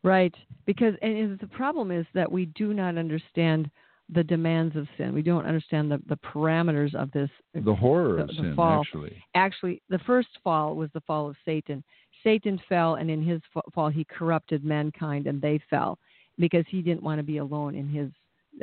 Right, 0.04 0.34
because 0.65 0.95
and 1.01 1.38
the 1.39 1.47
problem 1.47 1.91
is 1.91 2.06
that 2.13 2.32
we 2.32 2.45
do 2.45 2.73
not 2.73 2.97
understand 2.97 3.69
the 4.13 4.23
demands 4.23 4.75
of 4.75 4.88
sin. 4.97 5.13
We 5.13 5.21
don't 5.21 5.45
understand 5.45 5.89
the, 5.89 6.01
the 6.08 6.17
parameters 6.17 6.93
of 6.95 7.12
this. 7.12 7.30
The 7.54 7.73
horror 7.73 8.17
the, 8.17 8.21
of 8.23 8.27
the 8.27 8.34
sin, 8.34 8.56
fall. 8.56 8.82
actually. 8.82 9.23
Actually, 9.36 9.82
the 9.89 9.99
first 9.99 10.30
fall 10.43 10.75
was 10.75 10.89
the 10.93 11.01
fall 11.01 11.30
of 11.30 11.36
Satan. 11.45 11.84
Satan 12.23 12.62
fell, 12.67 12.95
and 12.95 13.10
in 13.10 13.23
his 13.23 13.41
fall, 13.73 13.89
he 13.89 14.06
corrupted 14.06 14.63
mankind, 14.63 15.27
and 15.27 15.41
they 15.41 15.60
fell 15.69 15.97
because 16.38 16.65
he 16.67 16.82
didn't 16.82 17.04
want 17.04 17.19
to 17.19 17.23
be 17.23 17.38
alone 17.38 17.75
in 17.75 17.88
his 17.88 18.10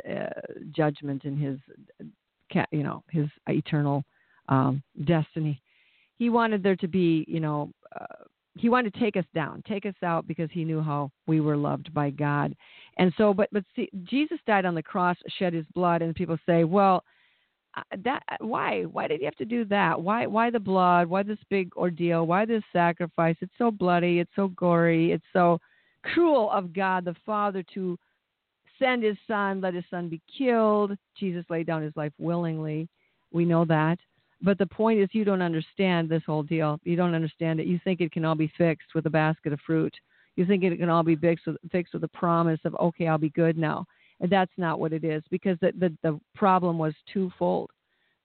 uh, 0.09 0.29
judgment 0.71 1.23
and 1.23 1.41
his, 1.41 1.57
you 2.71 2.83
know, 2.83 3.03
his 3.09 3.27
eternal 3.47 4.03
um, 4.49 4.83
destiny. 5.05 5.61
He 6.17 6.29
wanted 6.29 6.61
there 6.61 6.75
to 6.75 6.87
be, 6.87 7.23
you 7.27 7.39
know, 7.39 7.71
uh, 7.99 8.25
he 8.55 8.67
wanted 8.67 8.93
to 8.93 8.99
take 8.99 9.15
us 9.15 9.25
down, 9.33 9.63
take 9.67 9.85
us 9.85 9.95
out 10.03 10.27
because 10.27 10.49
he 10.51 10.65
knew 10.65 10.81
how 10.81 11.11
we 11.27 11.39
were 11.39 11.55
loved 11.55 11.93
by 11.93 12.09
God. 12.09 12.53
And 12.97 13.13
so, 13.17 13.33
but 13.33 13.47
but 13.53 13.63
see, 13.75 13.89
Jesus 14.03 14.39
died 14.45 14.65
on 14.65 14.75
the 14.75 14.83
cross, 14.83 15.15
shed 15.37 15.53
his 15.53 15.65
blood, 15.73 16.01
and 16.01 16.13
people 16.13 16.37
say, 16.45 16.65
well, 16.65 17.03
uh, 17.77 17.83
that 18.03 18.23
why 18.39 18.83
why 18.83 19.07
did 19.07 19.19
he 19.19 19.25
have 19.25 19.35
to 19.35 19.45
do 19.45 19.63
that? 19.65 20.01
Why 20.01 20.25
why 20.25 20.49
the 20.49 20.59
blood? 20.59 21.07
Why 21.07 21.23
this 21.23 21.37
big 21.49 21.73
ordeal? 21.77 22.27
Why 22.27 22.45
this 22.45 22.63
sacrifice? 22.73 23.37
It's 23.39 23.53
so 23.57 23.71
bloody. 23.71 24.19
It's 24.19 24.31
so 24.35 24.49
gory. 24.49 25.13
It's 25.13 25.23
so 25.31 25.59
cruel 26.03 26.49
of 26.51 26.73
God 26.73 27.05
the 27.05 27.15
Father 27.25 27.63
to 27.75 27.97
send 28.79 29.03
his 29.03 29.17
son, 29.27 29.61
let 29.61 29.73
his 29.73 29.83
son 29.89 30.09
be 30.09 30.21
killed. 30.37 30.97
Jesus 31.17 31.45
laid 31.49 31.67
down 31.67 31.83
his 31.83 31.95
life 31.95 32.13
willingly. 32.17 32.89
We 33.31 33.45
know 33.45 33.65
that. 33.65 33.99
But 34.41 34.57
the 34.57 34.65
point 34.65 34.99
is, 34.99 35.09
you 35.11 35.25
don't 35.25 35.41
understand 35.41 36.07
this 36.07 36.23
whole 36.25 36.43
deal. 36.43 36.79
You 36.83 36.95
don't 36.95 37.13
understand 37.13 37.59
it. 37.59 37.67
You 37.67 37.79
think 37.83 37.99
it 37.99 38.11
can 38.11 38.23
all 38.23 38.35
be 38.35 38.51
fixed 38.57 38.95
with 38.95 39.05
a 39.05 39.09
basket 39.09 39.51
of 39.51 39.59
fruit. 39.65 39.93
You 40.35 40.45
think 40.45 40.63
it 40.63 40.77
can 40.77 40.89
all 40.89 41.03
be 41.03 41.17
fixed 41.17 41.45
with, 41.45 41.57
fixed 41.71 41.93
with 41.93 42.03
a 42.05 42.09
promise 42.09 42.59
of, 42.63 42.73
okay, 42.75 43.07
I'll 43.07 43.17
be 43.17 43.31
good 43.31 43.57
now. 43.57 43.85
And 44.21 44.31
that's 44.31 44.51
not 44.57 44.79
what 44.79 44.93
it 44.93 45.03
is 45.03 45.23
because 45.29 45.57
the, 45.61 45.73
the, 45.77 45.95
the 46.03 46.19
problem 46.35 46.77
was 46.77 46.93
twofold. 47.11 47.69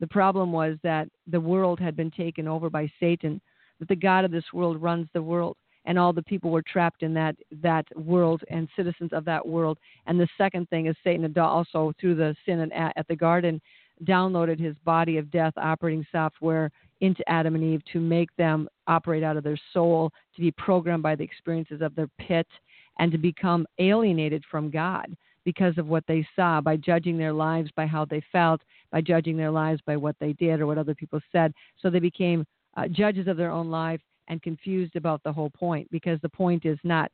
The 0.01 0.07
problem 0.07 0.53
was 0.53 0.77
that 0.83 1.09
the 1.27 1.41
world 1.41 1.81
had 1.81 1.97
been 1.97 2.11
taken 2.11 2.47
over 2.49 2.69
by 2.71 2.91
Satan, 3.01 3.41
that 3.79 3.89
the 3.89 3.97
God 3.97 4.25
of 4.25 4.31
this 4.31 4.45
world 4.53 4.83
runs 4.83 5.09
the 5.12 5.23
world, 5.23 5.57
and 5.87 5.99
all 5.99 6.12
the 6.12 6.23
people 6.23 6.51
were 6.51 6.62
trapped 6.62 7.03
in 7.03 7.15
that 7.15 7.37
that 7.62 7.85
world 7.97 8.43
and 8.49 8.69
citizens 8.77 9.12
of 9.12 9.25
that 9.27 9.47
world. 9.47 9.79
And 10.07 10.19
the 10.19 10.29
second 10.39 10.69
thing 10.69 10.87
is 10.87 10.97
Satan 11.05 11.33
also 11.39 11.93
through 12.01 12.17
the 12.17 12.35
sin 12.47 12.73
at, 12.73 12.93
at 12.97 13.07
the 13.09 13.17
garden 13.17 13.61
downloaded 14.05 14.59
his 14.59 14.74
body 14.84 15.18
of 15.18 15.30
death 15.30 15.53
operating 15.57 16.07
software 16.11 16.70
into 17.01 17.28
Adam 17.28 17.55
and 17.55 17.62
Eve 17.62 17.82
to 17.92 18.01
make 18.01 18.34
them 18.36 18.68
operate 18.86 19.22
out 19.22 19.36
of 19.36 19.45
their 19.45 19.59
soul, 19.72 20.11
to 20.34 20.40
be 20.40 20.51
programmed 20.53 21.03
by 21.03 21.14
the 21.14 21.24
experiences 21.24 21.80
of 21.80 21.95
their 21.95 22.09
pit, 22.18 22.47
and 22.99 23.12
to 23.12 23.18
become 23.18 23.66
alienated 23.78 24.42
from 24.51 24.70
God 24.70 25.14
because 25.45 25.76
of 25.78 25.86
what 25.86 26.05
they 26.09 26.26
saw 26.34 26.61
by 26.61 26.76
judging 26.76 27.18
their 27.18 27.32
lives 27.32 27.70
by 27.76 27.86
how 27.86 28.05
they 28.05 28.22
felt, 28.32 28.62
by 28.90 29.01
judging 29.01 29.36
their 29.36 29.51
lives 29.51 29.80
by 29.86 29.97
what 29.97 30.16
they 30.18 30.32
did 30.34 30.61
or 30.61 30.66
what 30.66 30.78
other 30.78 30.95
people 30.95 31.20
said. 31.30 31.53
So 31.80 31.90
they 31.90 31.99
became 31.99 32.47
uh, 32.76 32.88
judges 32.88 33.28
of 33.28 33.36
their 33.36 33.51
own 33.51 33.70
life 33.70 34.01
and 34.28 34.40
confused 34.42 34.97
about 34.97 35.22
the 35.22 35.32
whole 35.32 35.51
point 35.51 35.90
because 35.90 36.18
the 36.22 36.28
point 36.28 36.64
is 36.64 36.78
not 36.82 37.11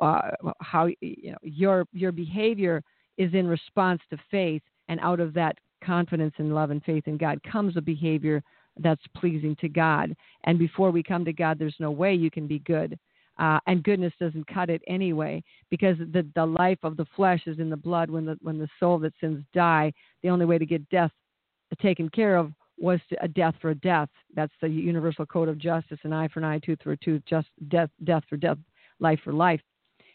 uh, 0.00 0.30
how 0.60 0.86
you 1.00 1.32
know 1.32 1.38
your 1.42 1.86
your 1.92 2.12
behavior 2.12 2.82
is 3.16 3.32
in 3.32 3.46
response 3.46 4.00
to 4.10 4.18
faith 4.30 4.62
and 4.88 4.98
out 5.00 5.20
of 5.20 5.32
that 5.34 5.56
confidence 5.84 6.34
and 6.38 6.54
love 6.54 6.70
and 6.70 6.82
faith 6.84 7.06
in 7.06 7.16
God 7.16 7.40
comes 7.42 7.76
a 7.76 7.80
behavior 7.80 8.42
that's 8.78 9.02
pleasing 9.16 9.56
to 9.60 9.68
God. 9.68 10.14
And 10.44 10.58
before 10.58 10.90
we 10.90 11.02
come 11.02 11.24
to 11.24 11.32
God 11.32 11.58
there's 11.58 11.76
no 11.78 11.90
way 11.90 12.14
you 12.14 12.30
can 12.30 12.46
be 12.46 12.60
good. 12.60 12.98
Uh, 13.36 13.58
and 13.66 13.82
goodness 13.82 14.12
doesn't 14.20 14.46
cut 14.46 14.70
it 14.70 14.80
anyway 14.86 15.42
because 15.68 15.96
the 15.98 16.24
the 16.36 16.46
life 16.46 16.78
of 16.84 16.96
the 16.96 17.06
flesh 17.16 17.42
is 17.46 17.58
in 17.58 17.68
the 17.68 17.76
blood. 17.76 18.08
When 18.08 18.24
the 18.24 18.38
when 18.42 18.58
the 18.58 18.68
soul 18.78 18.98
that 19.00 19.12
sins 19.20 19.44
die 19.52 19.92
the 20.22 20.30
only 20.30 20.46
way 20.46 20.58
to 20.58 20.66
get 20.66 20.88
death 20.88 21.10
taken 21.82 22.08
care 22.08 22.36
of 22.36 22.52
was 22.78 23.00
to, 23.08 23.22
a 23.22 23.28
death 23.28 23.54
for 23.60 23.70
a 23.70 23.74
death. 23.74 24.08
That's 24.34 24.52
the 24.60 24.68
universal 24.68 25.26
code 25.26 25.48
of 25.48 25.58
justice 25.58 25.98
an 26.04 26.12
eye 26.12 26.28
for 26.28 26.40
an 26.40 26.44
eye 26.44 26.60
tooth 26.60 26.78
for 26.82 26.92
a 26.92 26.96
tooth 26.96 27.22
just 27.28 27.48
death 27.68 27.90
death 28.04 28.22
for 28.28 28.36
death 28.36 28.58
life 29.00 29.18
for 29.24 29.32
life 29.32 29.60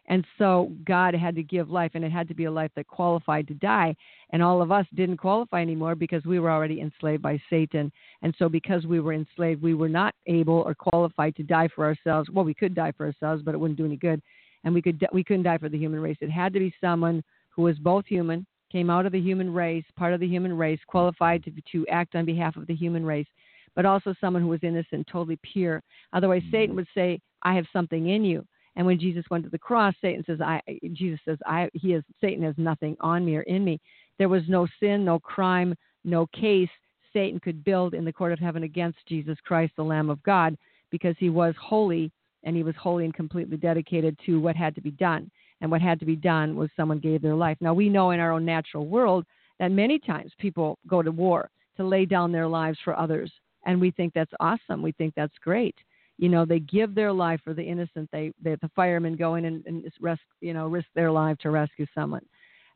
and 0.09 0.25
so 0.39 0.71
God 0.85 1.13
had 1.13 1.35
to 1.35 1.43
give 1.43 1.69
life, 1.69 1.91
and 1.93 2.03
it 2.03 2.11
had 2.11 2.27
to 2.29 2.33
be 2.33 2.45
a 2.45 2.51
life 2.51 2.71
that 2.75 2.87
qualified 2.87 3.47
to 3.47 3.53
die. 3.53 3.95
And 4.31 4.41
all 4.41 4.61
of 4.61 4.71
us 4.71 4.87
didn't 4.95 5.17
qualify 5.17 5.61
anymore 5.61 5.93
because 5.93 6.25
we 6.25 6.39
were 6.39 6.51
already 6.51 6.81
enslaved 6.81 7.21
by 7.21 7.39
Satan. 7.47 7.91
And 8.23 8.33
so, 8.39 8.49
because 8.49 8.85
we 8.87 8.99
were 8.99 9.13
enslaved, 9.13 9.61
we 9.61 9.75
were 9.75 9.87
not 9.87 10.15
able 10.25 10.63
or 10.65 10.73
qualified 10.73 11.35
to 11.35 11.43
die 11.43 11.69
for 11.73 11.85
ourselves. 11.85 12.29
Well, 12.31 12.43
we 12.43 12.55
could 12.55 12.73
die 12.73 12.91
for 12.97 13.05
ourselves, 13.05 13.43
but 13.43 13.53
it 13.53 13.59
wouldn't 13.59 13.77
do 13.77 13.85
any 13.85 13.97
good. 13.97 14.19
And 14.63 14.73
we 14.73 14.81
could 14.81 15.05
we 15.13 15.23
couldn't 15.23 15.43
die 15.43 15.59
for 15.59 15.69
the 15.69 15.77
human 15.77 15.99
race. 15.99 16.17
It 16.21 16.31
had 16.31 16.53
to 16.53 16.59
be 16.59 16.73
someone 16.81 17.23
who 17.49 17.61
was 17.61 17.77
both 17.77 18.05
human, 18.07 18.47
came 18.71 18.89
out 18.89 19.05
of 19.05 19.11
the 19.11 19.21
human 19.21 19.53
race, 19.53 19.85
part 19.95 20.13
of 20.13 20.19
the 20.19 20.27
human 20.27 20.57
race, 20.57 20.79
qualified 20.87 21.43
to 21.43 21.51
to 21.71 21.87
act 21.87 22.15
on 22.15 22.25
behalf 22.25 22.55
of 22.55 22.65
the 22.65 22.75
human 22.75 23.05
race, 23.05 23.27
but 23.75 23.85
also 23.85 24.15
someone 24.19 24.41
who 24.41 24.49
was 24.49 24.63
innocent, 24.63 25.05
totally 25.05 25.37
pure. 25.43 25.83
Otherwise, 26.13 26.41
mm-hmm. 26.41 26.51
Satan 26.51 26.75
would 26.75 26.87
say, 26.95 27.21
"I 27.43 27.53
have 27.53 27.67
something 27.71 28.09
in 28.09 28.25
you." 28.25 28.43
And 28.79 28.85
when 28.85 28.97
Jesus 28.97 29.25
went 29.29 29.43
to 29.43 29.49
the 29.49 29.59
cross, 29.59 29.93
Satan 29.99 30.23
says, 30.23 30.39
"I." 30.39 30.61
Jesus 30.93 31.19
says, 31.25 31.37
"I." 31.45 31.69
He 31.73 31.91
is 31.91 32.03
Satan 32.21 32.43
has 32.43 32.57
nothing 32.57 32.95
on 33.01 33.25
me 33.25 33.35
or 33.35 33.41
in 33.41 33.65
me. 33.65 33.81
There 34.17 34.29
was 34.29 34.47
no 34.47 34.67
sin, 34.79 35.03
no 35.03 35.19
crime, 35.19 35.75
no 36.05 36.27
case 36.27 36.69
Satan 37.11 37.41
could 37.41 37.61
build 37.65 37.93
in 37.93 38.05
the 38.05 38.13
court 38.13 38.31
of 38.31 38.39
heaven 38.39 38.63
against 38.63 39.05
Jesus 39.05 39.37
Christ, 39.41 39.73
the 39.75 39.83
Lamb 39.83 40.09
of 40.09 40.23
God, 40.23 40.57
because 40.91 41.17
he 41.19 41.29
was 41.29 41.53
holy 41.57 42.09
and 42.43 42.55
he 42.55 42.63
was 42.63 42.73
holy 42.77 43.03
and 43.03 43.13
completely 43.13 43.57
dedicated 43.57 44.17
to 44.25 44.39
what 44.39 44.55
had 44.55 44.73
to 44.75 44.81
be 44.81 44.91
done. 44.91 45.29
And 45.59 45.69
what 45.69 45.81
had 45.81 45.99
to 45.99 46.05
be 46.05 46.15
done 46.15 46.55
was 46.55 46.69
someone 46.77 46.99
gave 46.99 47.21
their 47.21 47.35
life. 47.35 47.57
Now 47.59 47.73
we 47.73 47.89
know 47.89 48.11
in 48.11 48.21
our 48.21 48.31
own 48.31 48.45
natural 48.45 48.87
world 48.87 49.25
that 49.59 49.73
many 49.73 49.99
times 49.99 50.31
people 50.37 50.79
go 50.87 51.01
to 51.01 51.11
war 51.11 51.49
to 51.75 51.83
lay 51.83 52.05
down 52.05 52.31
their 52.31 52.47
lives 52.47 52.79
for 52.85 52.97
others, 52.97 53.29
and 53.65 53.81
we 53.81 53.91
think 53.91 54.13
that's 54.13 54.31
awesome. 54.39 54.81
We 54.81 54.93
think 54.93 55.15
that's 55.15 55.37
great 55.39 55.75
you 56.19 56.27
know 56.27 56.45
they 56.45 56.59
give 56.59 56.93
their 56.93 57.13
life 57.13 57.39
for 57.43 57.53
the 57.53 57.63
innocent 57.63 58.09
they, 58.11 58.31
they 58.43 58.55
the 58.61 58.69
firemen 58.75 59.15
go 59.15 59.35
in 59.35 59.45
and, 59.45 59.65
and 59.65 59.83
risk 60.01 60.21
you 60.41 60.53
know 60.53 60.67
risk 60.67 60.87
their 60.93 61.11
life 61.11 61.37
to 61.39 61.49
rescue 61.49 61.87
someone. 61.95 62.25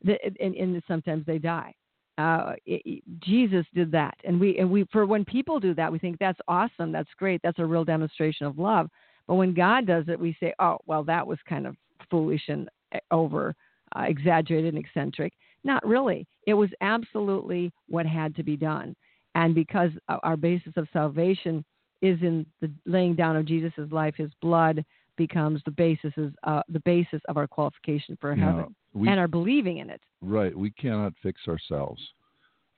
The, 0.03 0.17
and, 0.41 0.55
and 0.55 0.83
sometimes 0.87 1.25
they 1.25 1.37
die. 1.37 1.75
Uh, 2.17 2.53
it, 2.65 3.03
jesus 3.19 3.65
did 3.73 3.91
that. 3.91 4.15
And 4.23 4.39
we 4.39 4.57
and 4.57 4.71
we 4.71 4.85
for 4.91 5.05
when 5.05 5.25
people 5.25 5.59
do 5.59 5.73
that 5.75 5.91
we 5.91 5.99
think 5.99 6.17
that's 6.19 6.39
awesome 6.47 6.91
that's 6.91 7.09
great 7.17 7.41
that's 7.43 7.59
a 7.59 7.65
real 7.65 7.83
demonstration 7.83 8.47
of 8.47 8.57
love. 8.57 8.89
But 9.27 9.35
when 9.35 9.53
god 9.53 9.85
does 9.85 10.05
it 10.07 10.19
we 10.19 10.35
say 10.39 10.53
oh 10.59 10.77
well 10.85 11.03
that 11.03 11.27
was 11.27 11.39
kind 11.47 11.67
of 11.67 11.75
foolish 12.09 12.43
and 12.47 12.69
uh, 12.95 12.99
over 13.11 13.55
uh, 13.95 14.03
exaggerated 14.03 14.73
and 14.73 14.83
eccentric. 14.83 15.33
Not 15.65 15.85
really. 15.85 16.25
It 16.47 16.53
was 16.53 16.69
absolutely 16.81 17.71
what 17.87 18.05
had 18.05 18.35
to 18.35 18.43
be 18.43 18.57
done. 18.57 18.95
And 19.35 19.55
because 19.55 19.91
our 20.07 20.37
basis 20.37 20.73
of 20.77 20.87
salvation 20.93 21.63
is 22.03 22.21
in 22.21 22.45
the 22.61 22.69
laying 22.85 23.15
down 23.15 23.35
of 23.35 23.45
Jesus' 23.45 23.71
life. 23.91 24.13
His 24.15 24.29
blood 24.41 24.85
becomes 25.15 25.61
the 25.65 25.71
basis 25.71 26.13
uh, 26.43 26.61
the 26.69 26.81
basis 26.81 27.21
of 27.29 27.37
our 27.37 27.47
qualification 27.47 28.17
for 28.19 28.35
heaven 28.35 28.75
we, 28.93 29.07
and 29.07 29.19
our 29.19 29.27
believing 29.27 29.77
in 29.77 29.89
it. 29.89 30.01
Right. 30.21 30.55
We 30.55 30.71
cannot 30.71 31.13
fix 31.23 31.41
ourselves. 31.47 32.01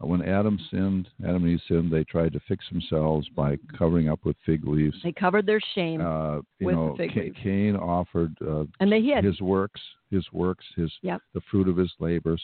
Uh, 0.04 0.08
when 0.08 0.22
Adam 0.22 0.60
sinned, 0.70 1.08
Adam 1.24 1.44
and 1.44 1.54
Eve 1.54 1.62
sinned, 1.68 1.92
they 1.92 2.04
tried 2.04 2.34
to 2.34 2.40
fix 2.48 2.66
themselves 2.70 3.28
by 3.36 3.58
covering 3.78 4.10
up 4.10 4.20
with 4.26 4.36
fig 4.46 4.68
leaves. 4.68 4.98
They 5.04 5.14
covered 5.14 5.46
their 5.46 5.62
shame 5.74 6.02
uh, 6.02 6.38
you 6.60 6.68
with 6.68 6.76
know, 6.76 6.96
fig 6.98 7.14
Ca- 7.14 7.22
leaves. 7.22 7.38
Cain 7.42 7.76
offered 7.76 8.36
uh, 8.46 8.66
and 8.80 8.92
they 8.92 9.02
hid. 9.02 9.24
his 9.24 9.42
works, 9.42 9.82
his 10.12 10.26
works, 10.32 10.66
his 10.76 10.92
yep. 11.02 11.22
the 11.34 11.42
fruit 11.50 11.68
of 11.68 11.78
his 11.78 11.92
labors 12.00 12.42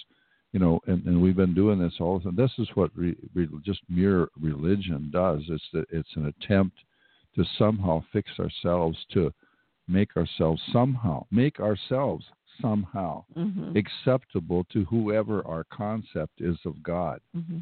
you 0.51 0.59
know, 0.59 0.79
and, 0.87 1.05
and 1.05 1.21
we've 1.21 1.35
been 1.35 1.53
doing 1.53 1.79
this 1.79 1.93
all 1.99 2.19
the 2.19 2.25
time. 2.25 2.35
This 2.35 2.51
is 2.57 2.67
what 2.75 2.91
re, 2.95 3.15
re, 3.33 3.47
just 3.63 3.81
mere 3.89 4.29
religion 4.39 5.09
does. 5.11 5.41
It's 5.47 5.63
that 5.73 5.85
it's 5.91 6.15
an 6.15 6.27
attempt 6.27 6.77
to 7.35 7.45
somehow 7.57 8.03
fix 8.11 8.29
ourselves, 8.39 8.97
to 9.13 9.31
make 9.87 10.15
ourselves 10.17 10.61
somehow, 10.73 11.25
make 11.31 11.59
ourselves 11.59 12.25
somehow 12.61 13.23
mm-hmm. 13.37 13.77
acceptable 13.77 14.65
to 14.73 14.85
whoever 14.85 15.45
our 15.47 15.65
concept 15.71 16.41
is 16.41 16.57
of 16.65 16.81
God. 16.83 17.19
Mm-hmm. 17.35 17.59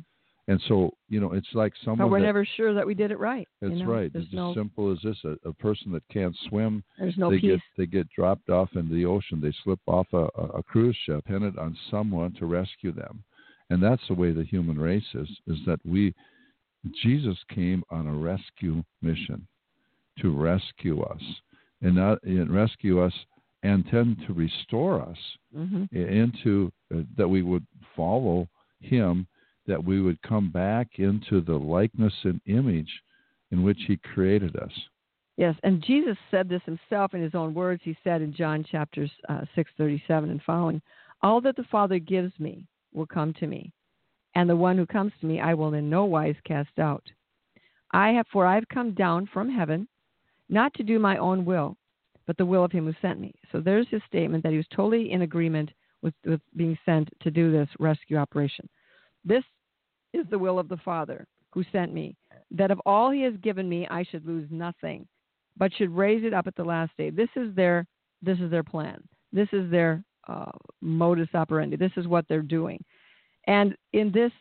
And 0.49 0.59
so, 0.67 0.89
you 1.09 1.19
know, 1.19 1.33
it's 1.33 1.47
like 1.53 1.73
someone. 1.85 1.99
But 1.99 2.09
we're 2.09 2.21
that, 2.21 2.25
never 2.25 2.43
sure 2.57 2.73
that 2.73 2.85
we 2.85 2.95
did 2.95 3.11
it 3.11 3.19
right. 3.19 3.47
That's 3.61 3.75
you 3.75 3.85
know? 3.85 3.91
right. 3.91 4.11
There's 4.11 4.25
it's 4.25 4.33
no, 4.33 4.49
as 4.49 4.55
simple 4.55 4.91
as 4.91 4.97
this: 5.03 5.15
a, 5.23 5.47
a, 5.47 5.53
person 5.53 5.91
that 5.91 6.01
can't 6.11 6.35
swim, 6.49 6.83
there's 6.97 7.19
no 7.19 7.29
they 7.29 7.39
peace. 7.39 7.51
get 7.51 7.59
they 7.77 7.85
get 7.85 8.09
dropped 8.09 8.49
off 8.49 8.69
into 8.73 8.95
the 8.95 9.05
ocean. 9.05 9.39
They 9.39 9.53
slip 9.63 9.79
off 9.85 10.07
a, 10.11 10.25
a 10.55 10.63
cruise 10.63 10.97
ship, 11.05 11.17
dependent 11.17 11.59
on 11.59 11.77
someone 11.91 12.33
to 12.39 12.47
rescue 12.47 12.91
them. 12.91 13.23
And 13.69 13.81
that's 13.81 14.01
the 14.07 14.15
way 14.15 14.31
the 14.31 14.43
human 14.43 14.79
race 14.79 15.05
is: 15.13 15.29
is 15.45 15.59
that 15.67 15.79
we, 15.85 16.15
Jesus 17.03 17.37
came 17.53 17.83
on 17.91 18.07
a 18.07 18.13
rescue 18.13 18.83
mission 19.03 19.47
to 20.17 20.35
rescue 20.35 21.03
us, 21.03 21.21
and, 21.83 21.93
not, 21.93 22.23
and 22.23 22.51
rescue 22.51 23.03
us, 23.03 23.13
and 23.61 23.85
tend 23.91 24.17
to 24.25 24.33
restore 24.33 24.99
us 24.99 25.17
mm-hmm. 25.55 25.95
into 25.95 26.71
uh, 26.91 27.01
that 27.17 27.27
we 27.27 27.43
would 27.43 27.67
follow 27.95 28.49
Him 28.79 29.27
that 29.67 29.83
we 29.83 30.01
would 30.01 30.21
come 30.21 30.51
back 30.51 30.87
into 30.97 31.41
the 31.41 31.55
likeness 31.55 32.13
and 32.23 32.41
image 32.45 32.91
in 33.51 33.63
which 33.63 33.79
he 33.87 33.97
created 33.97 34.55
us. 34.57 34.71
Yes, 35.37 35.55
and 35.63 35.81
Jesus 35.81 36.17
said 36.29 36.49
this 36.49 36.61
himself 36.65 37.13
in 37.13 37.21
his 37.21 37.33
own 37.33 37.53
words. 37.53 37.81
He 37.85 37.95
said 38.03 38.21
in 38.21 38.33
John 38.33 38.63
chapters 38.69 39.09
uh, 39.29 39.45
6:37 39.55 40.31
and 40.31 40.41
following, 40.43 40.81
"All 41.21 41.39
that 41.41 41.55
the 41.55 41.63
Father 41.71 41.97
gives 41.97 42.37
me 42.39 42.67
will 42.93 43.05
come 43.05 43.33
to 43.35 43.47
me, 43.47 43.71
and 44.35 44.49
the 44.49 44.55
one 44.57 44.77
who 44.77 44.85
comes 44.85 45.13
to 45.19 45.25
me 45.25 45.39
I 45.39 45.53
will 45.53 45.73
in 45.75 45.89
no 45.89 46.03
wise 46.03 46.35
cast 46.43 46.77
out. 46.77 47.09
I 47.91 48.09
have 48.09 48.27
for 48.27 48.45
I 48.45 48.55
have 48.55 48.67
come 48.67 48.93
down 48.93 49.27
from 49.27 49.49
heaven, 49.49 49.87
not 50.49 50.73
to 50.73 50.83
do 50.83 50.99
my 50.99 51.15
own 51.15 51.45
will, 51.45 51.77
but 52.27 52.35
the 52.35 52.45
will 52.45 52.65
of 52.65 52.73
him 52.73 52.85
who 52.85 52.93
sent 53.01 53.21
me." 53.21 53.33
So 53.51 53.61
there's 53.61 53.87
his 53.87 54.03
statement 54.03 54.43
that 54.43 54.51
he 54.51 54.57
was 54.57 54.67
totally 54.67 55.11
in 55.11 55.21
agreement 55.21 55.71
with, 56.01 56.13
with 56.25 56.41
being 56.57 56.77
sent 56.85 57.09
to 57.21 57.31
do 57.31 57.49
this 57.49 57.69
rescue 57.79 58.17
operation. 58.17 58.67
This 59.23 59.43
is 60.13 60.25
the 60.29 60.39
will 60.39 60.59
of 60.59 60.69
the 60.69 60.77
Father 60.77 61.25
who 61.51 61.63
sent 61.71 61.93
me, 61.93 62.15
that 62.51 62.71
of 62.71 62.81
all 62.85 63.11
he 63.11 63.21
has 63.21 63.33
given 63.41 63.67
me 63.67 63.87
I 63.89 64.03
should 64.03 64.25
lose 64.25 64.47
nothing, 64.51 65.07
but 65.57 65.73
should 65.73 65.95
raise 65.95 66.23
it 66.23 66.33
up 66.33 66.47
at 66.47 66.55
the 66.55 66.63
last 66.63 66.91
day. 66.97 67.09
This 67.09 67.29
is 67.35 67.53
their 67.55 67.85
this 68.21 68.39
is 68.39 68.51
their 68.51 68.63
plan. 68.63 69.01
This 69.31 69.47
is 69.53 69.69
their 69.71 70.03
uh, 70.27 70.51
modus 70.81 71.29
operandi. 71.33 71.77
This 71.77 71.91
is 71.95 72.07
what 72.07 72.25
they're 72.27 72.41
doing, 72.41 72.83
and 73.47 73.75
in 73.93 74.11
this 74.11 74.31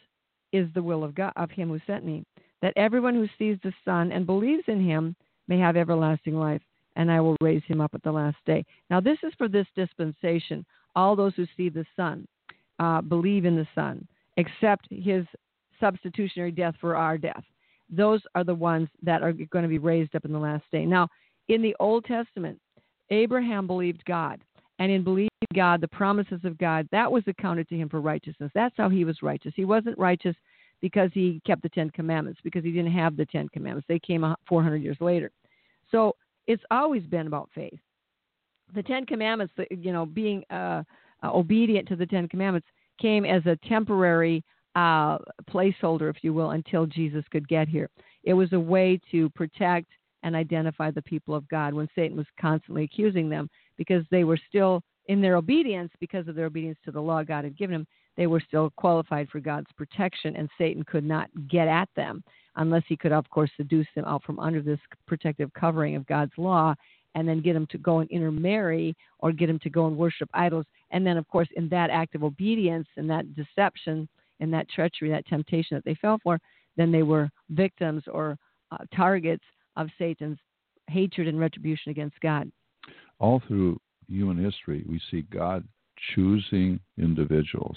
is 0.52 0.68
the 0.74 0.82
will 0.82 1.04
of 1.04 1.14
God 1.14 1.32
of 1.36 1.50
Him 1.50 1.68
who 1.68 1.80
sent 1.86 2.04
me, 2.04 2.24
that 2.62 2.72
everyone 2.76 3.14
who 3.14 3.28
sees 3.38 3.58
the 3.62 3.72
Son 3.84 4.12
and 4.12 4.26
believes 4.26 4.64
in 4.66 4.84
Him 4.84 5.14
may 5.48 5.58
have 5.58 5.76
everlasting 5.76 6.34
life, 6.34 6.62
and 6.96 7.10
I 7.10 7.20
will 7.20 7.36
raise 7.40 7.62
him 7.66 7.80
up 7.80 7.94
at 7.94 8.02
the 8.02 8.12
last 8.12 8.36
day. 8.44 8.64
Now 8.90 9.00
this 9.00 9.18
is 9.22 9.32
for 9.38 9.48
this 9.48 9.66
dispensation. 9.74 10.64
All 10.94 11.16
those 11.16 11.32
who 11.36 11.46
see 11.56 11.68
the 11.68 11.86
Son 11.96 12.26
uh, 12.78 13.00
believe 13.00 13.44
in 13.44 13.56
the 13.56 13.66
Son, 13.74 14.06
accept 14.38 14.86
His 14.90 15.26
substitutionary 15.80 16.50
death 16.50 16.74
for 16.80 16.96
our 16.96 17.18
death. 17.18 17.44
Those 17.90 18.20
are 18.34 18.44
the 18.44 18.54
ones 18.54 18.88
that 19.02 19.22
are 19.22 19.32
going 19.32 19.62
to 19.62 19.68
be 19.68 19.78
raised 19.78 20.14
up 20.14 20.24
in 20.24 20.32
the 20.32 20.38
last 20.38 20.64
day. 20.72 20.84
Now, 20.84 21.08
in 21.48 21.62
the 21.62 21.76
Old 21.80 22.04
Testament, 22.04 22.58
Abraham 23.10 23.66
believed 23.66 24.04
God. 24.06 24.40
And 24.78 24.92
in 24.92 25.02
believing 25.02 25.28
God, 25.54 25.80
the 25.80 25.88
promises 25.88 26.40
of 26.44 26.56
God, 26.58 26.88
that 26.92 27.10
was 27.10 27.24
accounted 27.26 27.68
to 27.68 27.76
him 27.76 27.88
for 27.88 28.00
righteousness. 28.00 28.52
That's 28.54 28.76
how 28.76 28.88
he 28.88 29.04
was 29.04 29.22
righteous. 29.22 29.52
He 29.56 29.64
wasn't 29.64 29.98
righteous 29.98 30.36
because 30.80 31.10
he 31.12 31.40
kept 31.44 31.62
the 31.62 31.68
Ten 31.70 31.90
Commandments, 31.90 32.40
because 32.44 32.62
he 32.62 32.70
didn't 32.70 32.92
have 32.92 33.16
the 33.16 33.26
Ten 33.26 33.48
Commandments. 33.48 33.86
They 33.88 33.98
came 33.98 34.24
400 34.48 34.76
years 34.76 34.96
later. 35.00 35.32
So 35.90 36.14
it's 36.46 36.62
always 36.70 37.02
been 37.04 37.26
about 37.26 37.50
faith. 37.54 37.78
The 38.74 38.82
Ten 38.82 39.04
Commandments, 39.04 39.54
you 39.70 39.92
know, 39.92 40.06
being 40.06 40.44
uh, 40.50 40.84
obedient 41.24 41.88
to 41.88 41.96
the 41.96 42.06
Ten 42.06 42.28
Commandments 42.28 42.68
came 42.98 43.24
as 43.24 43.44
a 43.46 43.58
temporary 43.68 44.44
uh, 44.74 45.18
placeholder, 45.50 46.10
if 46.10 46.22
you 46.22 46.32
will, 46.32 46.50
until 46.50 46.86
Jesus 46.86 47.24
could 47.30 47.48
get 47.48 47.68
here. 47.68 47.88
It 48.24 48.34
was 48.34 48.52
a 48.52 48.60
way 48.60 49.00
to 49.10 49.30
protect 49.30 49.88
and 50.22 50.34
identify 50.34 50.90
the 50.90 51.02
people 51.02 51.34
of 51.34 51.48
God 51.48 51.74
when 51.74 51.88
Satan 51.94 52.16
was 52.16 52.26
constantly 52.40 52.84
accusing 52.84 53.28
them 53.28 53.48
because 53.76 54.04
they 54.10 54.24
were 54.24 54.38
still 54.48 54.82
in 55.06 55.20
their 55.20 55.36
obedience, 55.36 55.90
because 56.00 56.28
of 56.28 56.34
their 56.34 56.46
obedience 56.46 56.78
to 56.84 56.90
the 56.90 57.00
law 57.00 57.22
God 57.22 57.44
had 57.44 57.56
given 57.56 57.74
them, 57.74 57.86
they 58.16 58.26
were 58.26 58.42
still 58.46 58.70
qualified 58.76 59.28
for 59.30 59.40
God's 59.40 59.70
protection, 59.76 60.36
and 60.36 60.50
Satan 60.58 60.82
could 60.82 61.04
not 61.04 61.30
get 61.48 61.68
at 61.68 61.88
them 61.96 62.22
unless 62.56 62.82
he 62.88 62.96
could, 62.96 63.12
of 63.12 63.28
course, 63.30 63.50
seduce 63.56 63.86
them 63.94 64.04
out 64.04 64.22
from 64.24 64.40
under 64.40 64.60
this 64.60 64.80
protective 65.06 65.52
covering 65.54 65.94
of 65.94 66.06
God's 66.06 66.32
law 66.36 66.74
and 67.18 67.28
then 67.28 67.40
get 67.40 67.54
them 67.54 67.66
to 67.70 67.78
go 67.78 67.98
and 67.98 68.08
intermarry 68.10 68.96
or 69.18 69.32
get 69.32 69.48
them 69.48 69.58
to 69.58 69.70
go 69.70 69.88
and 69.88 69.96
worship 69.96 70.30
idols. 70.34 70.64
And 70.92 71.04
then, 71.04 71.16
of 71.16 71.26
course, 71.26 71.48
in 71.56 71.68
that 71.70 71.90
act 71.90 72.14
of 72.14 72.22
obedience 72.22 72.86
and 72.96 73.10
that 73.10 73.34
deception 73.34 74.08
and 74.38 74.52
that 74.52 74.68
treachery, 74.70 75.10
that 75.10 75.26
temptation 75.26 75.76
that 75.76 75.84
they 75.84 75.96
fell 75.96 76.20
for, 76.22 76.38
then 76.76 76.92
they 76.92 77.02
were 77.02 77.28
victims 77.50 78.04
or 78.06 78.38
uh, 78.70 78.78
targets 78.94 79.42
of 79.76 79.88
Satan's 79.98 80.38
hatred 80.86 81.26
and 81.26 81.40
retribution 81.40 81.90
against 81.90 82.20
God. 82.20 82.50
All 83.18 83.42
through 83.48 83.80
human 84.06 84.42
history, 84.42 84.84
we 84.88 85.00
see 85.10 85.22
God 85.22 85.66
choosing 86.14 86.78
individuals, 86.98 87.76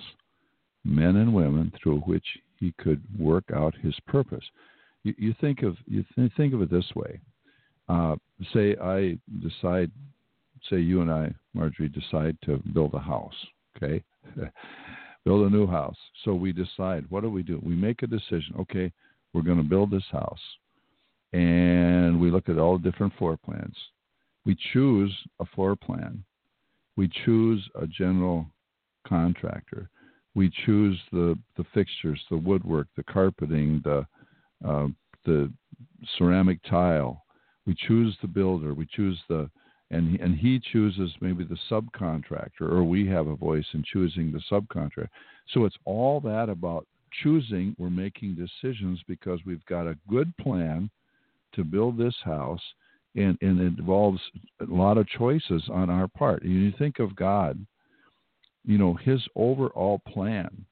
men 0.86 1.16
and 1.16 1.34
women, 1.34 1.74
through 1.82 2.02
which 2.02 2.26
He 2.60 2.76
could 2.78 3.02
work 3.18 3.46
out 3.56 3.74
His 3.82 3.96
purpose. 4.08 4.44
You, 5.02 5.16
you 5.18 5.34
think 5.42 5.64
of 5.64 5.78
you 5.88 6.06
th- 6.16 6.32
think 6.38 6.54
of 6.54 6.62
it 6.62 6.70
this 6.70 6.92
way: 6.96 7.20
uh, 7.92 8.16
say 8.54 8.76
I 8.82 9.18
decide, 9.42 9.92
say 10.70 10.78
you 10.78 11.02
and 11.02 11.12
I, 11.12 11.34
Marjorie, 11.54 11.90
decide 11.90 12.38
to 12.46 12.62
build 12.74 12.94
a 12.94 13.00
house. 13.00 13.36
Okay, 13.76 14.04
build 15.26 15.48
a 15.48 15.56
new 15.56 15.68
house. 15.68 15.98
So 16.24 16.34
we 16.34 16.54
decide, 16.54 17.06
what 17.10 17.22
do 17.22 17.30
we 17.30 17.44
do? 17.44 17.60
We 17.64 17.76
make 17.76 18.04
a 18.04 18.08
decision. 18.08 18.56
Okay, 18.60 18.92
we're 19.34 19.42
going 19.42 19.58
to 19.58 19.64
build 19.64 19.92
this 19.92 20.08
house, 20.12 20.40
and 21.34 22.20
we 22.20 22.32
look 22.32 22.48
at 22.48 22.58
all 22.58 22.78
different 22.78 23.14
floor 23.18 23.38
plans. 23.38 23.76
We 24.46 24.58
choose 24.74 25.14
a 25.40 25.46
floor 25.46 25.76
plan. 25.76 26.24
We 26.96 27.10
choose 27.26 27.68
a 27.82 27.88
general 27.88 28.46
contractor. 29.08 29.90
We 30.34 30.52
choose 30.66 30.98
the, 31.12 31.38
the 31.58 31.66
fixtures, 31.74 32.20
the 32.30 32.38
woodwork, 32.38 32.88
the 32.96 33.04
carpeting, 33.04 33.82
the 33.84 34.06
uh, 34.66 34.88
the 35.26 35.52
ceramic 36.18 36.60
tile. 36.70 37.24
We 37.66 37.76
choose 37.88 38.18
the 38.22 38.28
builder. 38.28 38.74
We 38.74 38.88
choose 38.88 39.20
the 39.30 39.50
and 39.92 40.20
and 40.20 40.36
he 40.38 40.60
chooses 40.72 41.12
maybe 41.22 41.44
the 41.44 41.58
subcontractor, 41.70 42.62
or 42.62 42.84
we 42.84 43.08
have 43.08 43.28
a 43.28 43.36
voice 43.36 43.66
in 43.74 43.84
choosing 43.84 44.32
the 44.32 44.42
subcontractor. 44.50 45.08
So 45.54 45.66
it's 45.66 45.78
all 45.86 46.20
that 46.22 46.50
about 46.50 46.88
choosing. 47.22 47.76
We're 47.78 47.90
making 47.90 48.36
decisions 48.36 49.02
because 49.08 49.40
we've 49.46 49.66
got 49.66 49.88
a 49.88 49.98
good 50.10 50.36
plan 50.38 50.90
to 51.54 51.64
build 51.66 51.98
this 51.98 52.16
house, 52.24 52.62
and, 53.16 53.38
and 53.42 53.60
it 53.60 53.78
involves 53.80 54.22
a 54.62 54.74
lot 54.74 54.98
of 54.98 55.08
choices 55.08 55.64
on 55.70 55.90
our 55.90 56.08
part. 56.08 56.44
And 56.44 56.54
you 56.54 56.72
think 56.80 57.00
of 57.00 57.16
God, 57.16 57.60
you 58.66 58.78
know, 58.78 58.94
His 58.94 59.22
overall 59.36 60.02
plan 60.08 60.66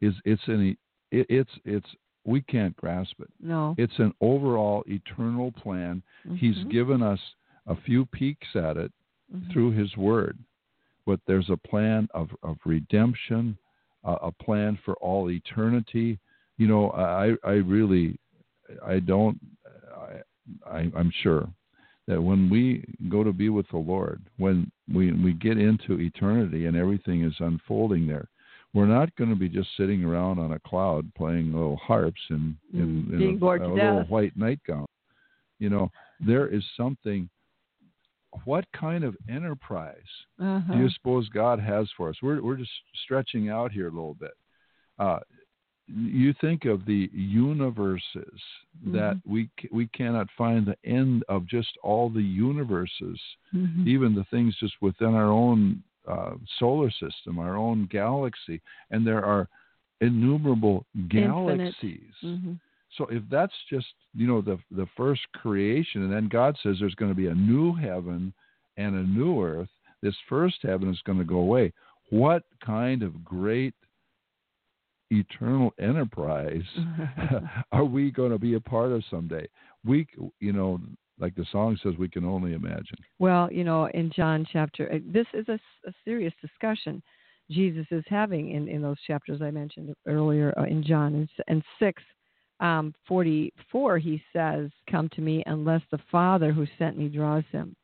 is 0.00 0.14
it's 0.24 0.42
an 0.46 0.76
it, 1.12 1.26
it's 1.28 1.50
it's 1.64 1.86
we 2.24 2.40
can't 2.42 2.76
grasp 2.76 3.14
it. 3.20 3.30
No, 3.40 3.74
it's 3.78 3.98
an 3.98 4.12
overall 4.20 4.84
eternal 4.86 5.52
plan. 5.52 6.02
mm-hmm. 6.26 6.36
He's 6.36 6.62
given 6.70 7.02
us 7.02 7.20
a 7.66 7.76
few 7.76 8.06
peeks 8.06 8.48
at 8.54 8.76
it 8.76 8.92
mm-hmm. 9.34 9.50
through 9.52 9.72
His 9.72 9.96
Word, 9.96 10.38
but 11.06 11.20
there's 11.26 11.50
a 11.50 11.56
plan 11.56 12.08
of 12.14 12.30
of 12.42 12.56
redemption, 12.64 13.56
uh, 14.04 14.16
a 14.22 14.32
plan 14.32 14.78
for 14.84 14.94
all 14.94 15.30
eternity. 15.30 16.18
You 16.56 16.68
know, 16.68 16.90
I 16.90 17.34
I 17.48 17.54
really 17.54 18.18
I 18.84 19.00
don't 19.00 19.38
I, 20.66 20.90
I'm 20.96 21.12
sure 21.22 21.48
that 22.06 22.20
when 22.20 22.50
we 22.50 22.84
go 23.08 23.22
to 23.22 23.32
be 23.32 23.48
with 23.48 23.68
the 23.70 23.78
Lord, 23.78 24.20
when 24.36 24.70
we 24.92 25.12
we 25.12 25.32
get 25.32 25.58
into 25.58 26.00
eternity 26.00 26.66
and 26.66 26.76
everything 26.76 27.24
is 27.24 27.34
unfolding 27.38 28.06
there, 28.06 28.28
we're 28.72 28.86
not 28.86 29.14
going 29.16 29.30
to 29.30 29.36
be 29.36 29.48
just 29.48 29.68
sitting 29.76 30.04
around 30.04 30.38
on 30.38 30.52
a 30.52 30.60
cloud 30.60 31.12
playing 31.16 31.52
little 31.52 31.76
harps 31.76 32.20
and 32.30 32.54
in, 32.72 33.04
mm, 33.04 33.18
being 33.18 33.36
a, 33.36 33.38
bored 33.38 33.62
a 33.62 33.64
to 33.64 33.74
little 33.74 34.04
white 34.04 34.36
nightgown. 34.36 34.86
You 35.58 35.70
know, 35.70 35.90
there 36.24 36.48
is 36.48 36.64
something. 36.76 37.28
What 38.44 38.64
kind 38.72 39.02
of 39.02 39.16
enterprise 39.28 39.96
uh-huh. 40.40 40.72
do 40.72 40.78
you 40.78 40.88
suppose 40.90 41.28
God 41.30 41.58
has 41.58 41.88
for 41.96 42.10
us? 42.10 42.16
We're 42.22 42.40
we're 42.42 42.56
just 42.56 42.70
stretching 43.04 43.50
out 43.50 43.72
here 43.72 43.88
a 43.88 43.90
little 43.90 44.14
bit. 44.14 44.30
Uh, 45.00 45.18
you 45.88 46.32
think 46.40 46.64
of 46.64 46.86
the 46.86 47.10
universes 47.12 48.04
mm-hmm. 48.14 48.92
that 48.92 49.20
we 49.26 49.50
we 49.72 49.88
cannot 49.88 50.28
find 50.38 50.64
the 50.64 50.76
end 50.88 51.24
of 51.28 51.46
just 51.48 51.70
all 51.82 52.08
the 52.08 52.22
universes, 52.22 53.20
mm-hmm. 53.52 53.88
even 53.88 54.14
the 54.14 54.24
things 54.30 54.54
just 54.60 54.74
within 54.80 55.14
our 55.14 55.32
own 55.32 55.82
uh, 56.08 56.32
solar 56.58 56.90
system, 56.90 57.38
our 57.38 57.56
own 57.56 57.88
galaxy, 57.90 58.60
and 58.90 59.06
there 59.06 59.24
are 59.24 59.48
innumerable 60.00 60.86
galaxies. 61.08 62.14
Mm-hmm. 62.24 62.52
So 62.96 63.06
if 63.10 63.22
that's 63.30 63.52
just 63.68 63.86
you 64.14 64.26
know 64.26 64.40
the 64.40 64.58
the 64.70 64.86
first 64.96 65.22
creation, 65.34 66.02
and 66.02 66.12
then 66.12 66.28
God 66.28 66.56
says 66.62 66.76
there's 66.80 66.94
going 66.94 67.10
to 67.10 67.16
be 67.16 67.28
a 67.28 67.34
new 67.34 67.74
heaven 67.74 68.32
and 68.76 68.94
a 68.94 69.02
new 69.02 69.42
earth. 69.44 69.68
This 70.02 70.16
first 70.28 70.56
heaven 70.62 70.90
is 70.90 71.00
going 71.04 71.18
to 71.18 71.24
go 71.24 71.38
away. 71.38 71.72
What 72.10 72.42
kind 72.64 73.02
of 73.02 73.24
great 73.24 73.74
eternal 75.10 75.72
enterprise 75.78 76.62
are 77.72 77.84
we 77.84 78.10
going 78.10 78.32
to 78.32 78.38
be 78.38 78.54
a 78.54 78.60
part 78.60 78.90
of 78.90 79.04
someday? 79.10 79.46
We, 79.84 80.06
you 80.40 80.52
know, 80.52 80.80
like 81.20 81.34
the 81.34 81.46
song 81.52 81.78
says, 81.82 81.94
we 81.98 82.08
can 82.08 82.24
only 82.24 82.54
imagine. 82.54 82.96
Well, 83.18 83.52
you 83.52 83.64
know, 83.64 83.86
in 83.86 84.10
John 84.14 84.46
chapter, 84.50 84.92
uh, 84.92 84.98
this 85.06 85.26
is 85.34 85.48
a, 85.48 85.58
a 85.86 85.92
serious 86.04 86.32
discussion 86.40 87.02
Jesus 87.50 87.86
is 87.90 88.04
having 88.08 88.52
in, 88.52 88.68
in 88.68 88.80
those 88.80 89.00
chapters 89.06 89.42
I 89.42 89.50
mentioned 89.50 89.94
earlier 90.06 90.54
uh, 90.56 90.64
in 90.64 90.84
John. 90.84 91.14
And, 91.14 91.28
and 91.48 91.62
6, 91.78 92.02
um, 92.60 92.94
44, 93.08 93.98
he 93.98 94.22
says, 94.32 94.70
Come 94.90 95.08
to 95.10 95.20
me 95.20 95.42
unless 95.46 95.82
the 95.90 95.98
Father 96.10 96.52
who 96.52 96.66
sent 96.78 96.96
me 96.96 97.08
draws 97.08 97.44
him, 97.50 97.74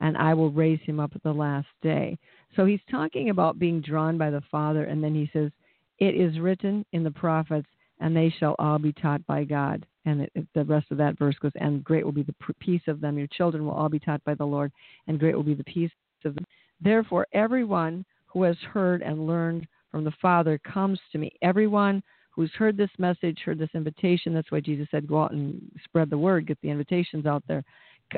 and 0.00 0.16
I 0.16 0.34
will 0.34 0.52
raise 0.52 0.80
him 0.82 1.00
up 1.00 1.12
at 1.14 1.22
the 1.22 1.32
last 1.32 1.68
day. 1.82 2.18
So 2.54 2.64
he's 2.64 2.80
talking 2.90 3.30
about 3.30 3.58
being 3.58 3.80
drawn 3.80 4.16
by 4.16 4.30
the 4.30 4.42
Father, 4.50 4.84
and 4.84 5.02
then 5.02 5.14
he 5.14 5.28
says, 5.32 5.50
it 5.98 6.14
is 6.14 6.38
written 6.38 6.84
in 6.92 7.02
the 7.02 7.10
prophets, 7.10 7.68
and 8.00 8.16
they 8.16 8.34
shall 8.38 8.54
all 8.58 8.78
be 8.78 8.92
taught 8.92 9.24
by 9.26 9.44
God. 9.44 9.86
And 10.04 10.20
it, 10.22 10.32
it, 10.34 10.46
the 10.54 10.64
rest 10.64 10.86
of 10.90 10.98
that 10.98 11.18
verse 11.18 11.36
goes, 11.40 11.52
and 11.56 11.82
great 11.82 12.04
will 12.04 12.12
be 12.12 12.22
the 12.22 12.54
peace 12.60 12.82
of 12.86 13.00
them. 13.00 13.18
Your 13.18 13.26
children 13.28 13.64
will 13.64 13.72
all 13.72 13.88
be 13.88 13.98
taught 13.98 14.22
by 14.24 14.34
the 14.34 14.44
Lord, 14.44 14.70
and 15.06 15.18
great 15.18 15.34
will 15.34 15.42
be 15.42 15.54
the 15.54 15.64
peace 15.64 15.90
of 16.24 16.34
them. 16.34 16.44
Therefore, 16.80 17.26
everyone 17.32 18.04
who 18.26 18.42
has 18.42 18.56
heard 18.72 19.02
and 19.02 19.26
learned 19.26 19.66
from 19.90 20.04
the 20.04 20.12
Father 20.20 20.58
comes 20.58 21.00
to 21.12 21.18
me. 21.18 21.32
Everyone 21.42 22.02
who's 22.30 22.52
heard 22.52 22.76
this 22.76 22.90
message, 22.98 23.38
heard 23.44 23.58
this 23.58 23.70
invitation, 23.74 24.34
that's 24.34 24.52
why 24.52 24.60
Jesus 24.60 24.86
said, 24.90 25.06
go 25.06 25.22
out 25.22 25.32
and 25.32 25.60
spread 25.84 26.10
the 26.10 26.18
word, 26.18 26.46
get 26.46 26.58
the 26.60 26.68
invitations 26.68 27.24
out 27.24 27.42
there. 27.48 27.64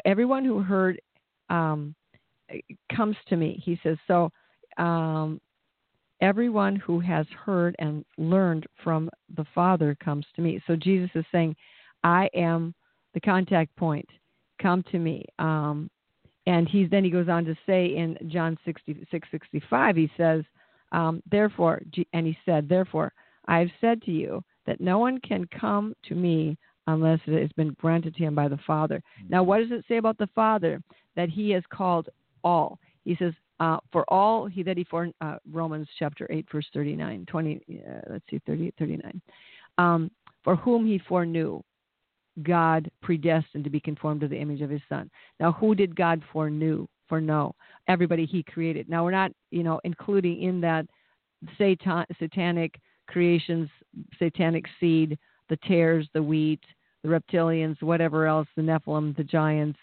Everyone 0.04 0.44
who 0.44 0.58
heard 0.58 1.00
um, 1.50 1.94
comes 2.94 3.16
to 3.28 3.36
me. 3.36 3.62
He 3.64 3.78
says, 3.82 3.96
so 4.08 4.30
um, 4.76 5.40
everyone 6.20 6.76
who 6.76 7.00
has 7.00 7.26
heard 7.44 7.76
and 7.78 8.04
learned 8.16 8.66
from 8.82 9.10
the 9.36 9.46
Father 9.54 9.96
comes 10.02 10.26
to 10.36 10.42
me. 10.42 10.60
So 10.66 10.76
Jesus 10.76 11.10
is 11.14 11.24
saying, 11.30 11.56
I 12.04 12.28
am 12.34 12.74
the 13.14 13.20
contact 13.20 13.74
point. 13.76 14.08
Come 14.60 14.82
to 14.90 14.98
me. 14.98 15.24
Um, 15.38 15.90
and 16.46 16.68
he's 16.68 16.88
then 16.90 17.04
he 17.04 17.10
goes 17.10 17.28
on 17.28 17.44
to 17.44 17.54
say 17.66 17.94
in 17.96 18.16
John 18.28 18.56
66, 18.64 19.28
65, 19.30 19.96
he 19.96 20.10
says, 20.16 20.44
um, 20.92 21.22
therefore, 21.30 21.82
and 22.12 22.26
he 22.26 22.36
said, 22.46 22.68
therefore, 22.68 23.12
I 23.46 23.58
have 23.58 23.68
said 23.80 24.02
to 24.02 24.10
you 24.10 24.42
that 24.66 24.80
no 24.80 24.98
one 24.98 25.18
can 25.20 25.46
come 25.46 25.94
to 26.08 26.14
me 26.14 26.56
unless 26.86 27.20
it 27.26 27.40
has 27.40 27.52
been 27.52 27.76
granted 27.80 28.14
to 28.16 28.22
him 28.22 28.34
by 28.34 28.48
the 28.48 28.58
Father. 28.66 29.02
Now, 29.28 29.42
what 29.42 29.58
does 29.58 29.70
it 29.70 29.84
say 29.88 29.98
about 29.98 30.16
the 30.16 30.28
Father? 30.34 30.82
That 31.16 31.28
he 31.28 31.50
has 31.50 31.62
called 31.70 32.08
all. 32.42 32.78
He 33.04 33.14
says, 33.18 33.34
uh, 33.60 33.78
for 33.92 34.04
all 34.08 34.46
he 34.46 34.62
that 34.62 34.76
he 34.76 34.84
for 34.84 35.10
uh, 35.20 35.36
Romans 35.50 35.88
chapter 35.98 36.26
8 36.30 36.46
verse 36.50 36.66
39 36.72 37.26
20 37.26 37.60
uh, 37.70 37.92
let's 38.10 38.24
see 38.30 38.40
38 38.46 38.74
39 38.78 39.20
um, 39.78 40.10
for 40.44 40.56
whom 40.56 40.86
he 40.86 40.98
foreknew 41.08 41.60
God 42.42 42.90
predestined 43.02 43.64
to 43.64 43.70
be 43.70 43.80
conformed 43.80 44.20
to 44.20 44.28
the 44.28 44.38
image 44.38 44.60
of 44.60 44.70
his 44.70 44.82
son. 44.88 45.10
Now 45.40 45.52
who 45.52 45.74
did 45.74 45.96
God 45.96 46.22
foreknew 46.32 46.86
foreknow? 47.08 47.54
Everybody 47.88 48.26
he 48.26 48.42
created. 48.44 48.88
Now 48.88 49.04
we're 49.04 49.10
not 49.10 49.32
you 49.50 49.62
know 49.62 49.80
including 49.84 50.42
in 50.42 50.60
that 50.62 50.86
satan, 51.56 52.04
satanic 52.18 52.78
creations 53.08 53.68
satanic 54.18 54.66
seed, 54.78 55.18
the 55.48 55.56
tares, 55.56 56.08
the 56.12 56.22
wheat, 56.22 56.60
the 57.02 57.08
reptilians, 57.08 57.80
whatever 57.82 58.26
else, 58.26 58.48
the 58.56 58.62
Nephilim, 58.62 59.16
the 59.16 59.24
giants, 59.24 59.78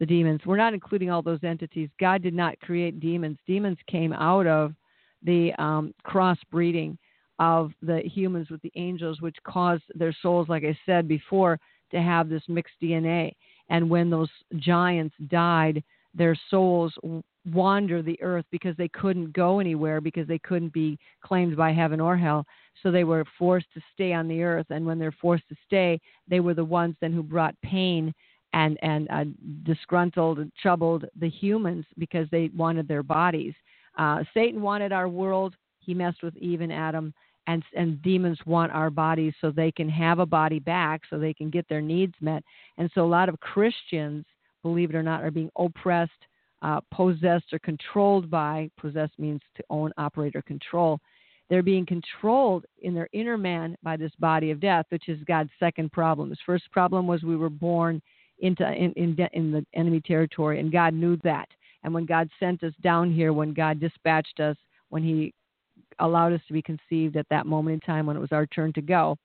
the 0.00 0.06
demons. 0.06 0.40
We're 0.46 0.56
not 0.56 0.74
including 0.74 1.10
all 1.10 1.22
those 1.22 1.42
entities. 1.42 1.88
God 1.98 2.22
did 2.22 2.34
not 2.34 2.58
create 2.60 3.00
demons. 3.00 3.38
Demons 3.46 3.78
came 3.88 4.12
out 4.12 4.46
of 4.46 4.74
the 5.22 5.52
um, 5.58 5.92
crossbreeding 6.06 6.96
of 7.38 7.72
the 7.82 8.00
humans 8.04 8.50
with 8.50 8.62
the 8.62 8.72
angels, 8.76 9.20
which 9.20 9.36
caused 9.44 9.84
their 9.94 10.14
souls, 10.22 10.48
like 10.48 10.64
I 10.64 10.76
said 10.86 11.08
before, 11.08 11.58
to 11.90 12.00
have 12.00 12.28
this 12.28 12.42
mixed 12.48 12.74
DNA. 12.82 13.32
And 13.70 13.88
when 13.88 14.10
those 14.10 14.30
giants 14.56 15.14
died, 15.28 15.82
their 16.14 16.38
souls 16.50 16.92
wander 17.52 18.02
the 18.02 18.20
earth 18.22 18.44
because 18.50 18.76
they 18.76 18.88
couldn't 18.88 19.32
go 19.32 19.60
anywhere 19.60 20.00
because 20.00 20.26
they 20.26 20.38
couldn't 20.38 20.72
be 20.72 20.98
claimed 21.24 21.56
by 21.56 21.72
heaven 21.72 22.00
or 22.00 22.16
hell. 22.16 22.44
So 22.82 22.90
they 22.90 23.04
were 23.04 23.24
forced 23.38 23.66
to 23.74 23.80
stay 23.94 24.12
on 24.12 24.28
the 24.28 24.42
earth. 24.42 24.66
And 24.70 24.84
when 24.84 24.98
they're 24.98 25.12
forced 25.12 25.48
to 25.48 25.56
stay, 25.66 26.00
they 26.28 26.40
were 26.40 26.54
the 26.54 26.64
ones 26.64 26.96
then 27.00 27.12
who 27.12 27.22
brought 27.22 27.60
pain 27.62 28.12
and 28.52 28.78
and 28.82 29.08
uh, 29.10 29.24
disgruntled, 29.64 30.38
and 30.38 30.52
troubled 30.60 31.04
the 31.20 31.28
humans 31.28 31.84
because 31.98 32.26
they 32.30 32.50
wanted 32.56 32.88
their 32.88 33.02
bodies. 33.02 33.54
Uh, 33.96 34.24
Satan 34.32 34.62
wanted 34.62 34.92
our 34.92 35.08
world. 35.08 35.54
He 35.80 35.94
messed 35.94 36.22
with 36.22 36.36
Eve 36.36 36.60
and 36.60 36.72
Adam, 36.72 37.12
and 37.46 37.62
and 37.76 38.00
demons 38.02 38.38
want 38.46 38.72
our 38.72 38.90
bodies 38.90 39.34
so 39.40 39.50
they 39.50 39.72
can 39.72 39.88
have 39.88 40.18
a 40.18 40.26
body 40.26 40.58
back, 40.58 41.02
so 41.08 41.18
they 41.18 41.34
can 41.34 41.50
get 41.50 41.68
their 41.68 41.82
needs 41.82 42.14
met. 42.20 42.42
And 42.78 42.90
so 42.94 43.04
a 43.04 43.06
lot 43.06 43.28
of 43.28 43.40
Christians, 43.40 44.24
believe 44.62 44.90
it 44.90 44.96
or 44.96 45.02
not, 45.02 45.22
are 45.22 45.30
being 45.30 45.50
oppressed, 45.58 46.12
uh, 46.62 46.80
possessed, 46.92 47.52
or 47.52 47.58
controlled 47.58 48.30
by. 48.30 48.70
Possessed 48.78 49.18
means 49.18 49.40
to 49.56 49.64
own, 49.70 49.92
operate, 49.98 50.36
or 50.36 50.42
control. 50.42 51.00
They're 51.50 51.62
being 51.62 51.86
controlled 51.86 52.66
in 52.82 52.94
their 52.94 53.08
inner 53.12 53.38
man 53.38 53.76
by 53.82 53.96
this 53.96 54.12
body 54.18 54.50
of 54.50 54.60
death, 54.60 54.84
which 54.90 55.08
is 55.08 55.18
God's 55.24 55.50
second 55.58 55.92
problem. 55.92 56.28
His 56.28 56.38
first 56.44 56.70
problem 56.70 57.06
was 57.06 57.22
we 57.22 57.36
were 57.36 57.48
born 57.48 58.02
into 58.40 58.66
in, 58.72 58.92
in, 58.92 59.16
in 59.32 59.52
the 59.52 59.64
enemy 59.74 60.00
territory, 60.00 60.60
and 60.60 60.72
God 60.72 60.94
knew 60.94 61.16
that. 61.24 61.48
And 61.82 61.94
when 61.94 62.06
God 62.06 62.28
sent 62.40 62.62
us 62.64 62.72
down 62.82 63.12
here, 63.12 63.32
when 63.32 63.52
God 63.52 63.80
dispatched 63.80 64.40
us, 64.40 64.56
when 64.88 65.02
He 65.02 65.32
allowed 66.00 66.32
us 66.32 66.40
to 66.48 66.52
be 66.52 66.62
conceived 66.62 67.16
at 67.16 67.28
that 67.30 67.46
moment 67.46 67.74
in 67.74 67.80
time 67.80 68.06
when 68.06 68.16
it 68.16 68.20
was 68.20 68.32
our 68.32 68.46
turn 68.46 68.72
to 68.74 68.82
go, 68.82 69.16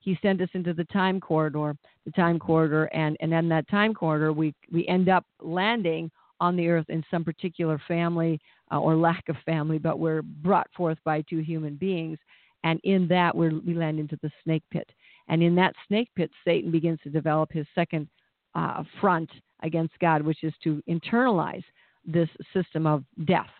He 0.00 0.18
sent 0.22 0.40
us 0.40 0.48
into 0.54 0.74
the 0.74 0.84
time 0.84 1.20
corridor, 1.20 1.76
the 2.04 2.12
time 2.12 2.38
corridor, 2.38 2.86
and 2.86 3.16
and 3.20 3.32
in 3.32 3.48
that 3.48 3.68
time 3.68 3.94
corridor, 3.94 4.32
we 4.32 4.54
we 4.72 4.86
end 4.88 5.08
up 5.08 5.24
landing 5.40 6.10
on 6.40 6.56
the 6.56 6.68
earth 6.68 6.86
in 6.88 7.04
some 7.10 7.24
particular 7.24 7.80
family 7.88 8.40
uh, 8.70 8.78
or 8.78 8.96
lack 8.96 9.28
of 9.28 9.36
family, 9.44 9.78
but 9.78 9.98
we're 9.98 10.22
brought 10.22 10.68
forth 10.76 10.98
by 11.04 11.20
two 11.22 11.38
human 11.38 11.74
beings, 11.74 12.18
and 12.64 12.80
in 12.84 13.08
that 13.08 13.34
we 13.34 13.48
we 13.48 13.74
land 13.74 13.98
into 13.98 14.18
the 14.22 14.30
snake 14.44 14.62
pit, 14.70 14.88
and 15.28 15.42
in 15.42 15.54
that 15.54 15.74
snake 15.86 16.10
pit, 16.16 16.30
Satan 16.44 16.70
begins 16.70 16.98
to 17.02 17.10
develop 17.10 17.52
his 17.52 17.66
second 17.74 18.08
uh, 18.54 18.82
front 19.00 19.30
against 19.62 19.98
God, 20.00 20.22
which 20.22 20.44
is 20.44 20.54
to 20.64 20.82
internalize 20.88 21.64
this 22.04 22.28
system 22.54 22.86
of 22.86 23.04
death 23.24 23.50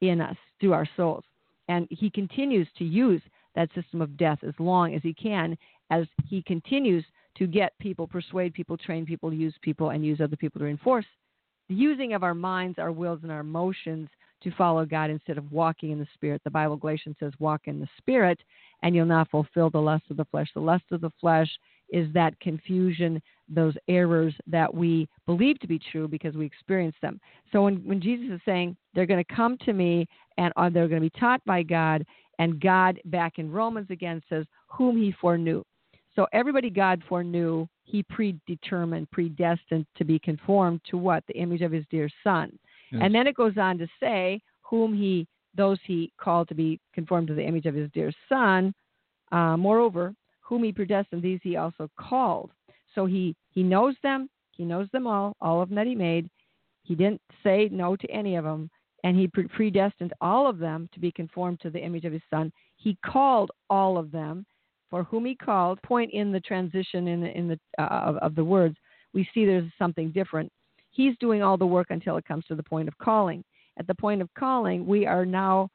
in 0.00 0.20
us 0.20 0.36
through 0.60 0.72
our 0.72 0.88
souls. 0.96 1.24
And 1.68 1.86
he 1.90 2.10
continues 2.10 2.68
to 2.78 2.84
use 2.84 3.20
that 3.54 3.68
system 3.74 4.00
of 4.00 4.16
death 4.16 4.38
as 4.46 4.54
long 4.58 4.94
as 4.94 5.02
he 5.02 5.12
can, 5.12 5.56
as 5.90 6.06
he 6.28 6.42
continues 6.42 7.04
to 7.36 7.46
get 7.46 7.78
people, 7.78 8.06
persuade 8.06 8.54
people, 8.54 8.76
train 8.76 9.04
people, 9.04 9.32
use 9.32 9.54
people, 9.62 9.90
and 9.90 10.04
use 10.04 10.20
other 10.20 10.36
people 10.36 10.58
to 10.60 10.64
reinforce 10.64 11.06
the 11.68 11.74
using 11.74 12.14
of 12.14 12.22
our 12.22 12.34
minds, 12.34 12.78
our 12.78 12.92
wills, 12.92 13.20
and 13.22 13.30
our 13.30 13.40
emotions 13.40 14.08
to 14.42 14.50
follow 14.52 14.84
God 14.84 15.10
instead 15.10 15.36
of 15.36 15.50
walking 15.52 15.90
in 15.90 15.98
the 15.98 16.06
Spirit. 16.14 16.40
The 16.44 16.50
Bible, 16.50 16.76
Galatians 16.76 17.16
says, 17.20 17.32
walk 17.38 17.62
in 17.64 17.80
the 17.80 17.88
Spirit, 17.98 18.38
and 18.82 18.94
you'll 18.94 19.06
not 19.06 19.30
fulfill 19.30 19.68
the 19.68 19.78
lust 19.78 20.04
of 20.10 20.16
the 20.16 20.24
flesh. 20.26 20.48
The 20.54 20.60
lust 20.60 20.84
of 20.90 21.00
the 21.00 21.12
flesh 21.20 21.48
is 21.90 22.12
that 22.12 22.38
confusion, 22.40 23.20
those 23.48 23.74
errors 23.88 24.34
that 24.46 24.72
we 24.72 25.08
believe 25.26 25.58
to 25.60 25.66
be 25.66 25.80
true 25.90 26.06
because 26.06 26.34
we 26.34 26.44
experience 26.44 26.96
them. 27.00 27.20
So 27.52 27.62
when, 27.62 27.76
when 27.86 28.00
Jesus 28.00 28.28
is 28.30 28.40
saying 28.44 28.76
they're 28.94 29.06
going 29.06 29.24
to 29.24 29.34
come 29.34 29.56
to 29.64 29.72
me 29.72 30.06
and 30.36 30.52
are, 30.56 30.70
they're 30.70 30.88
going 30.88 31.02
to 31.02 31.10
be 31.10 31.20
taught 31.20 31.44
by 31.44 31.62
God, 31.62 32.04
and 32.38 32.60
God 32.60 33.00
back 33.06 33.38
in 33.38 33.50
Romans 33.50 33.88
again 33.90 34.22
says, 34.28 34.44
whom 34.66 34.96
he 34.96 35.12
foreknew. 35.20 35.62
So 36.14 36.26
everybody 36.32 36.68
God 36.68 37.02
foreknew, 37.08 37.66
he 37.84 38.02
predetermined, 38.02 39.10
predestined 39.10 39.86
to 39.96 40.04
be 40.04 40.18
conformed 40.18 40.80
to 40.90 40.98
what? 40.98 41.24
The 41.26 41.38
image 41.38 41.62
of 41.62 41.72
his 41.72 41.84
dear 41.90 42.08
son. 42.22 42.58
Yes. 42.92 43.02
And 43.04 43.14
then 43.14 43.26
it 43.26 43.34
goes 43.34 43.56
on 43.56 43.78
to 43.78 43.88
say, 44.00 44.40
whom 44.62 44.94
he, 44.94 45.26
those 45.56 45.78
he 45.84 46.12
called 46.20 46.48
to 46.48 46.54
be 46.54 46.78
conformed 46.92 47.28
to 47.28 47.34
the 47.34 47.44
image 47.44 47.66
of 47.66 47.74
his 47.74 47.90
dear 47.92 48.12
son. 48.28 48.74
Uh, 49.32 49.56
moreover, 49.56 50.14
whom 50.48 50.64
he 50.64 50.72
predestined, 50.72 51.22
these 51.22 51.40
he 51.42 51.56
also 51.56 51.90
called. 51.98 52.50
So 52.94 53.04
he, 53.04 53.36
he 53.50 53.62
knows 53.62 53.94
them, 54.02 54.30
he 54.52 54.64
knows 54.64 54.88
them 54.92 55.06
all, 55.06 55.36
all 55.40 55.60
of 55.60 55.68
them 55.68 55.76
that 55.76 55.86
he 55.86 55.94
made. 55.94 56.28
He 56.82 56.94
didn't 56.94 57.20
say 57.44 57.68
no 57.70 57.96
to 57.96 58.10
any 58.10 58.36
of 58.36 58.44
them, 58.44 58.70
and 59.04 59.16
he 59.16 59.28
predestined 59.28 60.14
all 60.22 60.48
of 60.48 60.58
them 60.58 60.88
to 60.94 61.00
be 61.00 61.12
conformed 61.12 61.60
to 61.60 61.70
the 61.70 61.78
image 61.78 62.06
of 62.06 62.14
his 62.14 62.22
son. 62.30 62.50
He 62.76 62.96
called 63.04 63.50
all 63.68 63.98
of 63.98 64.10
them, 64.10 64.46
for 64.88 65.04
whom 65.04 65.26
he 65.26 65.34
called. 65.34 65.80
Point 65.82 66.10
in 66.12 66.32
the 66.32 66.40
transition 66.40 67.08
in 67.08 67.20
the, 67.20 67.36
in 67.36 67.48
the 67.48 67.58
uh, 67.78 67.86
of, 67.86 68.16
of 68.16 68.34
the 68.34 68.44
words, 68.44 68.76
we 69.12 69.28
see 69.34 69.44
there's 69.44 69.70
something 69.78 70.10
different. 70.12 70.50
He's 70.90 71.16
doing 71.18 71.42
all 71.42 71.58
the 71.58 71.66
work 71.66 71.88
until 71.90 72.16
it 72.16 72.24
comes 72.24 72.46
to 72.46 72.54
the 72.54 72.62
point 72.62 72.88
of 72.88 72.96
calling. 72.98 73.44
At 73.78 73.86
the 73.86 73.94
point 73.94 74.22
of 74.22 74.32
calling, 74.36 74.86
we 74.86 75.06
are 75.06 75.26
now 75.26 75.68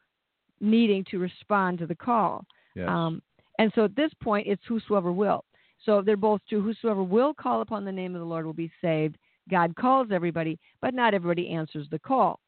needing 0.59 1.05
to 1.11 1.19
respond 1.19 1.78
to 1.78 1.86
the 1.86 1.95
call. 1.95 2.43
Yes. 2.76 2.89
Um, 2.89 3.21
and 3.60 3.72
so 3.76 3.86
at 3.86 3.95
this 3.95 4.12
point, 4.22 4.47
it's 4.47 4.64
whosoever 4.68 5.12
will. 5.12 5.45
So 5.86 6.01
they're 6.01 6.18
both 6.18 6.41
true. 6.47 6.62
Whosoever 6.62 7.04
will 7.04 7.34
call 7.34 7.62
upon 7.62 7.86
the 7.86 7.91
name 7.91 8.16
of 8.16 8.22
the 8.22 8.28
Lord 8.28 8.45
will 8.45 8.54
be 8.54 8.72
saved. 8.82 9.18
God 9.49 9.76
calls 9.76 10.08
everybody, 10.12 10.58
but 10.82 10.93
not 10.93 11.14
everybody 11.14 11.49
answers 11.49 11.88
the 11.91 11.99
call. 11.99 12.39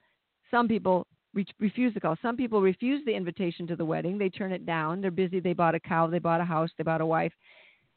Some 0.50 0.68
people 0.68 1.06
re- 1.34 1.46
refuse 1.60 1.94
the 1.94 2.00
call. 2.00 2.16
Some 2.22 2.38
people 2.38 2.62
refuse 2.62 3.04
the 3.06 3.14
invitation 3.14 3.68
to 3.68 3.76
the 3.76 3.86
wedding. 3.86 4.18
They 4.18 4.30
turn 4.30 4.54
it 4.54 4.66
down. 4.66 5.02
They're 5.02 5.12
busy. 5.12 5.40
They 5.40 5.54
bought 5.54 5.76
a 5.76 5.80
cow. 5.80 6.08
They 6.08 6.20
bought 6.20 6.42
a 6.42 6.46
house. 6.46 6.70
They 6.78 6.84
bought 6.84 7.02
a 7.02 7.06
wife, 7.06 7.34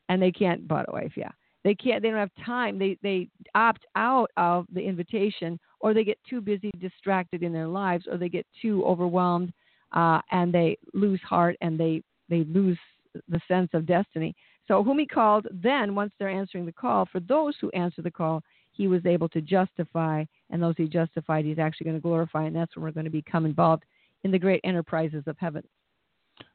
and 0.08 0.20
they 0.20 0.32
can't 0.32 0.66
bought 0.66 0.86
a 0.88 0.92
wife. 0.92 1.12
Yeah, 1.16 1.30
they 1.62 1.74
can't. 1.74 2.02
They 2.02 2.08
don't 2.08 2.18
have 2.18 2.44
time. 2.44 2.78
They 2.78 2.98
they 3.02 3.28
opt 3.54 3.86
out 3.94 4.30
of 4.36 4.66
the 4.72 4.80
invitation, 4.80 5.58
or 5.80 5.94
they 5.94 6.04
get 6.04 6.18
too 6.28 6.40
busy, 6.40 6.72
distracted 6.80 7.44
in 7.44 7.52
their 7.52 7.68
lives, 7.68 8.06
or 8.10 8.18
they 8.18 8.28
get 8.28 8.46
too 8.60 8.84
overwhelmed, 8.84 9.52
uh, 9.92 10.20
and 10.32 10.52
they 10.52 10.76
lose 10.92 11.20
heart 11.20 11.56
and 11.60 11.78
they 11.78 12.02
they 12.28 12.44
lose 12.44 12.78
the 13.28 13.40
sense 13.48 13.70
of 13.72 13.86
destiny. 13.86 14.34
So, 14.66 14.82
whom 14.82 14.98
he 14.98 15.06
called, 15.06 15.46
then, 15.50 15.94
once 15.94 16.12
they're 16.18 16.28
answering 16.28 16.66
the 16.66 16.72
call, 16.72 17.06
for 17.10 17.20
those 17.20 17.54
who 17.60 17.70
answer 17.70 18.02
the 18.02 18.10
call, 18.10 18.42
he 18.72 18.86
was 18.86 19.04
able 19.06 19.28
to 19.30 19.40
justify, 19.40 20.24
and 20.50 20.62
those 20.62 20.74
he 20.76 20.86
justified, 20.86 21.44
he's 21.44 21.58
actually 21.58 21.86
going 21.86 21.96
to 21.96 22.02
glorify, 22.02 22.44
and 22.44 22.54
that's 22.54 22.76
when 22.76 22.84
we're 22.84 22.92
going 22.92 23.04
to 23.04 23.10
become 23.10 23.46
involved 23.46 23.84
in 24.24 24.30
the 24.30 24.38
great 24.38 24.60
enterprises 24.64 25.24
of 25.26 25.36
heaven. 25.38 25.62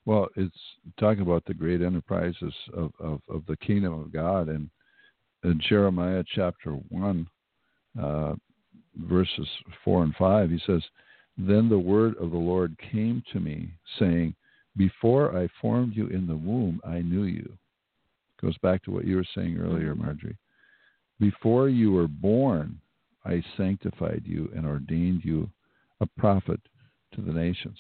Well, 0.05 0.27
it's 0.35 0.55
talking 0.99 1.21
about 1.21 1.43
the 1.45 1.53
great 1.53 1.81
enterprises 1.81 2.53
of, 2.73 2.91
of, 2.99 3.21
of 3.29 3.43
the 3.47 3.57
kingdom 3.57 3.93
of 3.93 4.11
God. 4.11 4.49
And 4.49 4.69
in 5.43 5.59
Jeremiah 5.67 6.23
chapter 6.35 6.71
1, 6.71 7.27
uh, 8.01 8.33
verses 8.97 9.47
4 9.83 10.03
and 10.03 10.15
5, 10.15 10.49
he 10.49 10.61
says, 10.65 10.81
Then 11.37 11.69
the 11.69 11.79
word 11.79 12.15
of 12.17 12.31
the 12.31 12.37
Lord 12.37 12.77
came 12.91 13.23
to 13.33 13.39
me, 13.39 13.71
saying, 13.99 14.35
before 14.75 15.37
I 15.37 15.47
formed 15.61 15.95
you 15.95 16.07
in 16.07 16.27
the 16.27 16.35
womb, 16.35 16.81
I 16.83 16.99
knew 16.99 17.23
you. 17.23 17.51
Goes 18.41 18.57
back 18.59 18.83
to 18.83 18.91
what 18.91 19.05
you 19.05 19.15
were 19.17 19.25
saying 19.35 19.57
earlier, 19.57 19.93
mm-hmm. 19.93 20.05
Marjorie. 20.05 20.37
Before 21.19 21.69
you 21.69 21.91
were 21.91 22.07
born, 22.07 22.79
I 23.25 23.43
sanctified 23.55 24.23
you 24.25 24.51
and 24.55 24.65
ordained 24.65 25.23
you 25.23 25.49
a 26.01 26.07
prophet 26.17 26.59
to 27.13 27.21
the 27.21 27.31
nations. 27.31 27.77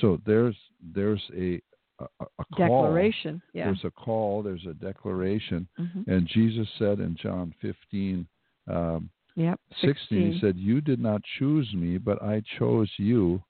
So 0.00 0.20
there's 0.24 0.56
there's 0.94 1.22
a 1.36 1.60
a, 1.98 2.24
a 2.38 2.44
call. 2.56 2.84
Declaration. 2.84 3.42
Yeah. 3.52 3.66
There's 3.66 3.84
a 3.84 3.90
call. 3.90 4.42
There's 4.42 4.64
a 4.66 4.72
declaration. 4.72 5.68
Mm-hmm. 5.78 6.10
And 6.10 6.26
Jesus 6.28 6.66
said 6.78 7.00
in 7.00 7.16
John 7.20 7.54
15, 7.60 8.26
um, 8.68 9.10
yep, 9.34 9.60
16, 9.82 9.94
16, 10.08 10.32
he 10.32 10.40
said, 10.40 10.56
"You 10.56 10.80
did 10.80 11.00
not 11.00 11.20
choose 11.38 11.68
me, 11.74 11.98
but 11.98 12.22
I 12.22 12.42
chose 12.58 12.90
you 12.96 13.42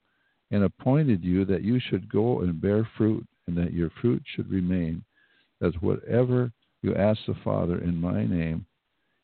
and 0.51 0.63
appointed 0.63 1.23
you 1.23 1.45
that 1.45 1.63
you 1.63 1.79
should 1.79 2.11
go 2.11 2.41
and 2.41 2.61
bear 2.61 2.87
fruit, 2.97 3.25
and 3.47 3.57
that 3.57 3.73
your 3.73 3.89
fruit 4.01 4.21
should 4.35 4.49
remain, 4.49 5.03
that 5.59 5.73
whatever 5.81 6.51
you 6.81 6.95
ask 6.95 7.19
the 7.27 7.35
Father 7.43 7.79
in 7.79 7.95
my 7.95 8.25
name, 8.25 8.65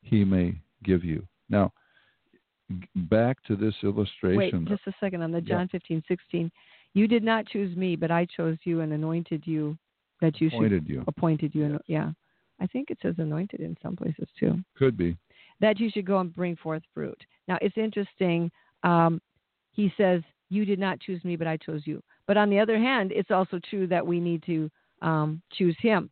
he 0.01 0.23
may 0.23 0.55
give 0.83 1.03
you. 1.03 1.25
Now, 1.49 1.71
back 2.95 3.43
to 3.45 3.55
this 3.55 3.75
illustration. 3.83 4.65
Wait, 4.65 4.67
just 4.67 4.87
a 4.87 4.93
second 4.99 5.21
on 5.21 5.31
the 5.31 5.41
John 5.41 5.69
yeah. 5.71 5.79
15, 5.79 6.03
16. 6.07 6.51
You 6.93 7.07
did 7.07 7.23
not 7.23 7.45
choose 7.47 7.75
me, 7.75 7.95
but 7.95 8.11
I 8.11 8.25
chose 8.25 8.57
you 8.63 8.81
and 8.81 8.93
anointed 8.93 9.43
you 9.45 9.77
that 10.21 10.41
you 10.41 10.47
appointed 10.47 10.83
should 10.83 10.89
you. 10.89 11.03
appointed 11.07 11.53
you. 11.53 11.61
Yes. 11.61 11.71
And, 11.71 11.79
yeah. 11.87 12.11
I 12.59 12.67
think 12.67 12.89
it 12.89 12.97
says 13.01 13.15
anointed 13.17 13.59
in 13.59 13.77
some 13.83 13.95
places 13.95 14.27
too. 14.39 14.57
Could 14.77 14.97
be. 14.97 15.15
That 15.59 15.79
you 15.79 15.89
should 15.91 16.05
go 16.05 16.19
and 16.19 16.33
bring 16.33 16.55
forth 16.55 16.81
fruit. 16.93 17.19
Now, 17.47 17.57
it's 17.61 17.77
interesting. 17.77 18.51
Um, 18.83 19.21
he 19.71 19.91
says, 19.97 20.21
you 20.49 20.65
did 20.65 20.79
not 20.79 20.99
choose 20.99 21.23
me, 21.23 21.35
but 21.35 21.47
I 21.47 21.57
chose 21.57 21.81
you. 21.85 22.01
But 22.25 22.37
on 22.37 22.49
the 22.49 22.59
other 22.59 22.77
hand, 22.77 23.11
it's 23.13 23.31
also 23.31 23.59
true 23.69 23.87
that 23.87 24.05
we 24.05 24.19
need 24.19 24.43
to 24.43 24.69
um, 25.01 25.41
choose 25.53 25.75
Him. 25.79 26.09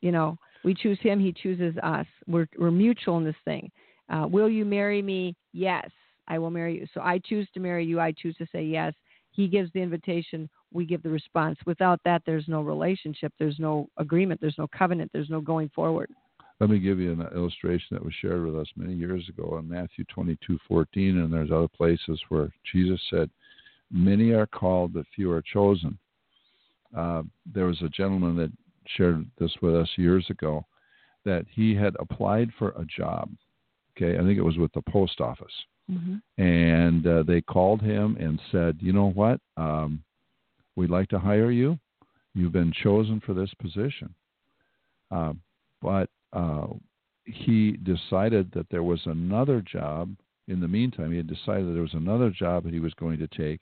You 0.00 0.12
know, 0.12 0.36
we 0.64 0.74
choose 0.74 0.98
Him, 1.00 1.20
He 1.20 1.32
chooses 1.32 1.76
us. 1.82 2.06
We're 2.26 2.48
we're 2.58 2.70
mutual 2.70 3.18
in 3.18 3.24
this 3.24 3.34
thing. 3.44 3.70
Uh, 4.08 4.26
will 4.30 4.48
you 4.48 4.64
marry 4.64 5.02
me? 5.02 5.36
Yes, 5.52 5.88
I 6.28 6.38
will 6.38 6.50
marry 6.50 6.76
you. 6.76 6.86
So 6.94 7.00
I 7.00 7.18
choose 7.18 7.48
to 7.54 7.60
marry 7.60 7.84
you. 7.84 8.00
I 8.00 8.12
choose 8.12 8.36
to 8.36 8.46
say 8.52 8.62
yes. 8.64 8.94
He 9.30 9.46
gives 9.48 9.70
the 9.72 9.80
invitation. 9.80 10.48
We 10.72 10.84
give 10.84 11.02
the 11.02 11.10
response. 11.10 11.58
Without 11.66 12.00
that, 12.04 12.22
there's 12.26 12.48
no 12.48 12.62
relationship. 12.62 13.32
There's 13.38 13.58
no 13.58 13.88
agreement. 13.96 14.40
There's 14.40 14.58
no 14.58 14.66
covenant. 14.76 15.10
There's 15.12 15.30
no 15.30 15.40
going 15.40 15.70
forward. 15.74 16.10
Let 16.60 16.70
me 16.70 16.80
give 16.80 16.98
you 16.98 17.12
an 17.12 17.24
illustration 17.34 17.86
that 17.92 18.04
was 18.04 18.12
shared 18.20 18.44
with 18.44 18.56
us 18.56 18.66
many 18.76 18.94
years 18.94 19.28
ago 19.28 19.58
in 19.58 19.68
Matthew 19.68 20.04
22:14, 20.06 21.22
and 21.22 21.32
there's 21.32 21.52
other 21.52 21.68
places 21.68 22.20
where 22.30 22.50
Jesus 22.72 23.00
said, 23.10 23.30
"Many 23.90 24.32
are 24.32 24.46
called, 24.46 24.92
but 24.92 25.06
few 25.14 25.30
are 25.30 25.42
chosen." 25.42 25.98
Uh, 26.94 27.22
there 27.46 27.66
was 27.66 27.80
a 27.82 27.88
gentleman 27.88 28.36
that 28.36 28.52
shared 28.96 29.26
this 29.38 29.54
with 29.60 29.74
us 29.74 29.88
years 29.96 30.28
ago 30.30 30.64
that 31.24 31.44
he 31.50 31.74
had 31.74 31.94
applied 32.00 32.50
for 32.58 32.70
a 32.70 32.84
job. 32.86 33.30
Okay, 33.96 34.16
I 34.18 34.22
think 34.22 34.38
it 34.38 34.42
was 34.42 34.58
with 34.58 34.72
the 34.72 34.82
post 34.82 35.20
office, 35.20 35.52
Mm-hmm. 35.90 36.42
and 36.42 37.06
uh, 37.06 37.22
they 37.22 37.40
called 37.40 37.80
him 37.80 38.16
and 38.20 38.40
said, 38.52 38.76
"You 38.80 38.92
know 38.92 39.10
what? 39.10 39.40
Um, 39.56 40.02
we'd 40.76 40.90
like 40.90 41.08
to 41.08 41.18
hire 41.18 41.50
you. 41.50 41.78
You've 42.34 42.52
been 42.52 42.72
chosen 42.72 43.20
for 43.20 43.32
this 43.34 43.52
position." 43.54 44.14
Uh, 45.10 45.32
but 45.80 46.10
uh, 46.32 46.66
he 47.24 47.72
decided 47.78 48.50
that 48.52 48.68
there 48.70 48.82
was 48.82 49.00
another 49.06 49.60
job. 49.62 50.14
In 50.48 50.60
the 50.60 50.68
meantime, 50.68 51.10
he 51.10 51.18
had 51.18 51.26
decided 51.26 51.68
that 51.68 51.72
there 51.72 51.82
was 51.82 51.94
another 51.94 52.30
job 52.30 52.64
that 52.64 52.72
he 52.72 52.80
was 52.80 52.94
going 52.94 53.18
to 53.18 53.28
take, 53.28 53.60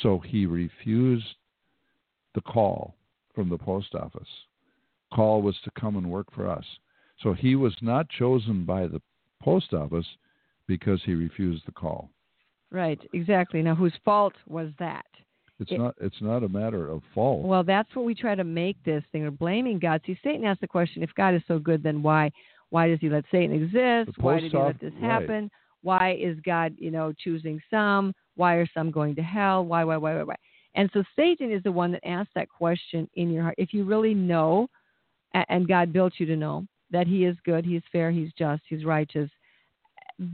so 0.00 0.20
he 0.20 0.46
refused 0.46 1.26
the 2.34 2.40
call 2.40 2.94
from 3.34 3.48
the 3.48 3.58
post 3.58 3.94
office. 3.96 4.28
Call 5.12 5.42
was 5.42 5.56
to 5.64 5.70
come 5.78 5.96
and 5.96 6.08
work 6.08 6.32
for 6.32 6.48
us. 6.48 6.64
So 7.20 7.32
he 7.32 7.56
was 7.56 7.74
not 7.82 8.08
chosen 8.08 8.64
by 8.64 8.86
the 8.86 9.02
post 9.42 9.74
office 9.74 10.06
because 10.68 11.02
he 11.04 11.14
refused 11.14 11.66
the 11.66 11.72
call. 11.72 12.10
Right, 12.70 13.00
exactly. 13.12 13.60
Now, 13.60 13.74
whose 13.74 13.92
fault 14.04 14.34
was 14.46 14.70
that? 14.78 15.06
It's 15.58 15.72
It- 15.72 15.78
not 15.78 15.94
it's 16.00 16.20
not 16.22 16.44
a 16.44 16.48
matter 16.48 16.88
of 16.88 17.02
fault. 17.12 17.44
Well, 17.44 17.64
that's 17.64 17.94
what 17.94 18.04
we 18.04 18.14
try 18.14 18.34
to 18.34 18.44
make 18.44 18.82
this 18.84 19.04
thing. 19.06 19.24
We're 19.24 19.30
blaming 19.32 19.78
God. 19.78 20.00
See, 20.06 20.18
Satan 20.22 20.44
asked 20.44 20.62
the 20.62 20.68
question: 20.68 21.02
If 21.02 21.14
God 21.14 21.34
is 21.34 21.42
so 21.46 21.58
good, 21.58 21.82
then 21.82 22.02
why 22.02 22.30
why 22.70 22.88
does 22.88 23.00
He 23.00 23.10
let 23.10 23.24
Satan 23.30 23.52
exist? 23.52 24.16
Why 24.18 24.40
did 24.40 24.52
He 24.52 24.58
let 24.58 24.78
this 24.78 24.94
right. 24.94 25.50
Why 25.82 26.18
is 26.20 26.38
God, 26.44 26.74
you 26.78 26.90
know, 26.90 27.12
choosing 27.12 27.60
some? 27.70 28.12
Why 28.36 28.54
are 28.54 28.68
some 28.74 28.90
going 28.90 29.14
to 29.16 29.22
hell? 29.22 29.64
Why, 29.64 29.84
why, 29.84 29.96
why, 29.96 30.16
why, 30.16 30.22
why? 30.22 30.36
And 30.74 30.90
so 30.92 31.02
Satan 31.16 31.50
is 31.50 31.62
the 31.62 31.72
one 31.72 31.92
that 31.92 32.06
asks 32.06 32.32
that 32.34 32.48
question 32.48 33.08
in 33.14 33.30
your 33.30 33.42
heart. 33.42 33.56
If 33.58 33.74
you 33.74 33.84
really 33.84 34.14
know, 34.14 34.68
and 35.34 35.66
God 35.66 35.92
built 35.92 36.14
you 36.18 36.26
to 36.26 36.36
know 36.36 36.66
that 36.90 37.06
He 37.06 37.24
is 37.24 37.36
good, 37.44 37.64
He 37.64 37.76
is 37.76 37.82
fair, 37.90 38.10
He's 38.10 38.32
just, 38.38 38.62
He's 38.68 38.84
righteous. 38.84 39.30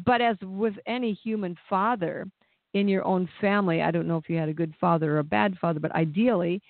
But 0.04 0.20
as 0.20 0.36
with 0.42 0.74
any 0.86 1.14
human 1.14 1.56
father 1.70 2.26
in 2.74 2.88
your 2.88 3.04
own 3.04 3.28
family, 3.40 3.82
I 3.82 3.90
don't 3.90 4.08
know 4.08 4.16
if 4.16 4.28
you 4.28 4.36
had 4.36 4.48
a 4.48 4.54
good 4.54 4.74
father 4.80 5.16
or 5.16 5.18
a 5.20 5.24
bad 5.24 5.56
father, 5.60 5.80
but 5.80 5.92
ideally, 5.92 6.60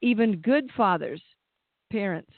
even 0.00 0.36
good 0.36 0.70
fathers, 0.76 1.20
parents, 1.90 2.32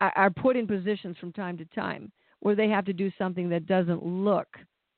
are, 0.00 0.12
are 0.16 0.30
put 0.30 0.56
in 0.56 0.66
positions 0.66 1.16
from 1.18 1.32
time 1.32 1.56
to 1.58 1.64
time 1.66 2.10
where 2.40 2.54
they 2.54 2.68
have 2.68 2.84
to 2.86 2.92
do 2.92 3.10
something 3.18 3.48
that 3.48 3.66
doesn't 3.66 4.04
look 4.04 4.48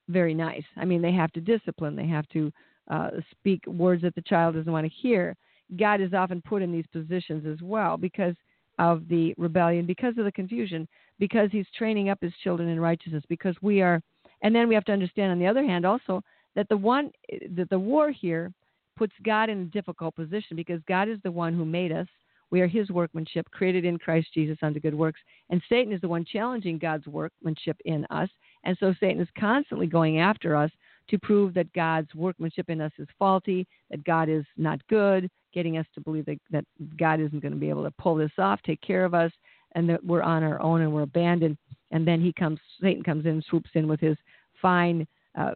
very 0.08 0.34
nice. 0.34 0.64
I 0.76 0.84
mean, 0.84 1.02
they 1.02 1.12
have 1.12 1.32
to 1.32 1.40
discipline, 1.40 1.96
they 1.96 2.06
have 2.06 2.28
to 2.30 2.52
uh, 2.90 3.10
speak 3.30 3.66
words 3.66 4.02
that 4.02 4.14
the 4.14 4.22
child 4.22 4.54
doesn't 4.54 4.72
want 4.72 4.86
to 4.86 4.92
hear. 5.02 5.36
God 5.78 6.00
is 6.00 6.14
often 6.14 6.42
put 6.42 6.62
in 6.62 6.72
these 6.72 6.86
positions 6.92 7.44
as 7.46 7.62
well 7.62 7.96
because 7.96 8.34
of 8.78 9.08
the 9.08 9.34
rebellion, 9.36 9.86
because 9.86 10.16
of 10.18 10.24
the 10.24 10.32
confusion, 10.32 10.88
because 11.18 11.50
He's 11.52 11.66
training 11.76 12.08
up 12.08 12.18
His 12.20 12.32
children 12.42 12.68
in 12.68 12.80
righteousness, 12.80 13.24
because 13.28 13.56
we 13.60 13.82
are. 13.82 14.00
And 14.42 14.54
then 14.54 14.68
we 14.68 14.74
have 14.74 14.84
to 14.84 14.92
understand, 14.92 15.32
on 15.32 15.38
the 15.38 15.46
other 15.46 15.64
hand, 15.64 15.84
also 15.84 16.22
that 16.54 16.68
the 16.68 16.76
one 16.76 17.10
that 17.56 17.68
the 17.70 17.78
war 17.78 18.10
here 18.10 18.52
puts 18.96 19.12
God 19.24 19.48
in 19.48 19.60
a 19.62 19.64
difficult 19.66 20.16
position 20.16 20.56
because 20.56 20.80
God 20.88 21.08
is 21.08 21.18
the 21.22 21.30
one 21.30 21.54
who 21.54 21.64
made 21.64 21.92
us. 21.92 22.06
We 22.50 22.60
are 22.60 22.66
His 22.66 22.88
workmanship, 22.90 23.50
created 23.50 23.84
in 23.84 23.98
Christ 23.98 24.28
Jesus 24.32 24.56
unto 24.62 24.80
good 24.80 24.94
works. 24.94 25.20
And 25.50 25.62
Satan 25.68 25.92
is 25.92 26.00
the 26.00 26.08
one 26.08 26.24
challenging 26.24 26.78
God's 26.78 27.06
workmanship 27.06 27.76
in 27.84 28.06
us. 28.06 28.28
And 28.64 28.76
so 28.78 28.94
Satan 29.00 29.20
is 29.20 29.28
constantly 29.38 29.86
going 29.86 30.20
after 30.20 30.56
us 30.56 30.70
to 31.08 31.18
prove 31.18 31.54
that 31.54 31.72
God's 31.72 32.14
workmanship 32.14 32.68
in 32.68 32.80
us 32.80 32.92
is 32.98 33.08
faulty, 33.18 33.66
that 33.90 34.04
God 34.04 34.28
is 34.28 34.44
not 34.56 34.86
good, 34.88 35.30
getting 35.54 35.78
us 35.78 35.86
to 35.94 36.00
believe 36.00 36.26
that, 36.26 36.38
that 36.50 36.64
God 36.98 37.20
isn't 37.20 37.40
going 37.40 37.54
to 37.54 37.58
be 37.58 37.70
able 37.70 37.84
to 37.84 37.90
pull 37.92 38.14
this 38.14 38.32
off, 38.38 38.60
take 38.62 38.80
care 38.80 39.04
of 39.04 39.14
us, 39.14 39.32
and 39.72 39.88
that 39.88 40.04
we're 40.04 40.22
on 40.22 40.42
our 40.42 40.60
own 40.60 40.82
and 40.82 40.92
we're 40.92 41.02
abandoned. 41.02 41.56
And 41.90 42.06
then 42.06 42.20
he 42.20 42.32
comes, 42.32 42.58
Satan 42.80 43.02
comes 43.02 43.26
in, 43.26 43.42
swoops 43.48 43.70
in 43.74 43.88
with 43.88 44.00
his 44.00 44.16
fine, 44.60 45.06
uh, 45.38 45.52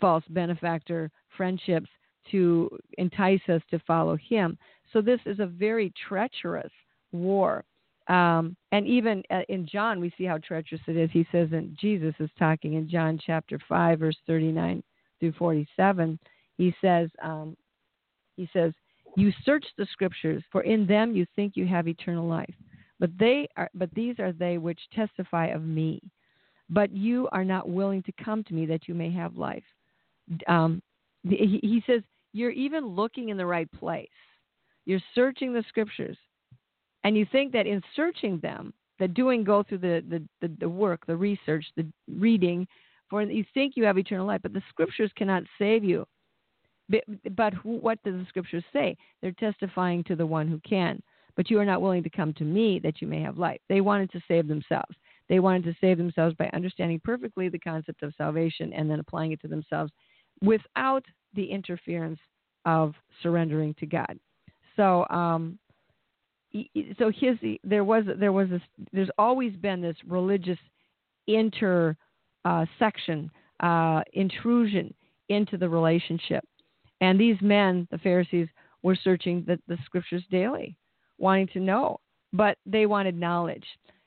false 0.00 0.24
benefactor 0.30 1.10
friendships 1.36 1.88
to 2.30 2.70
entice 2.98 3.40
us 3.48 3.62
to 3.70 3.78
follow 3.80 4.16
him. 4.16 4.58
So 4.92 5.00
this 5.00 5.20
is 5.24 5.40
a 5.40 5.46
very 5.46 5.92
treacherous 6.08 6.72
war. 7.12 7.64
Um, 8.10 8.56
and 8.72 8.88
even 8.88 9.22
uh, 9.30 9.42
in 9.48 9.66
John, 9.66 10.00
we 10.00 10.12
see 10.18 10.24
how 10.24 10.38
treacherous 10.38 10.80
it 10.88 10.96
is. 10.96 11.10
He 11.12 11.24
says, 11.30 11.48
and 11.52 11.76
Jesus 11.80 12.14
is 12.18 12.28
talking 12.38 12.74
in 12.74 12.88
John 12.88 13.20
chapter 13.24 13.58
5, 13.68 14.00
verse 14.00 14.16
39 14.26 14.82
through 15.20 15.32
47. 15.32 16.18
He 16.58 16.74
says, 16.80 17.08
um, 17.22 17.56
he 18.36 18.50
says, 18.52 18.72
you 19.16 19.32
search 19.44 19.64
the 19.78 19.86
scriptures, 19.92 20.42
for 20.50 20.62
in 20.62 20.86
them 20.86 21.14
you 21.14 21.24
think 21.36 21.52
you 21.54 21.66
have 21.68 21.86
eternal 21.86 22.26
life. 22.26 22.54
But 22.98 23.10
they 23.16 23.48
are, 23.56 23.70
but 23.74 23.94
these 23.94 24.18
are 24.18 24.32
they 24.32 24.58
which 24.58 24.80
testify 24.92 25.46
of 25.46 25.62
me. 25.62 26.00
But 26.68 26.92
you 26.92 27.28
are 27.30 27.44
not 27.44 27.68
willing 27.68 28.02
to 28.04 28.24
come 28.24 28.42
to 28.44 28.54
me 28.54 28.66
that 28.66 28.88
you 28.88 28.94
may 28.94 29.10
have 29.12 29.36
life. 29.36 29.64
Um, 30.48 30.82
he, 31.22 31.60
he 31.62 31.82
says, 31.86 32.02
you're 32.32 32.50
even 32.50 32.86
looking 32.86 33.28
in 33.28 33.36
the 33.36 33.46
right 33.46 33.70
place. 33.72 34.08
You're 34.84 35.00
searching 35.14 35.52
the 35.52 35.64
scriptures, 35.68 36.16
and 37.04 37.16
you 37.16 37.26
think 37.30 37.52
that 37.52 37.66
in 37.66 37.82
searching 37.96 38.38
them, 38.40 38.72
that 38.98 39.14
doing 39.14 39.42
go 39.42 39.62
through 39.62 39.78
the, 39.78 40.04
the, 40.08 40.22
the, 40.46 40.54
the 40.60 40.68
work, 40.68 41.06
the 41.06 41.16
research, 41.16 41.64
the 41.76 41.86
reading, 42.18 42.66
for 43.08 43.22
you 43.22 43.44
think 43.54 43.76
you 43.76 43.84
have 43.84 43.98
eternal 43.98 44.26
life, 44.26 44.40
but 44.42 44.52
the 44.52 44.62
scriptures 44.68 45.10
cannot 45.16 45.42
save 45.58 45.82
you. 45.82 46.06
But, 46.88 47.04
but 47.36 47.54
who, 47.54 47.76
what 47.78 47.98
do 48.04 48.16
the 48.16 48.26
scriptures 48.28 48.64
say? 48.72 48.96
They're 49.20 49.32
testifying 49.32 50.04
to 50.04 50.16
the 50.16 50.26
one 50.26 50.48
who 50.48 50.60
can. 50.68 51.02
But 51.36 51.50
you 51.50 51.58
are 51.58 51.64
not 51.64 51.80
willing 51.80 52.02
to 52.02 52.10
come 52.10 52.34
to 52.34 52.44
me 52.44 52.80
that 52.80 53.00
you 53.00 53.06
may 53.06 53.22
have 53.22 53.38
life. 53.38 53.60
They 53.68 53.80
wanted 53.80 54.10
to 54.12 54.20
save 54.28 54.48
themselves. 54.48 54.96
They 55.28 55.38
wanted 55.38 55.64
to 55.64 55.76
save 55.80 55.96
themselves 55.96 56.34
by 56.34 56.50
understanding 56.52 57.00
perfectly 57.02 57.48
the 57.48 57.58
concept 57.58 58.02
of 58.02 58.12
salvation 58.18 58.72
and 58.72 58.90
then 58.90 58.98
applying 58.98 59.32
it 59.32 59.40
to 59.42 59.48
themselves 59.48 59.92
without 60.42 61.04
the 61.34 61.44
interference 61.44 62.18
of 62.64 62.94
surrendering 63.22 63.74
to 63.74 63.86
God. 63.86 64.18
So, 64.76 65.06
um, 65.08 65.58
so 66.98 67.10
his 67.14 67.36
there 67.64 67.84
was 67.84 68.04
there 68.18 68.32
was 68.32 68.48
this 68.50 68.62
there's 68.92 69.10
always 69.18 69.54
been 69.56 69.80
this 69.80 69.96
religious 70.06 70.58
inter 71.26 71.96
uh, 72.44 72.66
section 72.78 73.30
uh, 73.60 74.02
intrusion 74.14 74.92
into 75.28 75.56
the 75.56 75.68
relationship, 75.68 76.44
and 77.00 77.20
these 77.20 77.36
men, 77.40 77.86
the 77.90 77.98
Pharisees, 77.98 78.48
were 78.82 78.96
searching 78.96 79.44
the, 79.46 79.58
the 79.68 79.78
scriptures 79.84 80.24
daily, 80.30 80.76
wanting 81.18 81.46
to 81.48 81.60
know, 81.60 81.98
but 82.32 82.58
they 82.66 82.86
wanted 82.86 83.14
knowledge. 83.14 83.64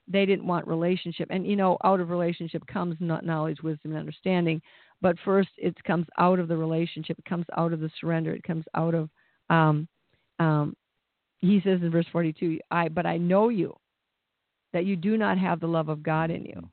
They 0.08 0.26
didn't 0.26 0.48
want 0.48 0.68
relationship, 0.68 1.30
and 1.30 1.48
you 1.48 1.56
know, 1.56 1.78
out 1.84 2.02
of 2.02 2.10
relationship 2.10 2.66
comes 2.68 2.98
not 3.00 3.26
knowledge, 3.26 3.62
wisdom, 3.64 3.92
and 3.92 4.00
understanding. 4.00 4.62
But 5.02 5.18
first, 5.24 5.50
it 5.58 5.82
comes 5.84 6.08
out 6.18 6.40
of 6.40 6.48
the 6.48 6.58
relationship. 6.58 7.20
It 7.20 7.26
comes 7.26 7.46
out 7.58 7.74
of 7.74 7.80
the 7.80 7.92
surrender. 8.00 8.34
It 8.34 8.44
comes 8.44 8.66
out 8.76 8.96
of 8.96 9.10
um, 9.50 9.88
um, 10.40 10.76
he 11.44 11.60
says 11.64 11.82
in 11.82 11.92
verse 11.92 12.06
42 12.12 12.60
i 12.72 12.88
but 12.88 13.06
i 13.06 13.18
know 13.18 13.50
you 13.50 13.76
that 14.72 14.86
you 14.86 14.96
do 14.96 15.18
not 15.18 15.38
have 15.38 15.60
the 15.60 15.68
love 15.68 15.90
of 15.90 16.02
god 16.02 16.32
in 16.32 16.46
you. 16.46 16.70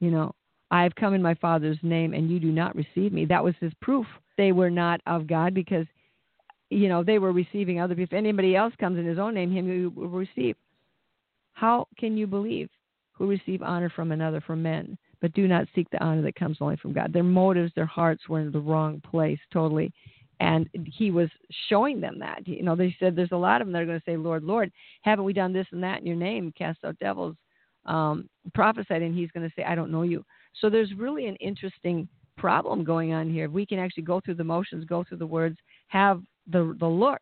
You 0.00 0.10
know 0.10 0.34
i 0.70 0.82
have 0.82 0.94
come 0.94 1.14
in 1.14 1.22
my 1.22 1.34
father's 1.34 1.78
name 1.82 2.14
and 2.14 2.30
you 2.30 2.40
do 2.40 2.50
not 2.50 2.74
receive 2.74 3.12
me. 3.12 3.24
That 3.26 3.44
was 3.44 3.54
his 3.60 3.72
proof 3.80 4.06
they 4.36 4.52
were 4.52 4.70
not 4.70 5.00
of 5.06 5.26
god 5.26 5.54
because 5.54 5.86
you 6.70 6.88
know 6.88 7.04
they 7.04 7.18
were 7.18 7.32
receiving 7.32 7.80
other 7.80 7.94
people. 7.94 8.16
If 8.16 8.24
anybody 8.24 8.56
else 8.56 8.72
comes 8.80 8.98
in 8.98 9.04
his 9.04 9.18
own 9.18 9.34
name 9.34 9.52
him 9.52 9.68
you 9.68 9.92
will 9.94 10.08
receive. 10.08 10.56
How 11.52 11.86
can 11.98 12.16
you 12.16 12.26
believe 12.26 12.70
who 13.12 13.26
receive 13.26 13.62
honor 13.62 13.90
from 13.90 14.12
another 14.12 14.40
from 14.40 14.62
men 14.62 14.96
but 15.20 15.34
do 15.34 15.46
not 15.46 15.66
seek 15.74 15.86
the 15.90 16.02
honor 16.02 16.22
that 16.22 16.36
comes 16.36 16.56
only 16.62 16.76
from 16.76 16.94
god? 16.94 17.12
Their 17.12 17.22
motives 17.22 17.72
their 17.74 17.84
hearts 17.84 18.28
were 18.30 18.40
in 18.40 18.50
the 18.50 18.60
wrong 18.60 19.02
place 19.10 19.40
totally 19.52 19.92
and 20.40 20.68
he 20.84 21.10
was 21.10 21.28
showing 21.68 22.00
them 22.00 22.18
that. 22.18 22.48
You 22.48 22.62
know, 22.62 22.74
they 22.74 22.96
said 22.98 23.14
there's 23.14 23.32
a 23.32 23.36
lot 23.36 23.60
of 23.60 23.66
them 23.66 23.72
that 23.74 23.82
are 23.82 23.86
going 23.86 24.00
to 24.00 24.04
say, 24.04 24.16
Lord, 24.16 24.42
Lord, 24.42 24.72
haven't 25.02 25.26
we 25.26 25.34
done 25.34 25.52
this 25.52 25.66
and 25.70 25.82
that 25.82 26.00
in 26.00 26.06
your 26.06 26.16
name, 26.16 26.52
cast 26.56 26.82
out 26.84 26.98
devils, 26.98 27.36
um, 27.84 28.28
prophesied, 28.54 29.02
and 29.02 29.14
he's 29.14 29.30
going 29.30 29.46
to 29.46 29.54
say, 29.54 29.64
I 29.64 29.74
don't 29.74 29.92
know 29.92 30.02
you. 30.02 30.24
So 30.60 30.70
there's 30.70 30.92
really 30.94 31.26
an 31.26 31.36
interesting 31.36 32.08
problem 32.38 32.84
going 32.84 33.12
on 33.12 33.30
here. 33.30 33.50
We 33.50 33.66
can 33.66 33.78
actually 33.78 34.02
go 34.02 34.20
through 34.20 34.36
the 34.36 34.44
motions, 34.44 34.86
go 34.86 35.04
through 35.04 35.18
the 35.18 35.26
words, 35.26 35.58
have 35.88 36.22
the 36.50 36.74
the 36.80 36.86
look, 36.86 37.20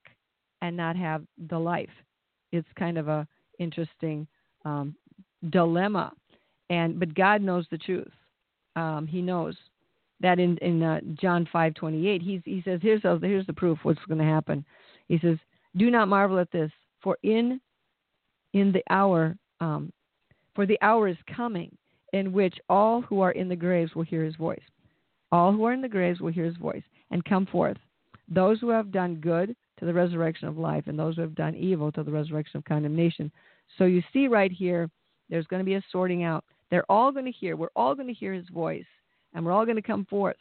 and 0.62 0.76
not 0.76 0.96
have 0.96 1.24
the 1.48 1.58
life. 1.58 1.90
It's 2.52 2.68
kind 2.78 2.96
of 2.96 3.08
a 3.08 3.26
interesting 3.58 4.26
um, 4.64 4.94
dilemma. 5.50 6.12
And 6.70 7.00
but 7.00 7.14
God 7.14 7.42
knows 7.42 7.66
the 7.70 7.78
truth. 7.78 8.12
Um, 8.76 9.08
he 9.08 9.20
knows 9.20 9.56
that 10.20 10.38
in 10.38 10.56
in 10.58 10.82
uh, 10.82 11.00
John 11.20 11.48
five 11.52 11.74
twenty 11.74 12.08
eight, 12.08 12.22
he 12.22 12.42
he 12.44 12.62
says, 12.64 12.80
"Here's 12.82 13.04
a, 13.04 13.18
here's 13.20 13.46
the 13.46 13.52
proof. 13.52 13.78
What's 13.82 14.04
going 14.06 14.18
to 14.18 14.24
happen?" 14.24 14.64
He 15.08 15.18
says, 15.18 15.38
"Do 15.76 15.90
not 15.90 16.08
marvel 16.08 16.38
at 16.38 16.50
this, 16.50 16.70
for 17.02 17.16
in 17.22 17.60
in 18.54 18.72
the 18.72 18.82
hour, 18.90 19.36
um, 19.60 19.92
for 20.54 20.66
the 20.66 20.78
hour 20.82 21.08
is 21.08 21.16
coming 21.34 21.76
in 22.12 22.32
which 22.32 22.56
all 22.68 23.02
who 23.02 23.20
are 23.20 23.32
in 23.32 23.48
the 23.48 23.56
graves 23.56 23.94
will 23.94 24.02
hear 24.02 24.24
his 24.24 24.36
voice. 24.36 24.62
All 25.30 25.52
who 25.52 25.64
are 25.64 25.72
in 25.72 25.82
the 25.82 25.88
graves 25.88 26.20
will 26.20 26.32
hear 26.32 26.44
his 26.44 26.56
voice 26.56 26.82
and 27.10 27.24
come 27.24 27.46
forth. 27.46 27.76
Those 28.28 28.58
who 28.60 28.70
have 28.70 28.90
done 28.90 29.16
good 29.16 29.54
to 29.78 29.84
the 29.84 29.94
resurrection 29.94 30.48
of 30.48 30.58
life, 30.58 30.84
and 30.86 30.98
those 30.98 31.16
who 31.16 31.22
have 31.22 31.34
done 31.34 31.54
evil 31.54 31.92
to 31.92 32.02
the 32.02 32.10
resurrection 32.10 32.58
of 32.58 32.64
condemnation. 32.64 33.30
So 33.76 33.84
you 33.84 34.02
see 34.12 34.26
right 34.26 34.50
here, 34.50 34.90
there's 35.30 35.46
going 35.46 35.60
to 35.60 35.64
be 35.64 35.74
a 35.74 35.84
sorting 35.92 36.24
out. 36.24 36.44
They're 36.70 36.90
all 36.90 37.12
going 37.12 37.26
to 37.26 37.30
hear. 37.30 37.56
We're 37.56 37.68
all 37.76 37.94
going 37.94 38.08
to 38.08 38.14
hear 38.14 38.32
his 38.32 38.48
voice, 38.48 38.84
and 39.35 39.45
we're 39.45 39.53
all 39.53 39.64
going 39.64 39.76
to 39.76 39.83
come 39.83 40.05
forth. 40.07 40.37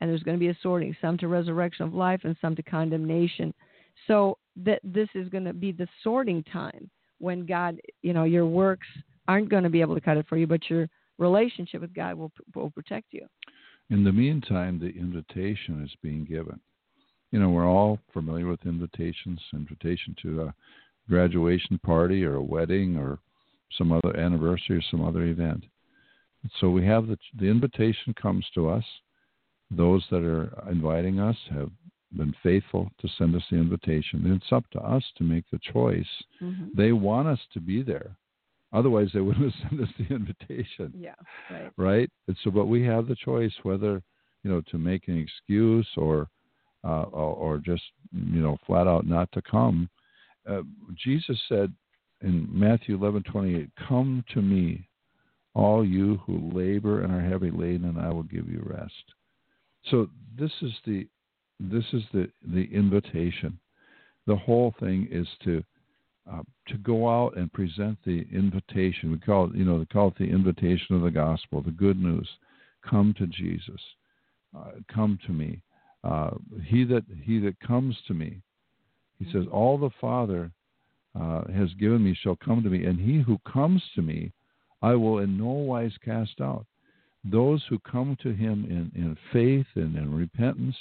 And 0.00 0.08
there's 0.08 0.22
going 0.22 0.36
to 0.36 0.40
be 0.40 0.48
a 0.48 0.56
sorting, 0.62 0.96
some 1.00 1.18
to 1.18 1.28
resurrection 1.28 1.84
of 1.84 1.92
life 1.92 2.20
and 2.24 2.34
some 2.40 2.56
to 2.56 2.62
condemnation. 2.62 3.52
So 4.06 4.38
that 4.56 4.80
this 4.82 5.08
is 5.14 5.28
going 5.28 5.44
to 5.44 5.52
be 5.52 5.72
the 5.72 5.86
sorting 6.02 6.42
time 6.44 6.88
when 7.18 7.44
God, 7.44 7.78
you 8.00 8.14
know, 8.14 8.24
your 8.24 8.46
works 8.46 8.86
aren't 9.28 9.50
going 9.50 9.64
to 9.64 9.68
be 9.68 9.82
able 9.82 9.94
to 9.94 10.00
cut 10.00 10.16
it 10.16 10.26
for 10.26 10.38
you, 10.38 10.46
but 10.46 10.70
your 10.70 10.88
relationship 11.18 11.82
with 11.82 11.94
God 11.94 12.14
will 12.14 12.32
will 12.54 12.70
protect 12.70 13.08
you. 13.12 13.26
In 13.90 14.04
the 14.04 14.12
meantime, 14.12 14.78
the 14.78 14.88
invitation 14.88 15.84
is 15.84 15.94
being 16.02 16.24
given. 16.24 16.58
You 17.30 17.40
know, 17.40 17.50
we're 17.50 17.68
all 17.68 17.98
familiar 18.12 18.46
with 18.46 18.64
invitations, 18.64 19.40
invitation 19.52 20.16
to 20.22 20.42
a 20.42 20.54
graduation 21.08 21.78
party 21.84 22.24
or 22.24 22.36
a 22.36 22.42
wedding 22.42 22.96
or 22.96 23.18
some 23.76 23.92
other 23.92 24.16
anniversary 24.16 24.78
or 24.78 24.82
some 24.90 25.04
other 25.04 25.24
event. 25.24 25.64
So 26.60 26.70
we 26.70 26.86
have 26.86 27.06
the 27.06 27.18
the 27.38 27.46
invitation 27.46 28.14
comes 28.20 28.46
to 28.54 28.68
us. 28.68 28.84
Those 29.70 30.04
that 30.10 30.24
are 30.24 30.52
inviting 30.70 31.20
us 31.20 31.36
have 31.50 31.70
been 32.16 32.34
faithful 32.42 32.90
to 33.00 33.08
send 33.18 33.36
us 33.36 33.42
the 33.50 33.56
invitation. 33.56 34.22
And 34.24 34.34
it's 34.34 34.52
up 34.52 34.68
to 34.70 34.80
us 34.80 35.04
to 35.16 35.24
make 35.24 35.44
the 35.52 35.60
choice. 35.72 36.08
Mm-hmm. 36.42 36.68
They 36.76 36.92
want 36.92 37.28
us 37.28 37.38
to 37.52 37.60
be 37.60 37.82
there. 37.82 38.16
Otherwise, 38.72 39.10
they 39.12 39.20
wouldn't 39.20 39.52
have 39.54 39.70
sent 39.70 39.80
us 39.82 39.88
the 39.98 40.14
invitation. 40.14 40.92
Yeah, 40.96 41.14
right. 41.50 41.70
Right. 41.76 42.10
And 42.28 42.36
so, 42.42 42.50
but 42.50 42.66
we 42.66 42.84
have 42.84 43.06
the 43.06 43.16
choice 43.16 43.52
whether 43.62 44.02
you 44.42 44.50
know 44.50 44.62
to 44.70 44.78
make 44.78 45.08
an 45.08 45.18
excuse 45.18 45.88
or 45.96 46.28
uh, 46.84 47.02
or, 47.02 47.34
or 47.34 47.58
just 47.58 47.82
you 48.12 48.40
know 48.40 48.56
flat 48.66 48.86
out 48.86 49.06
not 49.06 49.30
to 49.32 49.42
come. 49.42 49.88
Uh, 50.48 50.62
Jesus 50.96 51.38
said 51.48 51.72
in 52.22 52.48
Matthew 52.50 52.96
eleven 52.96 53.22
twenty 53.24 53.56
eight, 53.56 53.70
"Come 53.88 54.24
to 54.32 54.40
me, 54.40 54.88
all 55.54 55.84
you 55.84 56.20
who 56.26 56.50
labor 56.52 57.02
and 57.02 57.12
are 57.12 57.20
heavy 57.20 57.50
laden, 57.50 57.88
and 57.88 57.98
I 57.98 58.10
will 58.10 58.22
give 58.22 58.48
you 58.48 58.62
rest." 58.64 59.14
So 59.90 60.08
this 60.38 60.52
is 60.62 60.72
the 60.86 61.06
this 61.58 61.84
is 61.92 62.02
the 62.12 62.30
the 62.42 62.68
invitation. 62.72 63.58
The 64.26 64.36
whole 64.36 64.74
thing 64.80 65.08
is 65.10 65.26
to 65.44 65.64
uh, 66.30 66.42
to 66.68 66.78
go 66.78 67.08
out 67.08 67.36
and 67.36 67.52
present 67.52 67.98
the 68.04 68.26
invitation. 68.32 69.10
We 69.10 69.18
call 69.18 69.46
it, 69.46 69.56
you 69.56 69.64
know, 69.64 69.78
they 69.78 69.86
call 69.86 70.08
it 70.08 70.18
the 70.18 70.30
invitation 70.30 70.94
of 70.94 71.02
the 71.02 71.10
gospel, 71.10 71.62
the 71.62 71.70
good 71.70 72.00
news. 72.00 72.28
Come 72.88 73.14
to 73.18 73.26
Jesus. 73.26 73.80
Uh, 74.56 74.72
come 74.92 75.18
to 75.26 75.32
me. 75.32 75.60
Uh, 76.04 76.30
he 76.64 76.84
that 76.84 77.04
he 77.22 77.38
that 77.40 77.58
comes 77.60 77.96
to 78.06 78.14
me, 78.14 78.40
he 79.18 79.24
says, 79.26 79.44
Mm-hmm. 79.44 79.54
all 79.54 79.78
the 79.78 79.90
Father 80.00 80.50
uh, 81.18 81.42
has 81.52 81.72
given 81.74 82.02
me 82.04 82.14
shall 82.14 82.36
come 82.36 82.62
to 82.62 82.70
me, 82.70 82.84
and 82.84 82.98
he 82.98 83.20
who 83.20 83.38
comes 83.50 83.82
to 83.94 84.02
me, 84.02 84.32
I 84.82 84.94
will 84.94 85.18
in 85.18 85.36
no 85.36 85.50
wise 85.50 85.96
cast 86.04 86.40
out. 86.40 86.66
Those 87.24 87.62
who 87.68 87.78
come 87.80 88.16
to 88.22 88.32
him 88.32 88.64
in, 88.64 88.90
in 89.00 89.16
faith 89.32 89.66
and 89.74 89.96
in 89.96 90.14
repentance, 90.14 90.76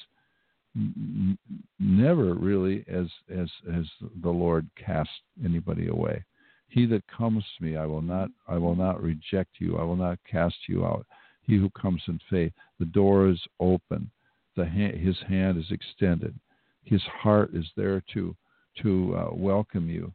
n- 0.75 1.37
never 1.79 2.33
really 2.33 2.85
as 2.87 3.07
as 3.29 3.49
as 3.73 3.85
the 4.21 4.29
Lord 4.29 4.67
cast 4.77 5.09
anybody 5.43 5.87
away. 5.87 6.23
He 6.69 6.85
that 6.85 7.03
comes 7.07 7.43
to 7.57 7.63
me, 7.63 7.75
I 7.75 7.85
will 7.85 8.01
not 8.01 8.29
I 8.47 8.57
will 8.57 8.75
not 8.75 9.01
reject 9.01 9.59
you. 9.59 9.77
I 9.77 9.83
will 9.83 9.97
not 9.97 10.19
cast 10.29 10.55
you 10.67 10.85
out. 10.85 11.05
He 11.41 11.57
who 11.57 11.69
comes 11.71 12.01
in 12.07 12.19
faith, 12.29 12.53
the 12.77 12.85
door 12.85 13.27
is 13.27 13.41
open. 13.59 14.09
The 14.55 14.65
ha- 14.65 14.97
his 14.97 15.17
hand 15.27 15.57
is 15.57 15.71
extended. 15.71 16.39
His 16.83 17.01
heart 17.03 17.53
is 17.53 17.65
there 17.75 18.01
to 18.13 18.35
to 18.81 19.15
uh, 19.17 19.29
welcome 19.33 19.89
you, 19.89 20.13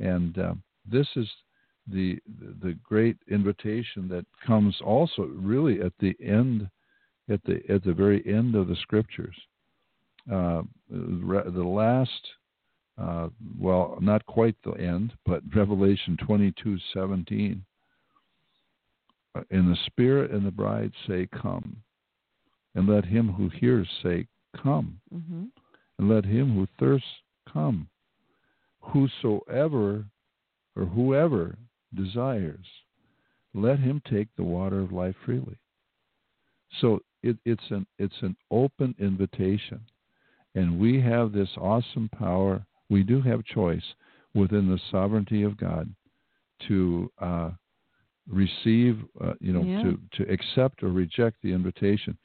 and 0.00 0.38
uh, 0.38 0.54
this 0.90 1.08
is 1.16 1.28
the 1.90 2.18
the 2.62 2.76
great 2.82 3.16
invitation 3.30 4.08
that 4.08 4.26
comes 4.44 4.76
also 4.84 5.22
really 5.34 5.80
at 5.80 5.92
the 6.00 6.16
end 6.20 6.68
at 7.28 7.40
the 7.44 7.60
at 7.68 7.84
the 7.84 7.92
very 7.94 8.26
end 8.26 8.54
of 8.54 8.68
the 8.68 8.76
scriptures 8.76 9.36
uh, 10.32 10.62
the 10.90 11.62
last, 11.62 12.10
uh, 13.00 13.28
well, 13.58 13.98
not 14.00 14.24
quite 14.26 14.56
the 14.64 14.72
end, 14.72 15.12
but 15.24 15.42
Revelation 15.54 16.16
22 16.26 16.78
17. 16.92 17.64
Uh, 19.34 19.40
And 19.50 19.70
the 19.70 19.78
Spirit 19.86 20.30
and 20.32 20.44
the 20.44 20.50
bride 20.50 20.92
say, 21.06 21.28
Come. 21.40 21.76
And 22.74 22.88
let 22.88 23.04
him 23.04 23.32
who 23.32 23.48
hears 23.48 23.88
say, 24.02 24.26
Come. 24.62 25.00
hmm 25.12 25.44
And 25.98 26.08
let 26.08 26.24
him 26.24 26.54
who 26.54 26.66
thirsts 26.78 27.08
come. 27.52 27.88
Whosoever 28.80 30.04
or 30.74 30.84
whoever 30.84 31.56
desires, 31.96 32.66
let 33.54 33.78
him 33.78 34.00
take 34.10 34.28
the 34.36 34.44
water 34.44 34.80
of 34.80 34.92
life 34.92 35.14
freely. 35.24 35.58
So 36.80 37.00
it, 37.22 37.36
it's 37.44 37.70
an 37.70 37.86
it's 37.98 38.20
an 38.22 38.36
open 38.50 38.94
invitation 38.98 39.80
and 40.54 40.78
we 40.80 41.00
have 41.00 41.32
this 41.32 41.50
awesome 41.58 42.08
power. 42.18 42.64
We 42.90 43.02
do 43.02 43.20
have 43.22 43.44
choice 43.44 43.84
within 44.34 44.68
the 44.68 44.80
sovereignty 44.90 45.42
of 45.42 45.56
God 45.56 45.94
to 46.66 47.10
uh, 47.20 47.50
receive, 48.28 48.98
uh, 49.20 49.34
you 49.40 49.52
know, 49.52 49.62
Yeah. 49.62 49.82
to 49.82 50.00
to 50.16 50.32
accept 50.32 50.82
or 50.82 50.88
reject 50.88 51.36
the 51.42 51.52
invitation. 51.52 52.16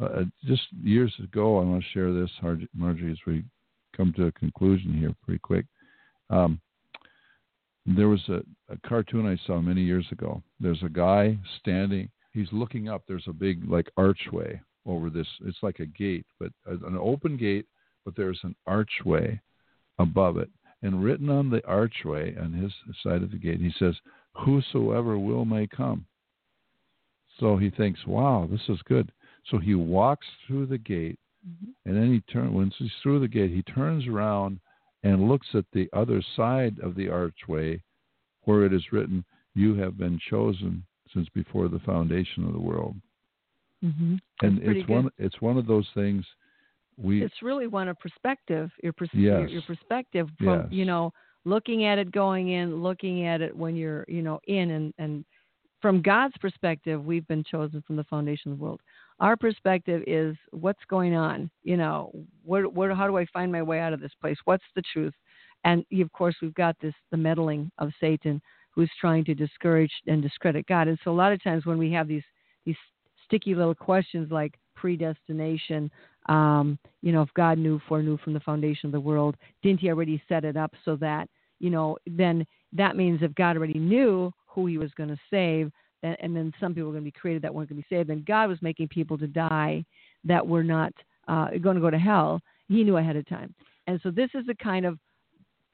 Uh, 0.00 0.24
just 0.44 0.62
years 0.82 1.14
ago, 1.22 1.58
I 1.58 1.64
want 1.64 1.82
to 1.82 1.88
share 1.90 2.12
this, 2.12 2.30
Margie, 2.74 3.10
as 3.10 3.18
we 3.26 3.44
come 3.96 4.12
to 4.14 4.26
a 4.26 4.32
conclusion 4.32 4.94
here, 4.98 5.14
pretty 5.24 5.40
quick. 5.40 5.66
Um, 6.30 6.60
there 7.84 8.08
was 8.08 8.22
a, 8.28 8.42
a 8.72 8.78
cartoon 8.86 9.26
I 9.26 9.38
saw 9.46 9.60
many 9.60 9.82
years 9.82 10.06
ago. 10.12 10.42
There's 10.60 10.82
a 10.82 10.88
guy 10.88 11.38
standing. 11.60 12.08
He's 12.32 12.48
looking 12.52 12.88
up. 12.88 13.02
There's 13.06 13.26
a 13.28 13.32
big 13.32 13.68
like 13.68 13.90
archway 13.96 14.60
over 14.86 15.10
this. 15.10 15.26
It's 15.44 15.62
like 15.62 15.80
a 15.80 15.86
gate, 15.86 16.26
but 16.38 16.50
an 16.66 16.96
open 16.98 17.36
gate, 17.36 17.66
but 18.04 18.16
there's 18.16 18.40
an 18.42 18.54
archway 18.66 19.40
above 19.98 20.36
it. 20.38 20.50
And 20.82 21.02
written 21.02 21.30
on 21.30 21.50
the 21.50 21.64
archway 21.66 22.36
on 22.36 22.52
his 22.52 22.72
side 23.02 23.22
of 23.22 23.30
the 23.30 23.38
gate, 23.38 23.60
he 23.60 23.72
says, 23.78 23.94
Whosoever 24.44 25.18
will 25.18 25.44
may 25.44 25.66
come. 25.66 26.06
So 27.38 27.56
he 27.56 27.70
thinks, 27.70 28.06
Wow, 28.06 28.48
this 28.50 28.62
is 28.68 28.80
good. 28.84 29.12
So 29.50 29.58
he 29.58 29.74
walks 29.74 30.26
through 30.46 30.66
the 30.66 30.78
gate, 30.78 31.18
mm-hmm. 31.46 31.70
and 31.84 31.96
then 31.96 32.12
he 32.12 32.32
turns. 32.32 32.52
Once 32.52 32.74
he's 32.78 32.90
through 33.02 33.20
the 33.20 33.28
gate, 33.28 33.50
he 33.50 33.62
turns 33.62 34.06
around 34.06 34.60
and 35.02 35.28
looks 35.28 35.48
at 35.54 35.64
the 35.72 35.88
other 35.92 36.22
side 36.36 36.78
of 36.80 36.94
the 36.94 37.08
archway, 37.08 37.82
where 38.42 38.64
it 38.64 38.72
is 38.72 38.92
written, 38.92 39.24
"You 39.54 39.74
have 39.74 39.96
been 39.98 40.18
chosen 40.30 40.84
since 41.12 41.28
before 41.30 41.68
the 41.68 41.80
foundation 41.80 42.44
of 42.46 42.52
the 42.52 42.60
world." 42.60 42.96
hmm 43.80 44.16
and 44.42 44.58
it's 44.62 44.88
one 44.88 45.10
it's 45.18 45.40
one 45.40 45.56
of 45.56 45.66
those 45.66 45.88
things 45.94 46.24
we 46.96 47.22
It's 47.22 47.42
really 47.42 47.66
one 47.66 47.88
of 47.88 47.98
perspective. 47.98 48.70
Your, 48.82 48.92
pers- 48.92 49.08
your 49.12 49.40
Yes. 49.40 49.50
your 49.50 49.62
perspective 49.62 50.28
from 50.38 50.60
Yes. 50.60 50.66
you 50.70 50.84
know 50.84 51.12
looking 51.44 51.84
at 51.84 51.98
it 51.98 52.12
going 52.12 52.48
in, 52.48 52.82
looking 52.82 53.26
at 53.26 53.40
it 53.40 53.56
when 53.56 53.74
you're 53.76 54.04
you 54.08 54.22
know 54.22 54.40
in, 54.46 54.70
and 54.70 54.94
and 54.98 55.24
from 55.82 56.00
God's 56.00 56.34
perspective, 56.40 57.04
we've 57.04 57.26
been 57.26 57.44
chosen 57.44 57.82
from 57.86 57.96
the 57.96 58.04
foundation 58.04 58.52
of 58.52 58.58
the 58.58 58.64
world. 58.64 58.80
Our 59.20 59.36
perspective 59.36 60.02
is 60.06 60.36
what's 60.52 60.82
going 60.88 61.14
on. 61.14 61.50
You 61.64 61.76
know, 61.76 62.12
what 62.44 62.72
what 62.72 62.96
how 62.96 63.06
do 63.08 63.18
I 63.18 63.26
find 63.26 63.52
my 63.52 63.62
way 63.62 63.80
out 63.80 63.92
of 63.92 64.00
this 64.00 64.12
place? 64.20 64.38
What's 64.44 64.64
the 64.74 64.82
truth? 64.92 65.12
And 65.64 65.84
of 66.00 66.12
course, 66.12 66.36
we've 66.40 66.54
got 66.54 66.76
this 66.80 66.94
the 67.10 67.16
meddling 67.16 67.70
of 67.78 67.90
Satan, 68.00 68.40
who's 68.70 68.90
trying 69.00 69.24
to 69.26 69.34
discourage 69.34 69.92
and 70.06 70.22
discredit 70.22 70.66
God. 70.66 70.88
And 70.88 70.98
so 71.04 71.10
a 71.10 71.12
lot 71.12 71.32
of 71.32 71.42
times 71.42 71.66
when 71.66 71.78
we 71.78 71.92
have 71.92 72.08
these 72.08 72.24
these 72.64 72.76
sticky 73.26 73.54
little 73.54 73.74
questions 73.74 74.30
like 74.30 74.54
predestination, 74.74 75.90
um, 76.26 76.78
you 77.02 77.12
know, 77.12 77.22
if 77.22 77.34
God 77.34 77.58
knew 77.58 77.80
foreknew 77.88 78.18
from 78.18 78.32
the 78.34 78.40
foundation 78.40 78.86
of 78.86 78.92
the 78.92 79.00
world, 79.00 79.36
didn't 79.62 79.80
He 79.80 79.88
already 79.88 80.22
set 80.28 80.44
it 80.44 80.56
up 80.56 80.72
so 80.84 80.96
that 80.96 81.28
you 81.58 81.70
know? 81.70 81.96
Then 82.06 82.46
that 82.72 82.96
means 82.96 83.20
if 83.22 83.34
God 83.34 83.56
already 83.56 83.78
knew 83.78 84.32
who 84.52 84.66
He 84.66 84.78
was 84.78 84.90
going 84.96 85.08
to 85.08 85.18
save, 85.30 85.70
and, 86.02 86.16
and 86.20 86.36
then 86.36 86.52
some 86.60 86.74
people 86.74 86.88
were 86.88 86.92
going 86.92 87.04
to 87.04 87.10
be 87.10 87.18
created 87.18 87.42
that 87.42 87.54
weren't 87.54 87.68
going 87.68 87.82
to 87.82 87.88
be 87.88 87.94
saved, 87.94 88.08
then 88.08 88.24
God 88.26 88.48
was 88.48 88.60
making 88.62 88.88
people 88.88 89.18
to 89.18 89.26
die 89.26 89.84
that 90.24 90.46
were 90.46 90.64
not 90.64 90.92
uh, 91.28 91.48
going 91.60 91.76
to 91.76 91.82
go 91.82 91.90
to 91.90 91.98
hell. 91.98 92.40
He 92.68 92.84
knew 92.84 92.96
ahead 92.96 93.16
of 93.16 93.28
time, 93.28 93.54
and 93.86 94.00
so 94.02 94.10
this 94.10 94.30
is 94.34 94.44
a 94.48 94.54
kind 94.54 94.86
of 94.86 94.98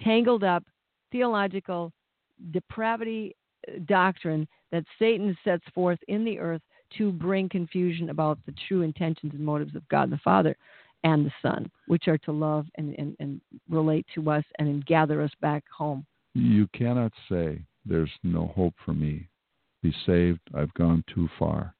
tangled 0.02 0.44
up 0.44 0.64
theological 1.12 1.92
depravity 2.52 3.34
uh, 3.68 3.78
doctrine 3.86 4.46
that 4.70 4.84
Satan 4.98 5.36
sets 5.44 5.64
forth 5.74 5.98
in 6.08 6.24
the 6.24 6.38
earth 6.38 6.62
to 6.96 7.12
bring 7.12 7.48
confusion 7.48 8.10
about 8.10 8.38
the 8.46 8.54
true 8.66 8.82
intentions 8.82 9.32
and 9.34 9.44
motives 9.44 9.74
of 9.74 9.86
God 9.88 10.10
the 10.10 10.18
Father 10.18 10.56
and 11.04 11.24
the 11.24 11.32
Son, 11.42 11.70
which 11.86 12.08
are 12.08 12.18
to 12.18 12.32
love 12.32 12.66
and, 12.76 12.94
and, 12.98 13.16
and 13.20 13.40
relate 13.68 14.06
to 14.14 14.30
us 14.30 14.44
and 14.58 14.84
gather 14.86 15.22
us 15.22 15.30
back 15.40 15.64
home. 15.76 16.04
You 16.34 16.68
cannot 16.74 17.12
say, 17.28 17.60
There's 17.88 18.10
no 18.22 18.52
hope 18.54 18.74
for 18.84 18.92
me. 18.92 19.28
Be 19.82 19.94
saved. 20.06 20.40
I've 20.54 20.72
gone 20.74 21.04
too 21.12 21.28
far. 21.38 21.74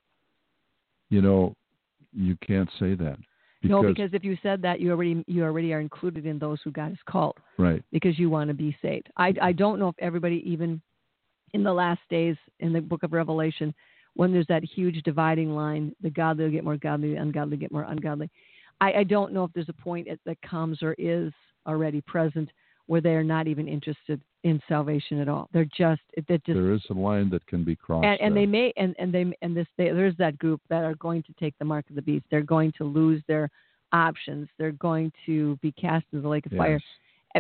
You 1.11 1.23
know, 1.23 1.55
you 2.13 2.37
can't 2.47 2.69
say 2.79 2.95
that. 2.95 3.19
Because, 3.61 3.71
no, 3.71 3.83
because 3.83 4.11
if 4.13 4.23
you 4.23 4.37
said 4.43 4.63
that, 4.63 4.81
you 4.81 4.93
already 4.93 5.25
you 5.27 5.43
already 5.43 5.73
are 5.73 5.81
included 5.81 6.27
in 6.27 6.39
those 6.39 6.61
who 6.63 6.71
God 6.71 6.91
has 6.91 6.99
called. 7.09 7.37
Right. 7.59 7.83
Because 7.91 8.19
you 8.19 8.31
want 8.31 8.49
to 8.49 8.55
be 8.55 8.77
saved. 8.81 9.09
I 9.17 9.35
I 9.43 9.53
don't 9.53 9.81
know 9.81 9.89
if 9.89 9.97
everybody 9.99 10.43
even 10.47 10.81
in 11.55 11.65
the 11.65 11.73
last 11.73 12.01
days 12.09 12.37
in 12.61 12.73
the 12.73 12.81
book 12.81 13.03
of 13.03 13.13
Revelation, 13.13 13.75
when 14.15 14.33
there's 14.33 14.47
that 14.47 14.63
huge 14.65 15.03
dividing 15.03 15.55
line, 15.55 15.95
the 16.03 16.11
godly 16.11 16.45
will 16.45 16.53
get 16.53 16.65
more 16.65 16.77
godly, 16.77 17.15
the 17.15 17.21
ungodly 17.21 17.57
get 17.57 17.73
more 17.73 17.85
ungodly. 17.85 18.31
I, 18.81 18.93
I 18.93 19.05
don't 19.05 19.33
know 19.33 19.45
if 19.45 19.53
there's 19.55 19.69
a 19.69 19.83
point 19.83 20.09
that 20.25 20.43
comes 20.43 20.83
or 20.83 20.95
is 20.99 21.33
already 21.67 22.01
present 22.03 22.51
where 22.89 23.01
they 23.03 23.15
are 23.15 23.23
not 23.23 23.47
even 23.47 23.69
interested 23.69 24.21
in 24.45 24.61
salvation 24.67 25.21
at 25.21 25.29
all. 25.29 25.49
They're 25.53 25.65
just 25.67 26.01
just 26.17 26.41
there 26.47 26.73
is 26.73 26.83
a 26.91 26.95
line 26.95 27.31
that 27.31 27.47
can 27.47 27.63
be 27.63 27.77
crossed, 27.77 28.07
and, 28.07 28.21
and 28.21 28.37
they 28.37 28.47
may 28.47 28.73
and 28.77 28.95
and 28.99 29.13
they 29.13 29.33
and 29.43 29.57
this 29.57 29.67
they, 29.77 29.91
there's 29.91 30.17
that 30.17 30.39
group 30.39 30.61
that 30.71 30.85
are 30.85 30.95
going 30.97 31.23
to 31.25 31.33
take 31.39 31.55
the 31.59 31.65
mark 31.65 31.89
of 31.91 31.97
the 31.97 32.03
beast. 32.03 32.25
They're 32.31 32.43
going 32.43 32.73
to 32.79 32.85
lose 32.85 33.23
their 33.29 33.51
options. 33.93 34.49
They're 34.59 34.73
going 34.73 35.13
to 35.27 35.57
be 35.63 35.71
cast 35.73 36.07
into 36.13 36.23
the 36.23 36.29
lake 36.29 36.47
of 36.47 36.53
yes. 36.53 36.59
fire, 36.59 36.81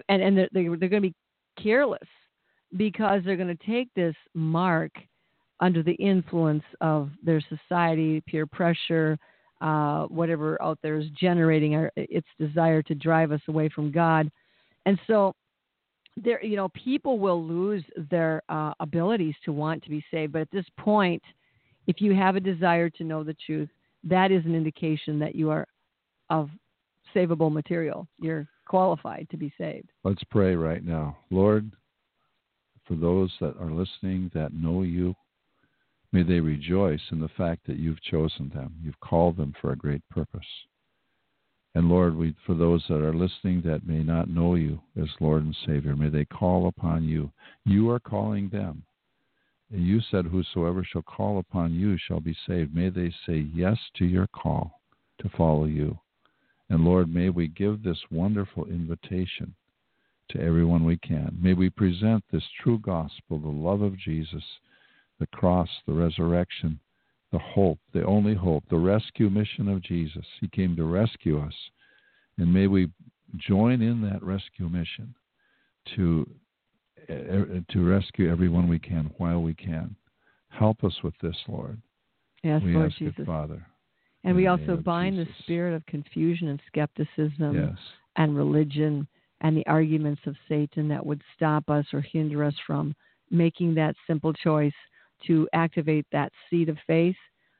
and 0.08 0.22
and 0.22 0.36
they're 0.36 0.48
they're, 0.52 0.76
they're 0.76 0.88
going 0.88 1.02
to 1.02 1.08
be 1.08 1.14
careless 1.60 2.08
because 2.76 3.22
they're 3.24 3.36
going 3.36 3.56
to 3.56 3.66
take 3.66 3.88
this 3.94 4.14
mark 4.34 4.92
under 5.60 5.82
the 5.82 5.94
influence 5.94 6.64
of 6.80 7.10
their 7.24 7.42
society, 7.48 8.22
peer 8.26 8.46
pressure, 8.46 9.18
uh, 9.60 10.04
whatever 10.04 10.60
out 10.62 10.78
there 10.82 10.96
is 10.96 11.06
generating 11.18 11.74
our, 11.74 11.90
its 11.96 12.26
desire 12.38 12.82
to 12.82 12.94
drive 12.94 13.32
us 13.32 13.40
away 13.48 13.68
from 13.68 13.90
God. 13.90 14.30
And 14.88 14.98
so, 15.06 15.34
there, 16.16 16.42
you 16.42 16.56
know, 16.56 16.70
people 16.70 17.18
will 17.18 17.44
lose 17.44 17.84
their 18.10 18.40
uh, 18.48 18.72
abilities 18.80 19.34
to 19.44 19.52
want 19.52 19.84
to 19.84 19.90
be 19.90 20.02
saved. 20.10 20.32
But 20.32 20.40
at 20.40 20.50
this 20.50 20.64
point, 20.78 21.22
if 21.86 22.00
you 22.00 22.14
have 22.14 22.36
a 22.36 22.40
desire 22.40 22.88
to 22.88 23.04
know 23.04 23.22
the 23.22 23.36
truth, 23.44 23.68
that 24.04 24.32
is 24.32 24.46
an 24.46 24.54
indication 24.54 25.18
that 25.18 25.34
you 25.34 25.50
are 25.50 25.66
of 26.30 26.48
savable 27.14 27.52
material. 27.52 28.08
You're 28.18 28.48
qualified 28.66 29.28
to 29.30 29.36
be 29.36 29.52
saved. 29.58 29.90
Let's 30.04 30.24
pray 30.30 30.54
right 30.54 30.82
now. 30.82 31.18
Lord, 31.30 31.70
for 32.86 32.94
those 32.94 33.30
that 33.42 33.58
are 33.60 33.70
listening 33.70 34.30
that 34.32 34.54
know 34.54 34.84
you, 34.84 35.14
may 36.12 36.22
they 36.22 36.40
rejoice 36.40 37.02
in 37.12 37.20
the 37.20 37.28
fact 37.36 37.66
that 37.66 37.76
you've 37.76 38.02
chosen 38.04 38.50
them. 38.54 38.74
You've 38.82 39.00
called 39.00 39.36
them 39.36 39.54
for 39.60 39.72
a 39.72 39.76
great 39.76 40.00
purpose. 40.08 40.46
And 41.74 41.88
Lord, 41.88 42.16
we, 42.16 42.34
for 42.46 42.54
those 42.54 42.84
that 42.88 43.02
are 43.02 43.14
listening 43.14 43.62
that 43.62 43.86
may 43.86 44.02
not 44.02 44.28
know 44.28 44.54
you 44.54 44.80
as 45.00 45.08
Lord 45.20 45.44
and 45.44 45.56
Savior, 45.66 45.94
may 45.94 46.08
they 46.08 46.24
call 46.24 46.66
upon 46.66 47.04
you. 47.04 47.30
You 47.64 47.90
are 47.90 48.00
calling 48.00 48.48
them. 48.48 48.82
And 49.70 49.86
you 49.86 50.00
said, 50.10 50.24
Whosoever 50.24 50.82
shall 50.82 51.02
call 51.02 51.38
upon 51.38 51.74
you 51.74 51.96
shall 51.98 52.20
be 52.20 52.36
saved. 52.46 52.74
May 52.74 52.88
they 52.88 53.12
say 53.26 53.46
yes 53.54 53.76
to 53.96 54.06
your 54.06 54.26
call 54.28 54.80
to 55.20 55.28
follow 55.36 55.66
you. 55.66 55.98
And 56.70 56.84
Lord, 56.84 57.12
may 57.12 57.28
we 57.28 57.48
give 57.48 57.82
this 57.82 57.98
wonderful 58.10 58.66
invitation 58.66 59.54
to 60.30 60.40
everyone 60.40 60.84
we 60.84 60.98
can. 60.98 61.36
May 61.40 61.54
we 61.54 61.70
present 61.70 62.22
this 62.30 62.44
true 62.62 62.78
gospel, 62.78 63.38
the 63.38 63.48
love 63.48 63.82
of 63.82 63.98
Jesus, 63.98 64.44
the 65.18 65.26
cross, 65.28 65.68
the 65.86 65.92
resurrection, 65.92 66.78
the 67.32 67.38
hope, 67.38 67.78
the 67.92 68.04
only 68.04 68.34
hope, 68.34 68.64
the 68.70 68.78
rescue 68.78 69.28
mission 69.28 69.68
of 69.68 69.82
Jesus. 69.82 70.24
He 70.40 70.48
came 70.48 70.76
to 70.76 70.84
rescue 70.84 71.40
us. 71.40 71.54
And 72.38 72.52
may 72.52 72.66
we 72.66 72.90
join 73.36 73.82
in 73.82 74.00
that 74.02 74.22
rescue 74.22 74.68
mission 74.68 75.14
to, 75.96 76.28
to 77.08 77.84
rescue 77.84 78.30
everyone 78.30 78.68
we 78.68 78.78
can 78.78 79.10
while 79.18 79.42
we 79.42 79.54
can. 79.54 79.94
Help 80.48 80.84
us 80.84 80.94
with 81.02 81.14
this, 81.22 81.36
Lord. 81.46 81.80
Yes, 82.42 82.62
we 82.64 82.74
Lord 82.74 82.94
Jesus. 82.98 83.14
It, 83.18 83.26
Father. 83.26 83.66
And 84.24 84.34
we 84.34 84.46
also 84.46 84.76
bind 84.76 85.16
Jesus. 85.16 85.34
the 85.36 85.42
spirit 85.42 85.74
of 85.74 85.84
confusion 85.86 86.48
and 86.48 86.60
skepticism 86.66 87.54
yes. 87.54 87.78
and 88.16 88.36
religion 88.36 89.06
and 89.40 89.56
the 89.56 89.66
arguments 89.66 90.22
of 90.26 90.34
Satan 90.48 90.88
that 90.88 91.04
would 91.04 91.22
stop 91.36 91.68
us 91.68 91.86
or 91.92 92.00
hinder 92.00 92.42
us 92.44 92.54
from 92.66 92.94
making 93.30 93.74
that 93.74 93.94
simple 94.06 94.32
choice 94.32 94.72
to 95.26 95.48
activate 95.52 96.06
that 96.12 96.32
seed 96.48 96.68
of 96.68 96.76
faith 96.86 97.16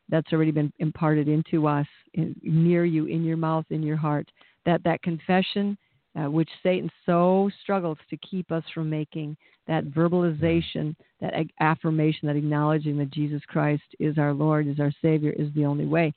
that's 0.09 0.33
already 0.33 0.51
been 0.51 0.73
imparted 0.79 1.29
into 1.29 1.67
us 1.67 1.87
in, 2.15 2.35
near 2.43 2.85
you 2.85 3.07
in 3.07 3.25
your 3.25 3.37
mouth 3.37 3.67
in 3.71 3.83
your 3.83 3.97
heart. 3.97 4.29
That 4.65 4.83
that 4.85 5.03
confession 5.03 5.77
uh, 6.19 6.31
which 6.31 6.49
satan 6.63 6.91
so 7.05 7.51
struggles 7.63 7.99
to 8.09 8.17
keep 8.19 8.51
us 8.51 8.65
from 8.75 8.89
making 8.89 9.37
that 9.67 9.85
verbalization 9.87 10.97
that 11.21 11.35
ag- 11.35 11.53
affirmation 11.61 12.27
that 12.27 12.37
acknowledging 12.37 12.97
that 12.97 13.11
jesus 13.11 13.43
christ 13.47 13.83
is 14.01 14.17
our 14.19 14.33
lord 14.33 14.67
is 14.67 14.81
our 14.81 14.93
savior 15.03 15.33
is 15.33 15.53
the 15.55 15.65
only 15.65 15.87
way. 15.87 16.13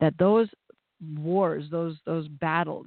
That 0.00 0.14
those 0.18 0.48
wars 1.16 1.64
those 1.70 1.96
those 2.04 2.28
battles 2.28 2.86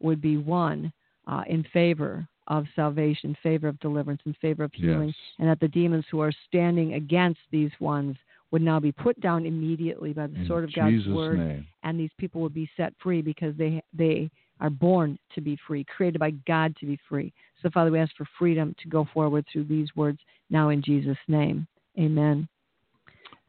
would 0.00 0.20
be 0.20 0.36
won 0.36 0.92
uh, 1.26 1.42
in 1.46 1.64
favor 1.72 2.26
of 2.50 2.66
salvation, 2.76 3.34
favor 3.42 3.68
of 3.68 3.78
deliverance, 3.80 4.20
in 4.26 4.34
favor 4.34 4.64
of 4.64 4.72
healing, 4.74 5.08
yes. 5.08 5.16
and 5.38 5.48
that 5.48 5.60
the 5.60 5.68
demons 5.68 6.04
who 6.10 6.20
are 6.20 6.32
standing 6.48 6.94
against 6.94 7.40
these 7.50 7.70
ones 7.80 8.16
would 8.50 8.60
now 8.60 8.80
be 8.80 8.90
put 8.90 9.18
down 9.20 9.46
immediately 9.46 10.12
by 10.12 10.26
the 10.26 10.40
in 10.40 10.46
sword 10.48 10.64
of 10.64 10.74
God's 10.74 11.06
word, 11.06 11.38
name. 11.38 11.66
and 11.84 11.98
these 11.98 12.10
people 12.18 12.40
would 12.42 12.52
be 12.52 12.68
set 12.76 12.92
free 13.02 13.22
because 13.22 13.56
they 13.56 13.82
they 13.96 14.28
are 14.60 14.68
born 14.68 15.18
to 15.34 15.40
be 15.40 15.56
free, 15.66 15.86
created 15.96 16.18
by 16.18 16.32
God 16.46 16.76
to 16.76 16.86
be 16.86 16.98
free. 17.08 17.32
So, 17.62 17.70
Father, 17.70 17.90
we 17.90 17.98
ask 17.98 18.14
for 18.16 18.26
freedom 18.38 18.74
to 18.82 18.88
go 18.88 19.08
forward 19.14 19.46
through 19.50 19.64
these 19.64 19.88
words 19.96 20.18
now 20.50 20.68
in 20.68 20.82
Jesus' 20.82 21.16
name. 21.28 21.66
Amen. 21.98 22.46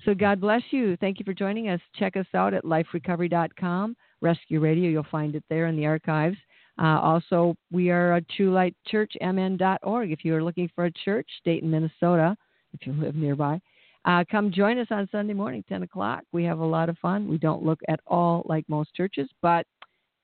So, 0.06 0.14
God 0.14 0.40
bless 0.40 0.62
you. 0.72 0.96
Thank 0.98 1.20
you 1.20 1.26
for 1.26 1.34
joining 1.34 1.70
us. 1.70 1.82
Check 1.98 2.16
us 2.16 2.28
out 2.34 2.54
at 2.54 2.64
liferecovery.com, 2.64 3.98
Rescue 4.22 4.60
Radio. 4.60 4.90
You'll 4.90 5.06
find 5.12 5.36
it 5.36 5.44
there 5.50 5.68
in 5.68 5.76
the 5.76 5.86
archives. 5.86 6.38
Uh, 6.80 7.00
also, 7.00 7.56
we 7.72 7.90
are 7.90 8.14
at 8.14 8.24
truelightchurchmn.org. 8.38 10.12
If 10.12 10.26
you 10.26 10.36
are 10.36 10.44
looking 10.44 10.70
for 10.74 10.86
a 10.86 10.92
church, 10.92 11.28
in 11.46 11.70
Minnesota, 11.70 12.36
if 12.74 12.88
you 12.88 12.94
live 12.94 13.16
nearby, 13.16 13.60
uh, 14.06 14.24
come 14.32 14.52
join 14.52 14.80
us 14.80 14.88
on 14.90 15.08
Sunday 15.12 15.34
morning, 15.34 15.64
10 15.70 15.84
o'clock. 15.84 16.24
We 16.32 16.44
have 16.46 16.60
a 16.60 16.66
lot 16.66 16.90
of 16.90 16.98
fun. 16.98 17.28
We 17.28 17.38
don't 17.38 17.64
look 17.64 17.80
at 17.88 18.00
all 18.08 18.44
like 18.46 18.68
most 18.68 18.94
churches, 18.96 19.30
but 19.42 19.68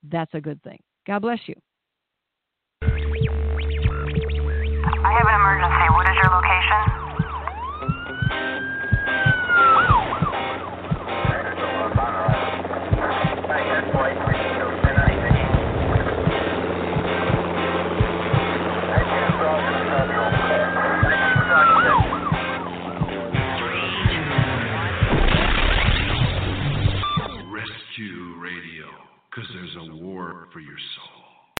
that's 0.10 0.34
a 0.34 0.42
good 0.42 0.62
thing. 0.64 0.80
God 1.06 1.20
bless 1.20 1.40
you. 1.48 1.56
I 2.82 2.88
have 5.14 5.28
an 5.28 5.36
emergency. 5.36 5.90
What 5.94 6.10
is 6.10 6.16
your 6.22 6.32
location? 6.32 6.97
a 29.78 29.96
war 29.96 30.48
for 30.52 30.60
your 30.60 30.78
soul. 30.96 31.17